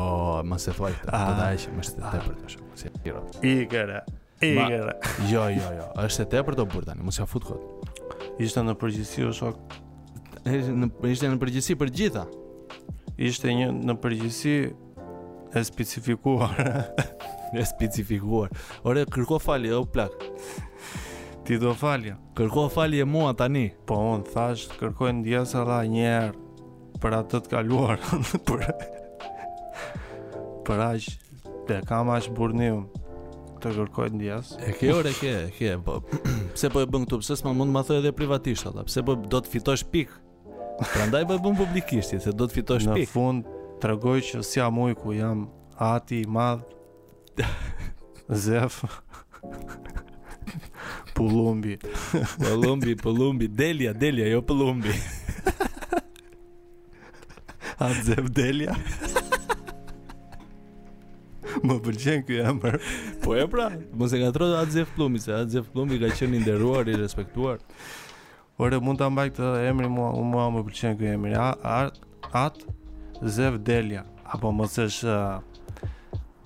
[0.48, 3.50] ma se thua i të Të da që më shtetë të përka shumë Si e
[3.52, 4.00] I kërë
[4.38, 8.28] jo, jo, jo, është e te për të burdani, mu fut kot.
[8.38, 9.80] Ishtë të në përgjithsi o shok
[10.52, 12.22] ishte në përgjësi për gjitha?
[13.18, 14.54] Ishte një në përgjësi
[15.58, 16.56] e specifikuar.
[17.58, 18.52] e specifikuar.
[18.88, 20.14] Ore, kërko falje, o plak.
[21.48, 22.14] Ti do falje.
[22.36, 23.70] Kërko falje mua tani.
[23.88, 26.68] Po, unë thash, kërkoj në djesë një njerë
[27.02, 28.04] për atë të kaluar.
[28.48, 28.64] për,
[30.68, 31.10] për aq,
[31.70, 32.84] dhe kam aq burnim
[33.62, 34.60] të kërkoj në djesë.
[34.68, 35.98] E ke, orë ke, ke, po.
[36.54, 39.16] pse po e bën këtu, pse s'ma mund më thoi edhe privatisht ata, pse po
[39.18, 40.24] do të fitosh pikë.
[40.78, 43.48] Pra ndaj për e bëm publikisht Se do të fitosh në pik Në fund
[43.82, 45.46] tregoj që si amoj ku jam
[45.82, 46.62] Ati, madh
[48.46, 48.78] Zef
[51.18, 51.76] Pulumbi
[52.38, 54.94] Pulumbi, pulumbi Delia, delia, jo pulumbi
[57.78, 58.74] Atë zef delia
[61.58, 62.76] Më pëllqen ky emër.
[63.24, 66.10] Po e pra Më se ka trotë atë zef plumbi Se atë zef plumbi ka
[66.14, 67.58] qenë nderuar i respektuar
[68.58, 71.34] Por mund ta mbaj këtë emri mua, u mua më pëlqen ky emri.
[71.38, 71.94] A, art
[72.34, 72.58] At
[73.32, 73.60] Zev
[74.34, 75.12] apo mos është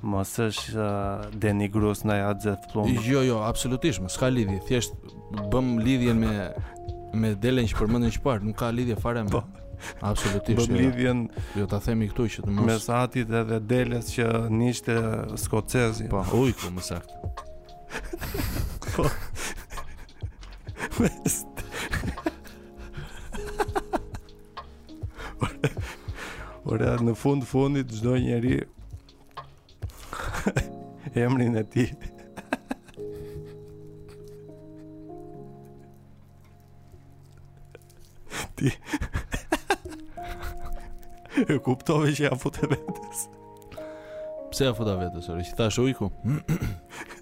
[0.02, 0.84] mos është
[1.42, 2.74] denigrues ndaj At Zev
[3.08, 4.60] Jo, jo, absolutisht, më, s'ka lidhje.
[4.68, 4.92] Thjesht
[5.48, 6.50] bëm lidhjen me
[7.16, 9.30] me Delen që përmendën më parë, nuk ka lidhje fare me.
[9.32, 9.42] Po.
[10.02, 10.58] Absolutisht.
[10.58, 10.80] Bëm jo.
[10.84, 14.98] lidhjen jo, jo ta themi këtu që të mos me Satit edhe deles që nishte
[15.40, 16.10] skocezi.
[16.12, 17.32] Po, ujku më saktë.
[18.98, 19.08] po.
[26.72, 28.54] Por ja, në fund fundit çdo njeri
[31.20, 31.90] emrin e tij.
[38.56, 38.72] Ti
[41.52, 43.26] E kuptove që ja fute vetës
[44.54, 46.06] Pse ja futa vetës, ori, që thash ujku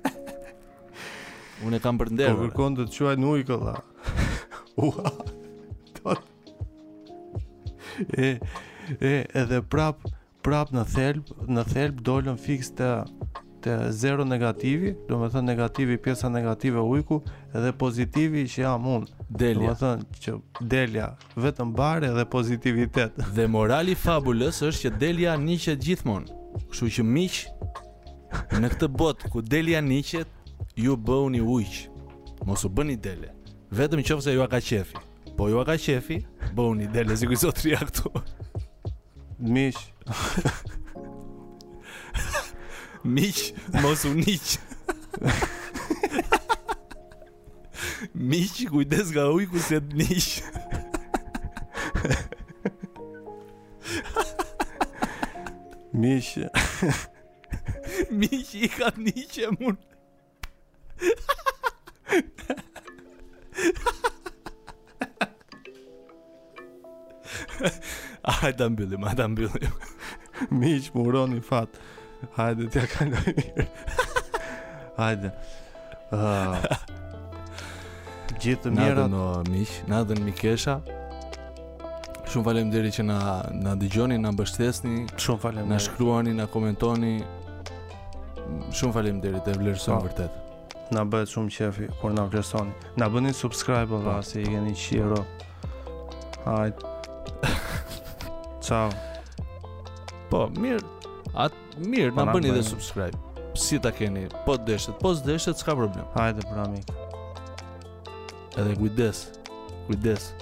[1.66, 3.76] Unë e kam për ndërë Po kërkon të të quaj në ujko, dha
[4.86, 5.10] Ua
[6.04, 6.24] Tot
[8.14, 8.36] E
[9.00, 10.00] e edhe prap
[10.44, 12.90] prap në thelb në thelb dolën fikse të
[13.60, 17.18] të zero negativi, do me thënë negativi, pjesa negative ujku,
[17.52, 19.08] edhe pozitivi që jam unë.
[19.42, 19.60] Delja.
[19.60, 23.20] Do me thënë që delja, vetëm bare dhe pozitivitet.
[23.36, 26.32] Dhe morali fabulës është që delja një gjithmonë.
[26.72, 27.36] Kështu që miq
[28.64, 30.32] në këtë botë ku delja niqet,
[30.80, 33.34] ju bëuni ujqë, mosu bëni dele.
[33.76, 35.04] Vetëm qofse ju a ka qefi.
[35.36, 36.22] Po ju a ka qefi,
[36.56, 38.08] bëuni dele sikur zotria këtu.
[39.40, 39.74] Миш.
[43.02, 44.60] Mich muss und nicht.
[48.12, 50.44] Mich gut, das gar ruhig und nicht.
[55.92, 56.36] Mich.
[58.10, 59.78] Mich, ich hab nicht im Mund.
[68.24, 69.72] Hajde ta mbyllim, hajde ta mbyllim.
[70.60, 71.72] Miq, më uroni fat.
[72.36, 73.66] Hajde t'ja kaloj mirë.
[75.00, 75.30] hajde.
[76.12, 76.56] Uh,
[78.40, 79.06] gjithë të mirat.
[79.06, 80.78] Natën o miq, natën mikesha.
[82.30, 83.16] Shumë faleminderit që na
[83.62, 85.06] na dëgjoni, na mbështesni.
[85.16, 85.72] Shumë faleminderit.
[85.72, 87.14] Na shkruani, na komentoni.
[88.74, 90.04] Shumë faleminderit, e vlerëson oh.
[90.04, 90.10] Po.
[90.10, 90.76] vërtet.
[90.92, 92.76] Na bëhet shumë qefi kur na vlerësoni.
[93.00, 94.28] Na bëni subscribe valla, po.
[94.28, 95.24] se i keni qiro.
[96.44, 96.90] Hajde.
[98.60, 98.90] Ciao.
[100.28, 100.84] Po, mirë.
[101.34, 103.16] At mirë, na bëni dhe subscribe.
[103.56, 104.26] Si ta keni?
[104.46, 106.04] Po deshet, po deshet, s'ka problem.
[106.14, 106.84] Hajde pra mik.
[108.60, 109.24] Edhe kujdes.
[109.88, 110.32] Kujdes.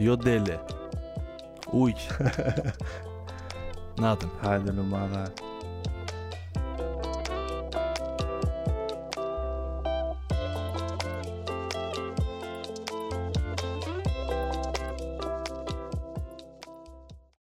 [0.00, 0.60] Jo dele.
[1.74, 1.92] Uj.
[4.02, 4.30] Natën.
[4.44, 5.51] Hajde në madhe.